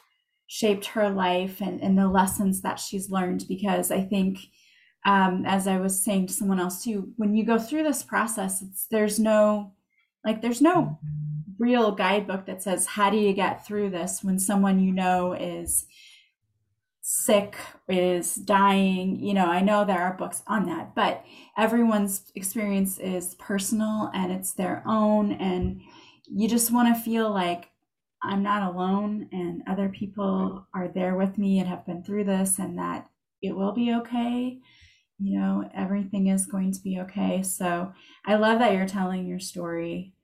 shaped 0.47 0.87
her 0.87 1.11
life 1.11 1.61
and, 1.61 1.83
and 1.83 1.99
the 1.99 2.09
lessons 2.09 2.63
that 2.63 2.79
she's 2.79 3.11
learned. 3.11 3.47
Because 3.49 3.91
I 3.91 4.03
think, 4.03 4.39
um, 5.07 5.45
as 5.47 5.67
I 5.67 5.79
was 5.79 6.03
saying 6.03 6.27
to 6.27 6.33
someone 6.33 6.61
else 6.61 6.85
too, 6.85 7.13
when 7.17 7.35
you 7.35 7.45
go 7.45 7.59
through 7.59 7.85
this 7.85 8.03
process, 8.03 8.63
it's, 8.63 8.87
there's 8.91 9.19
no, 9.19 9.73
like, 10.25 10.43
there's 10.43 10.61
no 10.61 10.99
real 11.61 11.93
guidebook 11.93 12.47
that 12.47 12.63
says 12.63 12.87
how 12.87 13.11
do 13.11 13.19
you 13.19 13.35
get 13.35 13.67
through 13.67 13.91
this 13.91 14.25
when 14.25 14.39
someone 14.39 14.81
you 14.81 14.91
know 14.91 15.35
is 15.35 15.85
sick 17.03 17.57
is 17.89 18.35
dying? 18.35 19.21
You 19.21 19.35
know 19.35 19.47
i 19.47 19.61
know 19.61 19.85
there 19.85 20.01
are 20.01 20.17
books 20.17 20.43
on 20.47 20.65
that 20.67 20.95
but 20.95 21.25
everyone's 21.59 22.33
experience 22.35 22.99
is 22.99 23.35
personal 23.35 24.11
and 24.15 24.33
it's 24.33 24.53
their 24.53 24.83
own 24.87 25.33
and 25.33 25.83
you 26.25 26.49
just 26.49 26.71
want 26.73 26.95
to 26.95 27.03
feel 27.03 27.31
like 27.31 27.69
i'm 28.23 28.43
not 28.43 28.73
alone 28.73 29.29
and 29.33 29.63
other 29.67 29.89
people 29.89 30.67
are 30.75 30.89
there 30.89 31.17
with 31.17 31.37
me 31.37 31.59
and 31.59 31.69
have 31.69 31.85
been 31.85 32.03
through 32.03 32.25
this 32.25 32.59
and 32.59 32.79
that 32.79 33.09
it 33.43 33.55
will 33.55 33.73
be 33.73 33.93
okay 33.93 34.59
you 35.21 35.39
know 35.39 35.69
everything 35.75 36.29
is 36.29 36.47
going 36.47 36.73
to 36.73 36.81
be 36.81 36.99
okay 37.01 37.43
so 37.43 37.93
i 38.27 38.35
love 38.35 38.59
that 38.59 38.73
you're 38.73 38.87
telling 38.87 39.27
your 39.27 39.39
story 39.39 40.15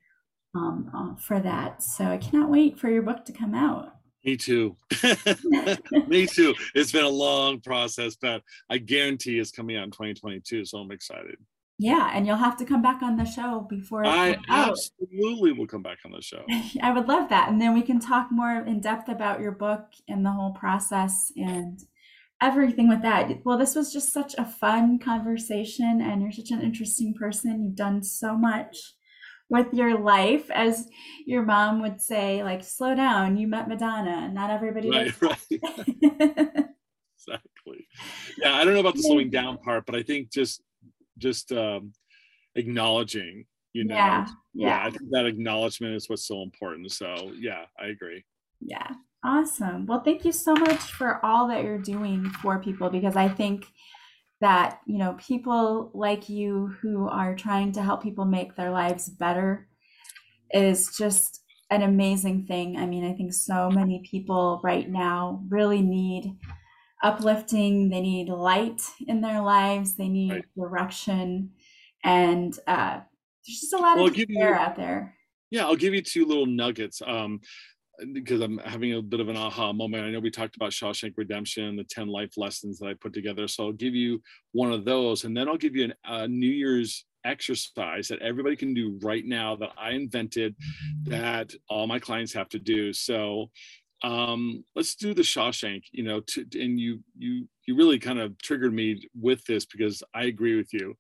um, 0.57 0.91
uh, 0.95 1.21
for 1.21 1.41
that. 1.41 1.83
So 1.83 2.05
I 2.05 2.19
cannot 2.19 2.51
wait 2.51 2.79
for 2.79 2.89
your 2.89 3.03
book 3.03 3.25
to 3.27 3.33
come 3.33 3.55
out. 3.55 3.93
Me 4.25 4.37
too. 4.37 4.77
Me 6.09 6.27
too. 6.27 6.55
It's 6.75 6.91
been 6.91 7.05
a 7.05 7.09
long 7.09 7.61
process, 7.61 8.17
but 8.17 8.43
I 8.69 8.79
guarantee 8.79 9.39
it's 9.39 9.53
coming 9.53 9.77
out 9.77 9.85
in 9.85 9.91
2022. 9.93 10.65
So 10.65 10.79
I'm 10.79 10.91
excited. 10.91 11.37
Yeah, 11.79 12.11
and 12.13 12.27
you'll 12.27 12.37
have 12.37 12.57
to 12.57 12.65
come 12.65 12.81
back 12.81 13.03
on 13.03 13.17
the 13.17 13.27
show 13.27 13.67
before. 13.69 14.05
I 14.07 14.39
absolutely 14.49 15.53
will 15.53 15.67
come 15.67 15.83
back 15.83 15.99
on 16.07 16.11
the 16.11 16.23
show. 16.23 16.43
I 16.83 16.91
would 16.91 17.07
love 17.07 17.29
that, 17.29 17.51
and 17.51 17.61
then 17.61 17.75
we 17.75 17.83
can 17.83 18.01
talk 18.01 18.29
more 18.33 18.65
in 18.65 18.81
depth 18.81 19.11
about 19.11 19.41
your 19.41 19.53
book 19.53 19.85
and 20.09 20.25
the 20.25 20.31
whole 20.31 20.53
process 20.53 21.31
and 21.37 21.79
everything 22.43 22.89
with 22.89 23.03
that. 23.03 23.31
Well, 23.45 23.59
this 23.59 23.75
was 23.75 23.93
just 23.93 24.13
such 24.13 24.35
a 24.37 24.45
fun 24.45 24.99
conversation, 24.99 26.01
and 26.01 26.23
you're 26.23 26.33
such 26.33 26.51
an 26.51 26.63
interesting 26.63 27.15
person. 27.15 27.63
You've 27.63 27.77
done 27.77 28.03
so 28.03 28.37
much 28.37 28.77
with 29.49 29.73
your 29.73 29.99
life, 29.99 30.51
as 30.51 30.89
your 31.25 31.43
mom 31.43 31.81
would 31.81 32.01
say, 32.01 32.43
like, 32.43 32.65
slow 32.65 32.95
down, 32.95 33.37
you 33.37 33.47
met 33.47 33.69
Madonna. 33.69 34.29
Not 34.33 34.51
everybody 34.51 34.91
right, 34.91 35.23
right. 35.23 35.39
exactly. 37.17 37.87
Yeah, 38.39 38.55
I 38.55 38.65
don't 38.65 38.75
know 38.75 38.81
about 38.81 38.97
the 38.97 39.03
slowing 39.03 39.31
down 39.31 39.59
part, 39.59 39.87
but 39.87 39.95
I 39.95 40.03
think 40.03 40.33
just 40.33 40.63
just 41.19 41.53
um 41.53 41.93
acknowledging, 42.57 43.47
you 43.73 43.85
know. 43.85 43.95
Yeah, 43.95 44.27
yeah. 44.55 44.69
yeah 44.69 44.87
I 44.87 44.91
think 44.91 45.11
that 45.11 45.27
acknowledgement 45.27 45.95
is 45.95 46.09
what's 46.09 46.27
so 46.27 46.43
important. 46.43 46.91
So 46.93 47.33
yeah, 47.39 47.67
I 47.79 47.87
agree. 47.87 48.25
Yeah. 48.61 48.89
Awesome. 49.27 49.87
Well, 49.87 50.03
thank 50.05 50.25
you 50.25 50.31
so 50.31 50.55
much 50.55 50.93
for 50.93 51.19
all 51.25 51.49
that 51.49 51.65
you're 51.65 51.79
doing 51.79 52.31
for 52.43 52.61
people 52.61 52.91
because 52.91 53.17
I 53.17 53.29
think 53.29 53.67
that, 54.41 54.79
you 54.87 54.99
know, 54.99 55.17
people 55.19 55.91
like 55.95 56.29
you 56.29 56.77
who 56.81 57.09
are 57.09 57.35
trying 57.35 57.73
to 57.73 57.83
help 57.83 58.05
people 58.05 58.25
make 58.25 58.55
their 58.55 58.71
lives 58.71 59.09
better 59.09 59.67
is 60.53 60.97
just 60.97 61.43
an 61.71 61.83
amazing 61.83 62.47
thing. 62.47 62.77
I 62.77 62.87
mean, 62.87 63.05
I 63.05 63.15
think 63.15 63.33
so 63.33 63.69
many 63.69 64.01
people 64.09 64.61
right 64.63 64.89
now 64.89 65.43
really 65.49 65.83
need 65.83 66.33
uplifting, 67.03 67.91
they 67.91 68.01
need 68.01 68.29
light 68.29 68.81
in 69.09 69.23
their 69.23 69.41
lives, 69.41 69.97
they 69.97 70.09
need 70.09 70.31
right. 70.31 70.45
direction, 70.57 71.51
and 72.05 72.57
uh, 72.69 73.01
there's 73.45 73.61
just 73.61 73.73
a 73.73 73.79
lot 73.79 73.97
well, 73.97 74.07
of 74.07 74.15
despair 74.15 74.55
out 74.55 74.77
there. 74.77 75.17
Yeah, 75.51 75.67
I'll 75.67 75.77
give 75.77 75.95
you 75.95 76.03
two 76.03 76.27
little 76.27 76.47
nuggets. 76.47 77.03
Um, 77.05 77.41
because 78.13 78.41
I'm 78.41 78.59
having 78.59 78.95
a 78.95 79.03
bit 79.03 79.21
of 79.21 79.29
an 79.29 79.37
aha 79.37 79.73
moment. 79.73 80.05
I 80.05 80.11
know 80.11 80.21
we 80.21 80.31
talked 80.31 80.57
about 80.57 80.73
Shawshank 80.73 81.15
Redemption, 81.17 81.77
the 81.77 81.85
10 81.85 82.09
life 82.09 82.37
lessons 82.37 82.79
that 82.79 82.87
I 82.87 82.95
put 82.95 83.13
together. 83.13 83.49
So 83.49 83.67
I'll 83.67 83.73
give 83.73 83.95
you 83.95 84.23
one 84.53 84.73
of 84.73 84.85
those, 84.85 85.25
and 85.25 85.37
then 85.37 85.49
I'll 85.49 85.57
give 85.57 85.77
you 85.77 85.93
a 86.05 86.29
New 86.29 86.51
Year's 86.51 87.05
exercise 87.25 88.09
that 88.09 88.23
everybody 88.23 88.57
can 88.57 88.73
do 88.73 88.99
right 89.03 89.25
now 89.25 89.57
that 89.57 89.71
I 89.77 89.91
invented 89.91 90.55
that 91.05 91.53
all 91.69 91.87
my 91.87 91.99
clients 91.99 92.33
have 92.35 92.49
to 92.51 92.59
do. 92.59 92.93
So 92.93 93.51
um, 94.03 94.65
let's 94.75 94.95
do 94.95 95.15
the 95.15 95.23
Shawshank, 95.23 95.85
you 95.93 96.05
know, 96.05 96.21
to, 96.21 96.47
and 96.55 96.79
you, 96.79 97.01
you, 97.19 97.49
you 97.67 97.77
really 97.77 97.99
kind 97.99 98.19
of 98.19 98.39
triggered 98.39 98.73
me 98.73 99.09
with 99.19 99.45
this 99.47 99.67
because 99.67 100.03
I 100.15 100.25
agree 100.25 100.57
with 100.57 100.73
you. 100.73 100.95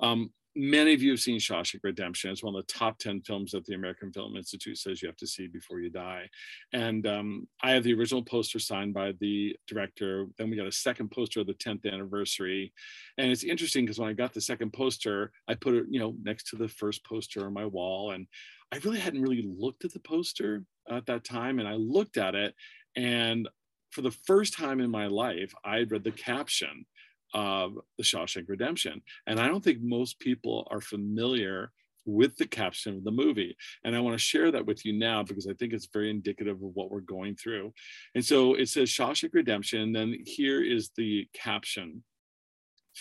Um, 0.00 0.30
many 0.54 0.92
of 0.92 1.02
you 1.02 1.10
have 1.10 1.20
seen 1.20 1.38
Shawshank 1.38 1.80
Redemption. 1.82 2.30
It's 2.30 2.42
one 2.42 2.54
of 2.54 2.66
the 2.66 2.72
top 2.72 2.98
10 2.98 3.22
films 3.22 3.52
that 3.52 3.64
the 3.64 3.74
American 3.74 4.12
Film 4.12 4.36
Institute 4.36 4.78
says 4.78 5.00
you 5.00 5.08
have 5.08 5.16
to 5.16 5.26
see 5.26 5.46
before 5.46 5.80
you 5.80 5.90
die. 5.90 6.28
And 6.72 7.06
um, 7.06 7.48
I 7.62 7.70
have 7.72 7.84
the 7.84 7.94
original 7.94 8.22
poster 8.22 8.58
signed 8.58 8.94
by 8.94 9.12
the 9.20 9.56
director. 9.66 10.26
Then 10.36 10.50
we 10.50 10.56
got 10.56 10.66
a 10.66 10.72
second 10.72 11.10
poster 11.10 11.40
of 11.40 11.46
the 11.46 11.54
10th 11.54 11.90
anniversary. 11.90 12.72
And 13.18 13.30
it's 13.30 13.44
interesting 13.44 13.84
because 13.84 13.98
when 13.98 14.10
I 14.10 14.14
got 14.14 14.34
the 14.34 14.40
second 14.40 14.72
poster, 14.72 15.32
I 15.48 15.54
put 15.54 15.74
it, 15.74 15.86
you 15.88 16.00
know, 16.00 16.14
next 16.22 16.48
to 16.50 16.56
the 16.56 16.68
first 16.68 17.04
poster 17.04 17.46
on 17.46 17.52
my 17.54 17.66
wall. 17.66 18.12
And 18.12 18.26
I 18.72 18.78
really 18.78 19.00
hadn't 19.00 19.22
really 19.22 19.44
looked 19.58 19.84
at 19.84 19.92
the 19.92 20.00
poster 20.00 20.64
at 20.90 21.06
that 21.06 21.24
time. 21.24 21.58
And 21.58 21.68
I 21.68 21.74
looked 21.74 22.16
at 22.16 22.34
it 22.34 22.54
and 22.96 23.48
for 23.92 24.00
the 24.00 24.10
first 24.10 24.54
time 24.54 24.80
in 24.80 24.90
my 24.90 25.06
life, 25.06 25.52
I 25.64 25.76
had 25.76 25.92
read 25.92 26.02
the 26.02 26.12
caption 26.12 26.86
of 27.34 27.74
The 27.98 28.04
Shawshank 28.04 28.48
Redemption. 28.48 29.02
And 29.26 29.40
I 29.40 29.48
don't 29.48 29.62
think 29.62 29.80
most 29.80 30.18
people 30.18 30.66
are 30.70 30.80
familiar 30.80 31.72
with 32.04 32.36
the 32.36 32.46
caption 32.46 32.96
of 32.96 33.04
the 33.04 33.10
movie. 33.10 33.56
And 33.84 33.94
I 33.94 34.00
want 34.00 34.14
to 34.14 34.24
share 34.24 34.50
that 34.50 34.66
with 34.66 34.84
you 34.84 34.92
now 34.92 35.22
because 35.22 35.46
I 35.46 35.54
think 35.54 35.72
it's 35.72 35.88
very 35.92 36.10
indicative 36.10 36.56
of 36.56 36.70
what 36.74 36.90
we're 36.90 37.00
going 37.00 37.36
through. 37.36 37.72
And 38.14 38.24
so 38.24 38.54
it 38.54 38.68
says 38.68 38.90
Shawshank 38.90 39.34
Redemption. 39.34 39.80
And 39.80 39.94
then 39.94 40.16
here 40.26 40.62
is 40.62 40.90
the 40.96 41.28
caption 41.32 42.02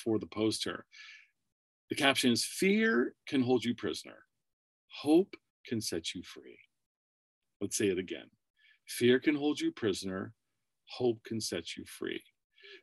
for 0.04 0.20
the 0.20 0.28
poster. 0.28 0.86
The 1.90 1.96
caption 1.96 2.32
is 2.32 2.46
Fear 2.46 3.14
can 3.28 3.42
hold 3.42 3.66
you 3.66 3.76
prisoner, 3.76 4.20
hope 5.02 5.36
can 5.66 5.82
set 5.82 6.14
you 6.14 6.22
free. 6.24 6.58
Let's 7.60 7.78
say 7.78 7.88
it 7.88 8.00
again. 8.00 8.30
Fear 8.88 9.20
can 9.20 9.36
hold 9.36 9.60
you 9.60 9.72
prisoner, 9.72 10.34
hope 10.86 11.24
can 11.26 11.42
set 11.42 11.76
you 11.76 11.84
free. 11.86 12.22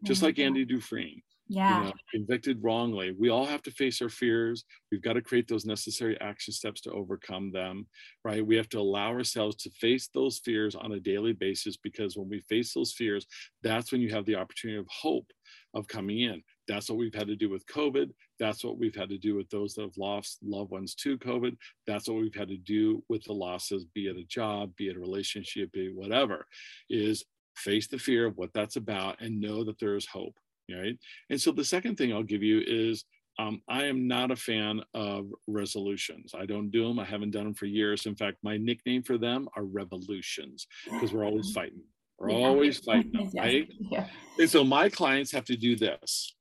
Just 0.05 0.23
like 0.23 0.37
mm-hmm. 0.37 0.47
Andy 0.47 0.65
Dufresne, 0.65 1.23
yeah. 1.49 1.79
you 1.79 1.85
know, 1.87 1.93
convicted 2.13 2.63
wrongly. 2.63 3.15
We 3.19 3.31
all 3.31 3.47
have 3.47 3.63
to 3.63 3.71
face 3.71 4.01
our 4.03 4.09
fears. 4.09 4.65
We've 4.91 5.03
got 5.03 5.15
to 5.15 5.23
create 5.23 5.49
those 5.49 5.65
necessary 5.65 6.21
action 6.21 6.53
steps 6.53 6.81
to 6.83 6.93
overcome 6.93 7.51
them 7.51 7.87
right? 8.25 8.45
We 8.45 8.57
have 8.57 8.69
to 8.71 8.79
allow 8.79 9.09
ourselves 9.09 9.57
to 9.57 9.71
face 9.71 10.09
those 10.13 10.41
fears 10.45 10.75
on 10.75 10.93
a 10.93 11.01
daily 11.01 11.33
basis 11.33 11.77
because 11.77 12.17
when 12.17 12.29
we 12.29 12.41
face 12.41 12.75
those 12.75 12.93
fears 12.93 13.27
that's 13.63 13.93
when 13.93 14.01
you 14.01 14.11
have 14.11 14.25
the 14.27 14.37
opportunity 14.37 14.79
of 14.79 14.87
hope 14.89 15.27
of 15.75 15.89
coming 15.89 16.21
in. 16.21 16.43
That's 16.67 16.89
what 16.89 16.99
we've 16.99 17.15
had 17.15 17.29
to 17.29 17.37
do 17.37 17.49
with 17.49 17.67
covid. 17.67 18.11
That's 18.39 18.65
what 18.65 18.79
we've 18.79 18.95
had 18.95 19.09
to 19.11 19.19
do 19.19 19.35
with 19.35 19.49
those 19.51 19.75
that 19.75 19.83
have 19.83 19.97
lost 19.97 20.39
loved 20.43 20.71
ones 20.71 20.95
to 20.97 21.19
covid. 21.19 21.57
That's 21.87 22.09
what 22.09 22.19
we've 22.19 22.35
had 22.35 22.49
to 22.49 22.57
do 22.57 23.03
with 23.09 23.25
the 23.25 23.33
losses 23.33 23.85
be 23.95 24.07
it 24.07 24.17
a 24.17 24.25
job 24.25 24.75
be 24.77 24.89
it 24.89 24.97
a 24.97 25.01
relationship 25.01 25.73
be 25.73 25.87
it 25.87 25.95
whatever 25.95 26.47
is 26.91 27.25
face 27.57 27.89
the 27.89 27.99
fear 27.99 28.27
of 28.27 28.37
what 28.37 28.53
that's 28.55 28.77
about 28.77 29.21
and 29.21 29.41
know 29.41 29.65
that 29.65 29.79
there 29.79 29.97
is 29.97 30.07
hope 30.07 30.35
right? 30.71 30.97
And 31.31 31.41
so 31.41 31.53
the 31.53 31.65
second 31.65 31.97
thing 31.97 32.13
I'll 32.13 32.23
give 32.23 32.43
you 32.43 32.63
is 32.67 33.05
um, 33.39 33.63
I 33.69 33.85
am 33.85 34.09
not 34.09 34.31
a 34.31 34.37
fan 34.37 34.83
of 34.95 35.29
resolutions. 35.47 36.35
I 36.37 36.45
don't 36.45 36.71
do 36.71 36.89
them. 36.89 36.99
I 36.99 37.05
haven't 37.05 37.31
done 37.31 37.45
them 37.45 37.55
for 37.55 37.67
years. 37.67 38.07
In 38.07 38.17
fact, 38.17 38.39
my 38.43 38.57
nickname 38.57 39.03
for 39.03 39.17
them 39.17 39.49
are 39.57 39.65
revolutions 39.65 40.67
because 40.85 41.13
we're 41.13 41.25
always 41.25 41.53
fighting. 41.53 41.83
We're 42.19 42.31
yeah. 42.31 42.47
always 42.47 42.79
fighting 42.79 43.13
them, 43.13 43.31
right? 43.37 43.69
Yeah. 43.79 44.09
And 44.39 44.51
so 44.51 44.65
my 44.65 44.89
clients 44.89 45.31
have 45.33 45.45
to 45.47 45.57
do 45.57 45.77
this. 45.77 46.35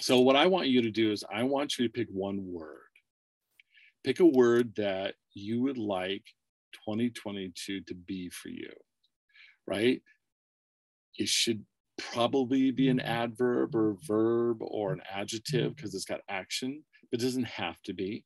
So 0.00 0.20
what 0.20 0.36
I 0.36 0.46
want 0.46 0.68
you 0.68 0.82
to 0.82 0.90
do 0.90 1.12
is 1.12 1.24
I 1.32 1.44
want 1.44 1.78
you 1.78 1.86
to 1.86 1.92
pick 1.92 2.08
one 2.10 2.44
word. 2.44 2.80
Pick 4.04 4.20
a 4.20 4.26
word 4.26 4.74
that 4.76 5.14
you 5.32 5.62
would 5.62 5.78
like 5.78 6.24
2022 6.86 7.82
to 7.82 7.94
be 7.94 8.30
for 8.30 8.48
you, 8.48 8.72
right? 9.66 10.02
It 11.18 11.28
should 11.28 11.64
probably 11.98 12.70
be 12.70 12.88
an 12.88 13.00
adverb 13.00 13.74
or 13.74 13.96
verb 14.02 14.58
or 14.60 14.92
an 14.92 15.02
adjective 15.10 15.76
because 15.76 15.94
it's 15.94 16.04
got 16.04 16.20
action, 16.28 16.82
but 17.10 17.20
it 17.20 17.24
doesn't 17.24 17.44
have 17.44 17.80
to 17.82 17.92
be. 17.92 18.24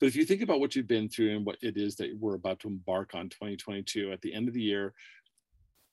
But 0.00 0.06
if 0.06 0.16
you 0.16 0.24
think 0.24 0.42
about 0.42 0.60
what 0.60 0.74
you've 0.74 0.88
been 0.88 1.08
through 1.08 1.36
and 1.36 1.46
what 1.46 1.58
it 1.62 1.76
is 1.76 1.96
that 1.96 2.16
we're 2.18 2.34
about 2.34 2.60
to 2.60 2.68
embark 2.68 3.14
on 3.14 3.28
2022 3.28 4.12
at 4.12 4.20
the 4.20 4.34
end 4.34 4.48
of 4.48 4.54
the 4.54 4.62
year, 4.62 4.94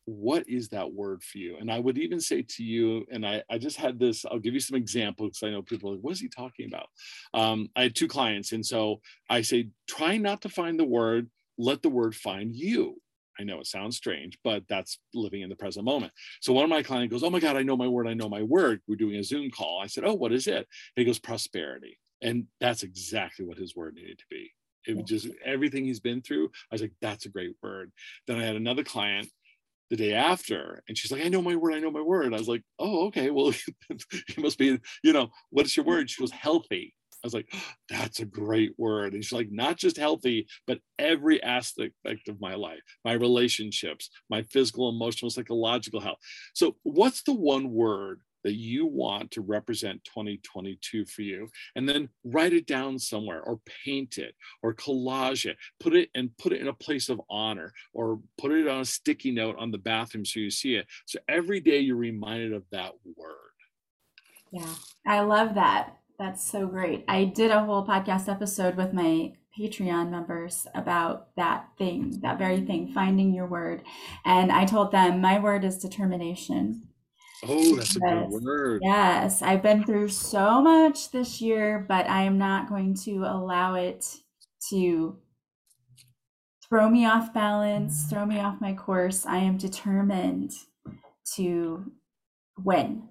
what 0.05 0.49
is 0.49 0.69
that 0.69 0.91
word 0.91 1.21
for 1.23 1.37
you? 1.37 1.57
And 1.59 1.71
I 1.71 1.79
would 1.79 1.97
even 1.99 2.19
say 2.19 2.41
to 2.41 2.63
you, 2.63 3.05
and 3.11 3.25
I, 3.25 3.43
I 3.49 3.59
just 3.59 3.77
had 3.77 3.99
this, 3.99 4.25
I'll 4.25 4.39
give 4.39 4.55
you 4.55 4.59
some 4.59 4.77
examples 4.77 5.41
I 5.43 5.51
know 5.51 5.61
people 5.61 5.91
like, 5.91 6.01
what 6.01 6.13
is 6.13 6.19
he 6.19 6.29
talking 6.29 6.67
about? 6.67 6.87
Um, 7.33 7.69
I 7.75 7.83
had 7.83 7.95
two 7.95 8.07
clients. 8.07 8.51
And 8.51 8.65
so 8.65 9.01
I 9.29 9.41
say, 9.41 9.69
try 9.87 10.17
not 10.17 10.41
to 10.41 10.49
find 10.49 10.79
the 10.79 10.85
word, 10.85 11.29
let 11.59 11.83
the 11.83 11.89
word 11.89 12.15
find 12.15 12.55
you. 12.55 12.95
I 13.39 13.43
know 13.43 13.59
it 13.59 13.67
sounds 13.67 13.97
strange, 13.97 14.37
but 14.43 14.63
that's 14.67 14.99
living 15.13 15.41
in 15.41 15.49
the 15.49 15.55
present 15.55 15.85
moment. 15.85 16.11
So 16.41 16.53
one 16.53 16.63
of 16.63 16.69
my 16.69 16.83
clients 16.83 17.11
goes, 17.11 17.23
Oh 17.23 17.29
my 17.29 17.39
God, 17.39 17.55
I 17.55 17.63
know 17.63 17.77
my 17.77 17.87
word. 17.87 18.07
I 18.07 18.13
know 18.13 18.29
my 18.29 18.43
word. 18.43 18.81
We're 18.87 18.95
doing 18.95 19.15
a 19.15 19.23
Zoom 19.23 19.49
call. 19.49 19.79
I 19.81 19.87
said, 19.87 20.03
Oh, 20.05 20.13
what 20.13 20.33
is 20.33 20.47
it? 20.47 20.55
And 20.55 20.65
he 20.95 21.05
goes, 21.05 21.19
Prosperity. 21.19 21.97
And 22.21 22.45
that's 22.59 22.83
exactly 22.83 23.45
what 23.45 23.57
his 23.57 23.75
word 23.75 23.95
needed 23.95 24.19
to 24.19 24.25
be. 24.29 24.51
It 24.85 24.95
was 24.95 25.05
just 25.05 25.27
everything 25.45 25.85
he's 25.85 25.99
been 25.99 26.21
through. 26.21 26.45
I 26.45 26.75
was 26.75 26.81
like, 26.81 26.93
That's 27.01 27.25
a 27.25 27.29
great 27.29 27.55
word. 27.63 27.91
Then 28.27 28.37
I 28.37 28.43
had 28.43 28.55
another 28.55 28.83
client 28.83 29.29
the 29.89 29.95
day 29.95 30.13
after 30.13 30.83
and 30.87 30.95
she's 30.95 31.11
like 31.11 31.25
i 31.25 31.27
know 31.27 31.41
my 31.41 31.55
word 31.55 31.73
i 31.73 31.79
know 31.79 31.89
my 31.89 32.01
word 32.01 32.31
i 32.31 32.37
was 32.37 32.47
like 32.47 32.61
oh 32.77 33.07
okay 33.07 33.31
well 33.31 33.51
it 33.89 34.37
must 34.37 34.59
be 34.59 34.79
you 35.03 35.13
know 35.13 35.29
what's 35.49 35.75
your 35.75 35.83
word 35.83 36.07
she 36.07 36.21
was 36.21 36.29
healthy 36.29 36.93
I 37.23 37.27
was 37.27 37.33
like, 37.33 37.53
that's 37.89 38.19
a 38.19 38.25
great 38.25 38.73
word. 38.77 39.13
And 39.13 39.23
she's 39.23 39.33
like, 39.33 39.51
not 39.51 39.77
just 39.77 39.97
healthy, 39.97 40.47
but 40.65 40.79
every 40.97 41.41
aspect 41.43 41.93
of 42.27 42.39
my 42.39 42.55
life, 42.55 42.79
my 43.03 43.13
relationships, 43.13 44.09
my 44.29 44.43
physical, 44.43 44.89
emotional, 44.89 45.29
psychological 45.29 45.99
health. 45.99 46.19
So, 46.53 46.75
what's 46.83 47.23
the 47.23 47.33
one 47.33 47.71
word 47.71 48.21
that 48.45 48.53
you 48.53 48.85
want 48.85 49.31
to 49.31 49.41
represent 49.41 50.01
2022 50.05 51.05
for 51.05 51.21
you? 51.23 51.49
And 51.75 51.89
then 51.89 52.07
write 52.23 52.53
it 52.53 52.65
down 52.65 52.97
somewhere 52.99 53.41
or 53.41 53.59
paint 53.83 54.17
it 54.17 54.33
or 54.63 54.73
collage 54.73 55.45
it. 55.45 55.57
Put 55.81 55.95
it 55.95 56.09
and 56.15 56.35
put 56.37 56.53
it 56.53 56.61
in 56.61 56.69
a 56.69 56.73
place 56.73 57.09
of 57.09 57.21
honor 57.29 57.73
or 57.93 58.21
put 58.37 58.51
it 58.51 58.67
on 58.67 58.81
a 58.81 58.85
sticky 58.85 59.31
note 59.31 59.57
on 59.59 59.71
the 59.71 59.77
bathroom 59.77 60.23
so 60.23 60.39
you 60.39 60.51
see 60.51 60.75
it. 60.75 60.87
So 61.05 61.19
every 61.27 61.59
day 61.59 61.79
you're 61.79 61.97
reminded 61.97 62.53
of 62.53 62.63
that 62.71 62.93
word. 63.17 63.35
Yeah 64.51 64.73
i 65.05 65.21
love 65.21 65.55
that 65.55 65.98
that's 66.19 66.45
so 66.45 66.67
great. 66.67 67.05
I 67.07 67.23
did 67.23 67.49
a 67.49 67.63
whole 67.63 67.87
podcast 67.87 68.29
episode 68.29 68.75
with 68.75 68.93
my 68.93 69.33
Patreon 69.57 70.11
members 70.11 70.67
about 70.75 71.35
that 71.37 71.69
thing, 71.77 72.19
that 72.21 72.37
very 72.37 72.61
thing, 72.61 72.91
finding 72.93 73.33
your 73.33 73.47
word. 73.47 73.83
And 74.25 74.51
I 74.51 74.65
told 74.65 74.91
them 74.91 75.21
my 75.21 75.39
word 75.39 75.63
is 75.63 75.77
determination. 75.77 76.89
Oh, 77.47 77.75
that's 77.77 77.95
a 77.95 77.99
good 77.99 78.43
word. 78.43 78.81
Yes, 78.83 79.41
I've 79.41 79.63
been 79.63 79.85
through 79.85 80.09
so 80.09 80.61
much 80.61 81.11
this 81.11 81.41
year, 81.41 81.85
but 81.87 82.07
I 82.09 82.23
am 82.23 82.37
not 82.37 82.67
going 82.67 82.95
to 83.05 83.23
allow 83.23 83.75
it 83.75 84.05
to 84.69 85.17
throw 86.67 86.89
me 86.89 87.05
off 87.05 87.33
balance, 87.33 88.03
throw 88.09 88.25
me 88.25 88.39
off 88.39 88.61
my 88.61 88.73
course. 88.73 89.25
I 89.25 89.37
am 89.37 89.57
determined 89.57 90.51
to 91.35 91.91
win. 92.57 93.09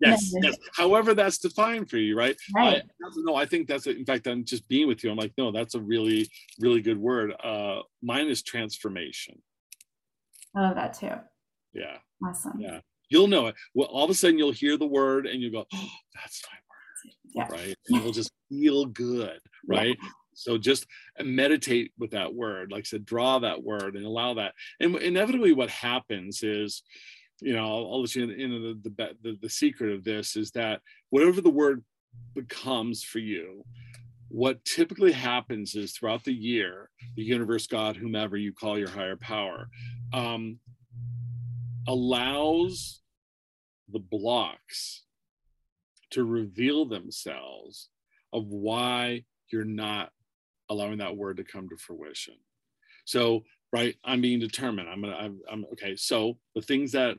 Yes, 0.00 0.32
yes. 0.42 0.56
However, 0.74 1.14
that's 1.14 1.38
defined 1.38 1.90
for 1.90 1.98
you, 1.98 2.16
right? 2.16 2.36
Right. 2.54 2.82
I, 2.82 3.10
no, 3.16 3.34
I 3.34 3.46
think 3.46 3.68
that's 3.68 3.86
in 3.86 4.04
fact. 4.04 4.26
I'm 4.26 4.44
just 4.44 4.68
being 4.68 4.88
with 4.88 5.02
you. 5.04 5.10
I'm 5.10 5.16
like, 5.16 5.32
no, 5.38 5.52
that's 5.52 5.74
a 5.74 5.80
really, 5.80 6.28
really 6.60 6.80
good 6.80 6.98
word. 6.98 7.32
Uh, 7.42 7.80
mine 8.02 8.28
is 8.28 8.42
transformation. 8.42 9.40
I 10.54 10.62
love 10.62 10.74
that 10.76 10.94
too. 10.94 11.12
Yeah. 11.72 11.98
Awesome. 12.24 12.58
Yeah. 12.58 12.80
You'll 13.08 13.28
know 13.28 13.46
it. 13.48 13.54
Well, 13.74 13.88
all 13.88 14.04
of 14.04 14.10
a 14.10 14.14
sudden 14.14 14.38
you'll 14.38 14.52
hear 14.52 14.76
the 14.76 14.86
word 14.86 15.26
and 15.26 15.40
you'll 15.40 15.52
go, 15.52 15.66
oh, 15.72 15.88
that's 16.14 16.42
my 16.50 16.58
word. 16.68 17.14
Yeah. 17.34 17.48
Right. 17.60 17.76
And 17.88 18.02
you'll 18.02 18.12
just 18.12 18.32
feel 18.48 18.86
good. 18.86 19.40
Right. 19.68 19.96
Yeah. 20.00 20.08
So 20.34 20.58
just 20.58 20.86
meditate 21.20 21.90
with 21.98 22.12
that 22.12 22.32
word, 22.32 22.70
like 22.70 22.82
I 22.82 22.84
said, 22.84 23.04
draw 23.04 23.40
that 23.40 23.64
word 23.64 23.96
and 23.96 24.06
allow 24.06 24.34
that. 24.34 24.52
And 24.78 24.94
inevitably, 24.94 25.52
what 25.54 25.70
happens 25.70 26.44
is, 26.44 26.84
you 27.40 27.54
know, 27.54 27.64
I'll, 27.64 27.92
I'll 27.92 28.00
let 28.02 28.14
you 28.14 28.24
into 28.24 28.74
the, 28.82 28.90
the, 28.90 29.16
the, 29.22 29.38
the 29.42 29.50
secret 29.50 29.92
of 29.92 30.04
this 30.04 30.36
is 30.36 30.50
that 30.52 30.80
whatever 31.10 31.40
the 31.40 31.50
word 31.50 31.84
becomes 32.34 33.02
for 33.02 33.18
you, 33.18 33.64
what 34.28 34.64
typically 34.64 35.12
happens 35.12 35.74
is 35.74 35.92
throughout 35.92 36.24
the 36.24 36.32
year, 36.32 36.90
the 37.14 37.22
universe, 37.22 37.66
God, 37.66 37.96
whomever 37.96 38.36
you 38.36 38.52
call 38.52 38.78
your 38.78 38.90
higher 38.90 39.16
power, 39.16 39.68
um, 40.12 40.58
allows 41.86 43.02
the 43.92 44.00
blocks 44.00 45.04
to 46.10 46.24
reveal 46.24 46.86
themselves 46.86 47.88
of 48.32 48.46
why 48.46 49.22
you're 49.52 49.64
not 49.64 50.10
allowing 50.68 50.98
that 50.98 51.16
word 51.16 51.36
to 51.36 51.44
come 51.44 51.68
to 51.68 51.76
fruition. 51.76 52.34
So, 53.04 53.44
right, 53.72 53.96
I'm 54.04 54.20
being 54.20 54.40
determined. 54.40 54.88
I'm 54.88 55.00
gonna, 55.00 55.16
I'm, 55.16 55.40
I'm 55.50 55.64
okay. 55.72 55.96
So 55.96 56.38
the 56.54 56.62
things 56.62 56.92
that 56.92 57.16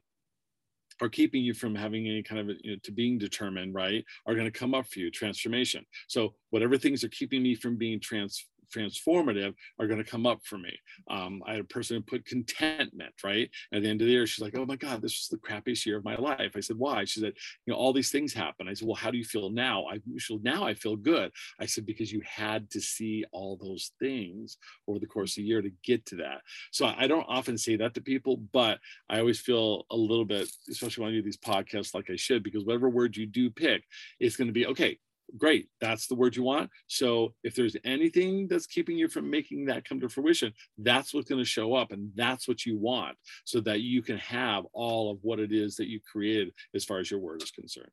are 1.01 1.09
keeping 1.09 1.43
you 1.43 1.53
from 1.53 1.75
having 1.75 2.07
any 2.07 2.23
kind 2.23 2.41
of 2.41 2.55
you 2.63 2.71
know, 2.71 2.77
to 2.83 2.91
being 2.91 3.17
determined, 3.17 3.73
right, 3.73 4.03
are 4.25 4.33
going 4.33 4.51
to 4.51 4.59
come 4.59 4.73
up 4.73 4.87
for 4.87 4.99
you. 4.99 5.11
Transformation. 5.11 5.85
So 6.07 6.33
whatever 6.49 6.77
things 6.77 7.03
are 7.03 7.09
keeping 7.09 7.43
me 7.43 7.55
from 7.55 7.77
being 7.77 7.99
trans 7.99 8.47
transformative 8.75 9.53
are 9.79 9.87
going 9.87 10.03
to 10.03 10.09
come 10.09 10.25
up 10.25 10.39
for 10.43 10.57
me. 10.57 10.77
Um, 11.09 11.41
I 11.45 11.51
had 11.53 11.61
a 11.61 11.65
person 11.65 11.97
who 11.97 12.01
put 12.01 12.25
contentment, 12.25 13.13
right? 13.23 13.49
At 13.73 13.83
the 13.83 13.89
end 13.89 14.01
of 14.01 14.07
the 14.07 14.13
year, 14.13 14.27
she's 14.27 14.43
like, 14.43 14.57
oh 14.57 14.65
my 14.65 14.75
God, 14.75 15.01
this 15.01 15.13
was 15.13 15.27
the 15.29 15.37
crappiest 15.37 15.85
year 15.85 15.97
of 15.97 16.05
my 16.05 16.15
life. 16.15 16.53
I 16.55 16.59
said, 16.59 16.77
why? 16.77 17.05
She 17.05 17.19
said, 17.19 17.33
you 17.65 17.73
know, 17.73 17.79
all 17.79 17.93
these 17.93 18.11
things 18.11 18.33
happen. 18.33 18.67
I 18.67 18.73
said, 18.73 18.87
well, 18.87 18.95
how 18.95 19.11
do 19.11 19.17
you 19.17 19.25
feel 19.25 19.49
now? 19.49 19.85
I 19.85 19.99
feel 20.19 20.39
now 20.43 20.63
I 20.63 20.73
feel 20.73 20.95
good. 20.95 21.31
I 21.59 21.65
said, 21.65 21.85
because 21.85 22.11
you 22.11 22.21
had 22.25 22.69
to 22.71 22.81
see 22.81 23.25
all 23.31 23.57
those 23.57 23.91
things 23.99 24.57
over 24.87 24.99
the 24.99 25.05
course 25.05 25.31
of 25.31 25.37
the 25.37 25.47
year 25.47 25.61
to 25.61 25.71
get 25.83 26.05
to 26.07 26.15
that. 26.17 26.41
So 26.71 26.85
I 26.85 27.07
don't 27.07 27.25
often 27.27 27.57
say 27.57 27.75
that 27.77 27.93
to 27.95 28.01
people, 28.01 28.37
but 28.37 28.79
I 29.09 29.19
always 29.19 29.39
feel 29.39 29.85
a 29.91 29.95
little 29.95 30.25
bit, 30.25 30.49
especially 30.69 31.03
when 31.03 31.13
I 31.13 31.15
do 31.15 31.23
these 31.23 31.37
podcasts 31.37 31.93
like 31.93 32.09
I 32.09 32.15
should, 32.15 32.43
because 32.43 32.65
whatever 32.65 32.89
word 32.89 33.17
you 33.17 33.25
do 33.25 33.49
pick, 33.49 33.83
it's 34.19 34.35
going 34.35 34.47
to 34.47 34.53
be 34.53 34.67
okay 34.67 34.99
great 35.37 35.67
that's 35.81 36.07
the 36.07 36.15
word 36.15 36.35
you 36.35 36.43
want. 36.43 36.69
So 36.87 37.33
if 37.43 37.55
there's 37.55 37.75
anything 37.83 38.47
that's 38.47 38.67
keeping 38.67 38.97
you 38.97 39.07
from 39.07 39.29
making 39.29 39.65
that 39.65 39.87
come 39.87 39.99
to 39.99 40.09
fruition 40.09 40.53
that's 40.77 41.13
what's 41.13 41.29
going 41.29 41.41
to 41.41 41.49
show 41.49 41.73
up 41.73 41.91
and 41.91 42.11
that's 42.15 42.47
what 42.47 42.65
you 42.65 42.77
want 42.77 43.17
so 43.45 43.59
that 43.61 43.81
you 43.81 44.01
can 44.01 44.17
have 44.17 44.65
all 44.73 45.11
of 45.11 45.19
what 45.21 45.39
it 45.39 45.51
is 45.51 45.75
that 45.75 45.87
you 45.87 45.99
created 45.99 46.53
as 46.75 46.85
far 46.85 46.99
as 46.99 47.11
your 47.11 47.19
word 47.19 47.41
is 47.41 47.51
concerned. 47.51 47.91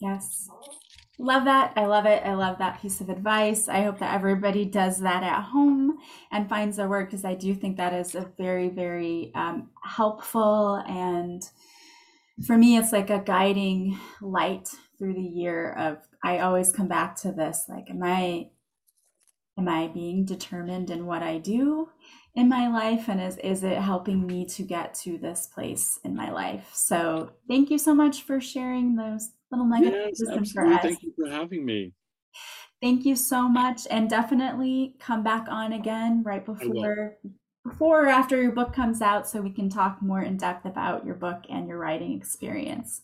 Yes. 0.00 0.48
Love 1.18 1.44
that. 1.44 1.72
I 1.76 1.86
love 1.86 2.06
it. 2.06 2.22
I 2.24 2.34
love 2.34 2.58
that 2.58 2.82
piece 2.82 3.00
of 3.00 3.08
advice. 3.08 3.68
I 3.68 3.82
hope 3.82 4.00
that 4.00 4.14
everybody 4.14 4.64
does 4.64 4.98
that 4.98 5.22
at 5.22 5.42
home 5.42 5.98
and 6.32 6.48
finds 6.48 6.76
their 6.76 6.88
word 6.88 7.06
because 7.06 7.24
i 7.24 7.34
do 7.34 7.54
think 7.54 7.76
that 7.76 7.94
is 7.94 8.14
a 8.14 8.30
very 8.36 8.68
very 8.68 9.30
um, 9.34 9.70
helpful 9.82 10.82
and 10.88 11.50
for 12.46 12.56
me 12.56 12.76
it's 12.76 12.92
like 12.92 13.10
a 13.10 13.20
guiding 13.20 13.98
light 14.20 14.68
through 14.98 15.14
the 15.14 15.20
year 15.20 15.72
of 15.72 15.98
I 16.22 16.38
always 16.38 16.72
come 16.72 16.88
back 16.88 17.16
to 17.22 17.32
this 17.32 17.66
like 17.68 17.90
am 17.90 18.02
I 18.02 18.50
am 19.58 19.68
I 19.68 19.88
being 19.88 20.24
determined 20.24 20.90
in 20.90 21.06
what 21.06 21.22
I 21.22 21.38
do 21.38 21.88
in 22.34 22.48
my 22.48 22.68
life? 22.68 23.08
And 23.08 23.20
is 23.20 23.36
is 23.38 23.62
it 23.62 23.78
helping 23.78 24.26
me 24.26 24.44
to 24.46 24.62
get 24.62 24.94
to 25.02 25.18
this 25.18 25.46
place 25.46 25.98
in 26.04 26.14
my 26.14 26.30
life? 26.30 26.70
So 26.74 27.32
thank 27.48 27.70
you 27.70 27.78
so 27.78 27.94
much 27.94 28.22
for 28.22 28.40
sharing 28.40 28.96
those 28.96 29.30
little 29.50 29.66
nuggets 29.66 30.20
yes, 30.24 30.36
absolutely. 30.36 30.78
thank 30.78 31.02
you 31.02 31.12
for 31.16 31.30
having 31.30 31.64
me. 31.64 31.92
Thank 32.82 33.06
you 33.06 33.16
so 33.16 33.48
much. 33.48 33.86
And 33.90 34.10
definitely 34.10 34.96
come 34.98 35.22
back 35.22 35.46
on 35.48 35.72
again 35.72 36.22
right 36.24 36.44
before 36.44 37.16
before 37.64 38.04
or 38.04 38.08
after 38.08 38.42
your 38.42 38.52
book 38.52 38.74
comes 38.74 39.00
out 39.00 39.26
so 39.26 39.40
we 39.40 39.50
can 39.50 39.70
talk 39.70 40.02
more 40.02 40.20
in 40.20 40.36
depth 40.36 40.66
about 40.66 41.06
your 41.06 41.14
book 41.14 41.44
and 41.48 41.66
your 41.66 41.78
writing 41.78 42.12
experience 42.12 43.02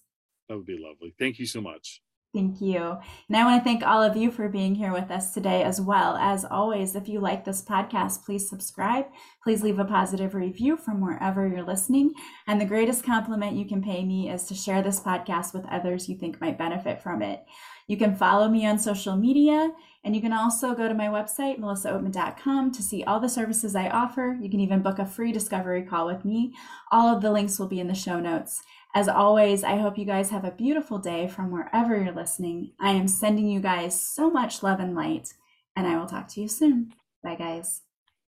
that 0.51 0.57
would 0.57 0.67
be 0.67 0.77
lovely 0.79 1.15
thank 1.19 1.39
you 1.39 1.47
so 1.47 1.61
much 1.63 2.03
Thank 2.33 2.61
you. 2.61 2.97
And 3.29 3.37
I 3.37 3.45
want 3.45 3.61
to 3.61 3.65
thank 3.65 3.83
all 3.83 4.05
of 4.05 4.17
you 4.17 4.31
for 4.31 4.49
being 4.49 4.77
here 4.77 4.93
with 4.93 5.11
us 5.11 5.35
today 5.35 5.65
as 5.65 5.81
well. 5.81 6.17
As 6.17 6.45
always, 6.45 6.95
if 6.95 7.09
you 7.09 7.19
like 7.19 7.45
this 7.45 7.61
podcast, 7.61 8.25
please 8.25 8.49
subscribe. 8.49 9.07
Please 9.43 9.65
leave 9.65 9.81
a 9.81 9.85
positive 9.85 10.35
review 10.35 10.77
from 10.77 11.01
wherever 11.01 11.49
you're 11.49 11.65
listening. 11.65 12.13
And 12.47 12.61
the 12.61 12.67
greatest 12.67 13.05
compliment 13.05 13.57
you 13.57 13.67
can 13.67 13.83
pay 13.83 14.05
me 14.05 14.31
is 14.31 14.45
to 14.45 14.55
share 14.55 14.81
this 14.81 15.01
podcast 15.01 15.53
with 15.53 15.67
others 15.67 16.09
you 16.09 16.17
think 16.17 16.41
might 16.41 16.57
benefit 16.57 17.03
from 17.03 17.21
it. 17.21 17.45
You 17.89 17.97
can 17.97 18.15
follow 18.15 18.49
me 18.49 18.65
on 18.65 18.79
social 18.79 19.17
media, 19.17 19.73
and 20.05 20.15
you 20.15 20.23
can 20.23 20.33
also 20.33 20.77
go 20.77 20.87
to 20.87 20.95
my 20.95 21.09
website, 21.09 21.59
melissaoatman.com, 21.59 22.71
to 22.71 22.83
see 22.85 23.03
all 23.03 23.19
the 23.19 23.29
services 23.29 23.75
I 23.75 23.89
offer. 23.89 24.39
You 24.41 24.49
can 24.49 24.61
even 24.61 24.81
book 24.81 25.01
a 25.01 25.05
free 25.05 25.33
discovery 25.33 25.83
call 25.83 26.07
with 26.07 26.25
me. 26.25 26.55
All 26.93 27.09
of 27.13 27.21
the 27.21 27.33
links 27.33 27.59
will 27.59 27.67
be 27.67 27.81
in 27.81 27.89
the 27.89 27.95
show 27.95 28.21
notes. 28.21 28.63
As 28.95 29.09
always, 29.09 29.63
I 29.63 29.77
hope 29.77 29.99
you 29.99 30.05
guys 30.05 30.31
have 30.31 30.45
a 30.45 30.51
beautiful 30.51 30.99
day 30.99 31.29
from 31.29 31.51
wherever 31.51 31.97
you're 31.97 32.13
listening. 32.13 32.73
I 32.81 32.91
am 32.91 33.07
sending 33.07 33.49
you 33.49 33.61
guys 33.61 34.01
so 34.01 34.31
much 34.31 34.65
love 34.65 34.81
and 34.81 34.97
light, 34.97 35.33
and 35.77 35.87
I 35.87 35.97
will 35.97 36.07
talk 36.07 36.27
to 36.29 36.41
you 36.41 36.49
soon. 36.49 36.93
Bye, 37.23 37.37
guys. 37.37 37.83